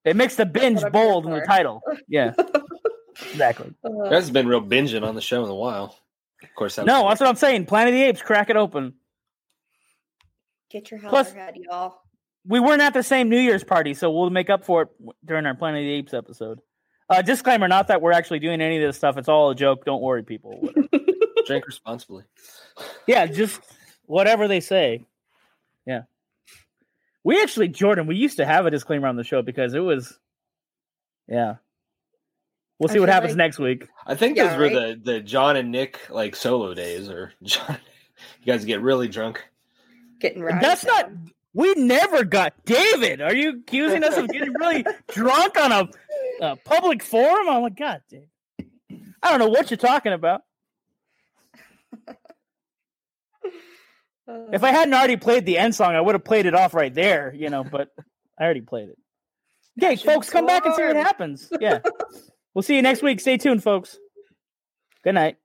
It 0.05 0.15
makes 0.15 0.35
the 0.35 0.45
binge 0.45 0.77
what 0.81 0.87
I'm 0.87 0.93
here 0.93 1.03
bold 1.03 1.25
in 1.25 1.31
the 1.33 1.41
title. 1.41 1.81
Yeah, 2.07 2.33
exactly. 3.31 3.73
you 3.83 4.03
Uh, 4.03 4.09
guys 4.09 4.25
have 4.25 4.33
been 4.33 4.47
real 4.47 4.61
binging 4.61 5.03
on 5.07 5.15
the 5.15 5.21
show 5.21 5.43
in 5.43 5.49
a 5.49 5.55
while. 5.55 5.95
Of 6.43 6.49
course, 6.55 6.75
that 6.75 6.85
No, 6.85 7.03
was- 7.03 7.11
that's 7.11 7.21
what 7.21 7.29
I'm 7.29 7.35
saying. 7.35 7.65
Planet 7.65 7.93
of 7.93 7.99
the 7.99 8.03
Apes, 8.05 8.21
crack 8.21 8.49
it 8.49 8.55
open. 8.55 8.93
get 10.69 10.91
your 10.91 10.99
Plus- 11.01 11.31
head, 11.33 11.55
y'all. 11.57 11.99
we 12.45 12.59
weren't 12.59 12.81
at 12.81 12.93
the 12.93 13.03
same 13.03 13.29
New 13.29 13.39
Year's 13.39 13.63
party, 13.63 13.93
so 13.93 14.11
we'll 14.11 14.29
make 14.29 14.49
up 14.49 14.65
for 14.65 14.83
it 14.83 14.89
during 15.25 15.45
our 15.45 15.55
Planet 15.55 15.79
of 15.81 15.85
the 15.85 15.93
Apes 15.93 16.13
episode. 16.13 16.59
Uh, 17.09 17.21
disclaimer: 17.21 17.67
not 17.67 17.87
that 17.87 18.01
we're 18.01 18.11
actually 18.11 18.39
doing 18.39 18.59
any 18.61 18.77
of 18.77 18.87
this 18.87 18.97
stuff. 18.97 19.17
It's 19.17 19.29
all 19.29 19.49
a 19.49 19.55
joke. 19.55 19.85
Don't 19.85 20.01
worry, 20.01 20.23
people. 20.23 20.61
drink 21.47 21.65
responsibly. 21.65 22.23
yeah, 23.07 23.25
just 23.25 23.59
whatever 24.05 24.47
they 24.47 24.59
say. 24.59 25.05
Yeah, 25.85 26.01
we 27.23 27.41
actually, 27.41 27.69
Jordan, 27.69 28.07
we 28.07 28.15
used 28.17 28.37
to 28.37 28.45
have 28.45 28.65
a 28.65 28.71
disclaimer 28.71 29.07
on 29.07 29.15
the 29.15 29.23
show 29.23 29.41
because 29.41 29.73
it 29.73 29.79
was, 29.79 30.17
yeah. 31.27 31.55
We'll 32.79 32.89
see 32.89 32.99
what 32.99 33.09
happens 33.09 33.31
like- 33.31 33.37
next 33.37 33.57
week. 33.59 33.87
I 34.05 34.13
think 34.13 34.37
Yeah, 34.37 34.49
those 34.49 34.57
were 34.59 34.69
the 34.69 34.99
the 35.03 35.19
John 35.21 35.55
and 35.55 35.71
Nick 35.71 35.99
like 36.11 36.35
solo 36.35 36.73
days, 36.75 37.09
or 37.09 37.33
John. 37.43 37.77
You 38.43 38.53
guys 38.53 38.65
get 38.65 38.81
really 38.81 39.07
drunk. 39.07 39.43
Getting 40.19 40.43
right. 40.43 40.61
That's 40.61 40.85
not. 40.85 41.09
We 41.53 41.73
never 41.73 42.23
got 42.23 42.53
David. 42.65 43.19
Are 43.21 43.33
you 43.33 43.59
accusing 43.61 44.03
us 44.03 44.15
of 44.15 44.27
getting 44.29 44.53
really 44.53 44.85
drunk 45.07 45.59
on 45.59 45.71
a, 45.71 45.89
a 46.45 46.55
public 46.57 47.01
forum? 47.01 47.47
Oh 47.47 47.61
my 47.61 47.69
god, 47.69 48.01
Dave. 48.09 48.27
I 49.23 49.31
don't 49.31 49.39
know 49.39 49.47
what 49.49 49.71
you're 49.71 49.77
talking 49.77 50.13
about. 50.13 50.43
If 54.51 54.63
I 54.63 54.71
hadn't 54.71 54.93
already 54.93 55.15
played 55.15 55.45
the 55.45 55.57
end 55.57 55.73
song, 55.73 55.95
I 55.95 56.01
would 56.01 56.13
have 56.13 56.23
played 56.23 56.45
it 56.45 56.53
off 56.53 56.73
right 56.73 56.93
there, 56.93 57.33
you 57.33 57.49
know, 57.49 57.63
but 57.63 57.89
I 58.37 58.43
already 58.43 58.61
played 58.61 58.89
it. 58.89 58.97
Okay, 59.81 59.95
folks, 59.95 60.29
come 60.29 60.45
back 60.45 60.65
and 60.65 60.75
see 60.75 60.83
what 60.83 60.95
happens. 60.95 61.49
Yeah. 61.61 61.79
we'll 62.53 62.63
see 62.63 62.75
you 62.75 62.81
next 62.81 63.01
week. 63.01 63.19
Stay 63.19 63.37
tuned, 63.37 63.63
folks. 63.63 63.97
Good 65.03 65.15
night. 65.15 65.37